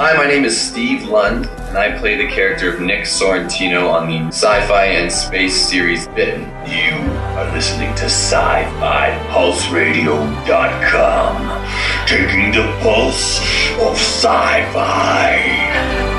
Hi, 0.00 0.16
my 0.16 0.26
name 0.26 0.44
is 0.44 0.60
Steve 0.60 1.04
Lund, 1.04 1.46
and 1.46 1.78
I 1.78 1.96
play 1.98 2.16
the 2.16 2.26
character 2.26 2.74
of 2.74 2.80
Nick 2.80 3.04
Sorrentino 3.04 3.88
on 3.90 4.08
the 4.08 4.18
sci 4.28 4.66
fi 4.66 4.86
and 4.86 5.12
space 5.12 5.54
series 5.54 6.08
Bitten. 6.08 6.40
You 6.66 6.94
are 7.36 7.52
listening 7.52 7.94
to 7.96 8.04
sci 8.04 8.64
fi 8.80 9.10
pulseradio.com, 9.30 11.66
taking 12.06 12.52
the 12.52 12.64
pulse 12.82 13.40
of 13.80 13.96
sci 13.96 14.64
fi. 14.72 16.09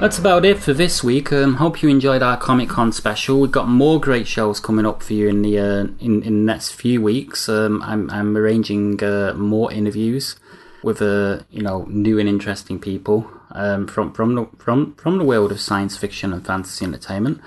That's 0.00 0.16
about 0.16 0.44
it 0.44 0.60
for 0.60 0.72
this 0.72 1.02
week. 1.02 1.32
Um, 1.32 1.54
hope 1.54 1.82
you 1.82 1.88
enjoyed 1.88 2.22
our 2.22 2.36
Comic 2.36 2.68
Con 2.68 2.92
special. 2.92 3.40
We've 3.40 3.50
got 3.50 3.66
more 3.66 4.00
great 4.00 4.28
shows 4.28 4.60
coming 4.60 4.86
up 4.86 5.02
for 5.02 5.12
you 5.12 5.26
in 5.26 5.42
the 5.42 5.58
uh, 5.58 5.80
in, 5.98 6.22
in 6.22 6.46
the 6.46 6.52
next 6.52 6.74
few 6.74 7.02
weeks. 7.02 7.48
Um, 7.48 7.82
I'm 7.82 8.08
I'm 8.08 8.36
arranging 8.36 9.02
uh, 9.02 9.34
more 9.34 9.72
interviews 9.72 10.36
with 10.84 11.02
uh, 11.02 11.40
you 11.50 11.62
know 11.62 11.84
new 11.88 12.20
and 12.20 12.28
interesting 12.28 12.78
people 12.78 13.28
um, 13.50 13.88
from 13.88 14.12
from 14.12 14.36
the 14.36 14.46
from 14.56 14.94
from 14.94 15.18
the 15.18 15.24
world 15.24 15.50
of 15.50 15.60
science 15.60 15.96
fiction 15.96 16.32
and 16.32 16.46
fantasy 16.46 16.84
entertainment. 16.84 17.40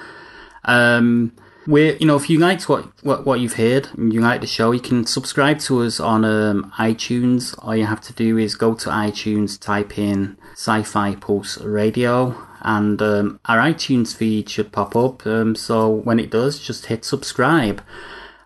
Um, 0.65 1.31
we're, 1.67 1.95
you 1.97 2.05
know, 2.05 2.17
if 2.17 2.29
you 2.29 2.37
liked 2.39 2.67
what, 2.67 2.85
what, 3.03 3.25
what 3.25 3.39
you've 3.39 3.53
heard 3.53 3.87
and 3.95 4.11
you 4.11 4.19
like 4.19 4.41
the 4.41 4.47
show, 4.47 4.71
you 4.71 4.79
can 4.79 5.05
subscribe 5.05 5.59
to 5.59 5.83
us 5.83 5.99
on 5.99 6.25
um, 6.25 6.73
iTunes. 6.77 7.55
All 7.63 7.75
you 7.75 7.85
have 7.85 8.01
to 8.01 8.13
do 8.13 8.37
is 8.37 8.55
go 8.55 8.73
to 8.73 8.89
iTunes, 8.89 9.59
type 9.59 9.97
in 9.97 10.37
Sci 10.53 10.83
Fi 10.83 11.15
Pulse 11.15 11.57
Radio, 11.61 12.35
and 12.61 13.01
um, 13.01 13.39
our 13.45 13.59
iTunes 13.59 14.15
feed 14.15 14.49
should 14.49 14.71
pop 14.71 14.95
up. 14.95 15.25
Um, 15.25 15.55
so 15.55 15.89
when 15.89 16.19
it 16.19 16.29
does, 16.29 16.59
just 16.59 16.87
hit 16.87 17.05
subscribe. 17.05 17.83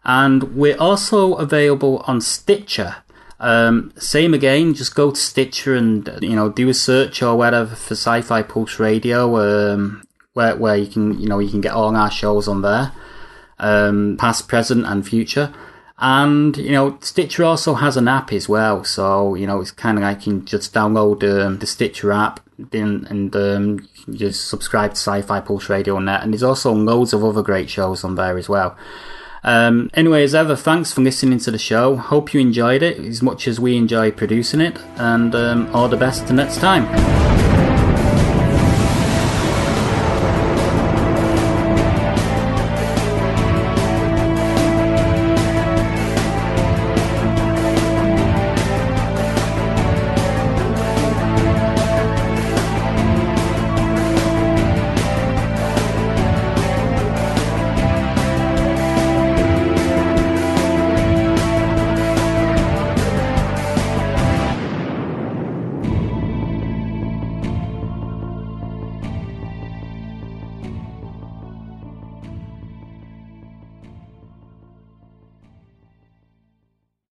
And 0.04 0.56
we're 0.56 0.78
also 0.78 1.34
available 1.36 2.04
on 2.08 2.22
Stitcher. 2.22 2.98
Um, 3.40 3.92
same 3.98 4.34
again, 4.34 4.74
just 4.74 4.96
go 4.96 5.12
to 5.12 5.20
Stitcher 5.20 5.76
and 5.76 6.10
you 6.22 6.36
know 6.36 6.50
do 6.50 6.70
a 6.70 6.74
search 6.74 7.22
or 7.22 7.36
whatever 7.36 7.76
for 7.76 7.96
Sci-Fi 7.96 8.44
Pulse 8.44 8.80
Radio, 8.80 9.74
um, 9.74 10.04
where 10.34 10.56
where 10.56 10.78
you 10.78 10.88
can 10.88 11.20
you 11.20 11.28
know 11.28 11.40
you 11.40 11.50
can 11.50 11.62
get 11.62 11.74
all 11.74 11.96
our 11.96 12.12
shows 12.12 12.48
on 12.48 12.62
there 12.62 12.92
um, 13.60 14.18
past, 14.20 14.48
present, 14.48 14.86
and 14.86 15.08
future. 15.08 15.54
And 15.98 16.58
you 16.58 16.72
know, 16.72 16.98
Stitcher 17.00 17.46
also 17.46 17.76
has 17.76 17.96
an 17.96 18.10
app 18.10 18.34
as 18.34 18.50
well, 18.50 18.84
so 18.84 19.36
you 19.36 19.48
know 19.48 19.62
it's 19.62 19.72
kind 19.72 19.98
of 19.98 20.04
like 20.04 20.26
you 20.28 20.34
can 20.34 20.46
just 20.46 20.74
download 20.74 21.24
um, 21.24 21.60
the 21.60 21.66
Stitcher 21.66 22.12
app 22.12 22.42
and, 22.74 23.08
and 23.08 23.36
um, 23.36 23.90
just 24.14 24.50
subscribe 24.50 24.92
to 24.92 24.98
Sci-Fi 24.98 25.40
Pulse 25.40 25.70
Radio 25.70 25.96
on 25.96 26.06
that. 26.06 26.24
And 26.24 26.34
there's 26.34 26.44
also 26.44 26.74
loads 26.74 27.14
of 27.14 27.24
other 27.24 27.42
great 27.42 27.70
shows 27.70 28.04
on 28.04 28.16
there 28.16 28.38
as 28.38 28.50
well. 28.50 28.78
Um, 29.44 29.90
anyway, 29.94 30.24
as 30.24 30.34
ever, 30.34 30.56
thanks 30.56 30.92
for 30.92 31.02
listening 31.02 31.40
to 31.40 31.52
the 31.52 31.60
show. 31.60 31.96
Hope 31.96 32.34
you 32.34 32.42
enjoyed 32.42 32.82
it 32.82 32.98
as 33.00 33.22
much 33.22 33.48
as 33.48 33.60
we 33.60 33.78
enjoy 33.78 34.12
producing 34.12 34.60
it, 34.60 34.78
and 34.98 35.34
um, 35.34 35.74
all 35.74 35.88
the 35.88 35.98
best 35.98 36.28
to 36.28 36.34
next 36.34 36.58
time. 36.58 37.35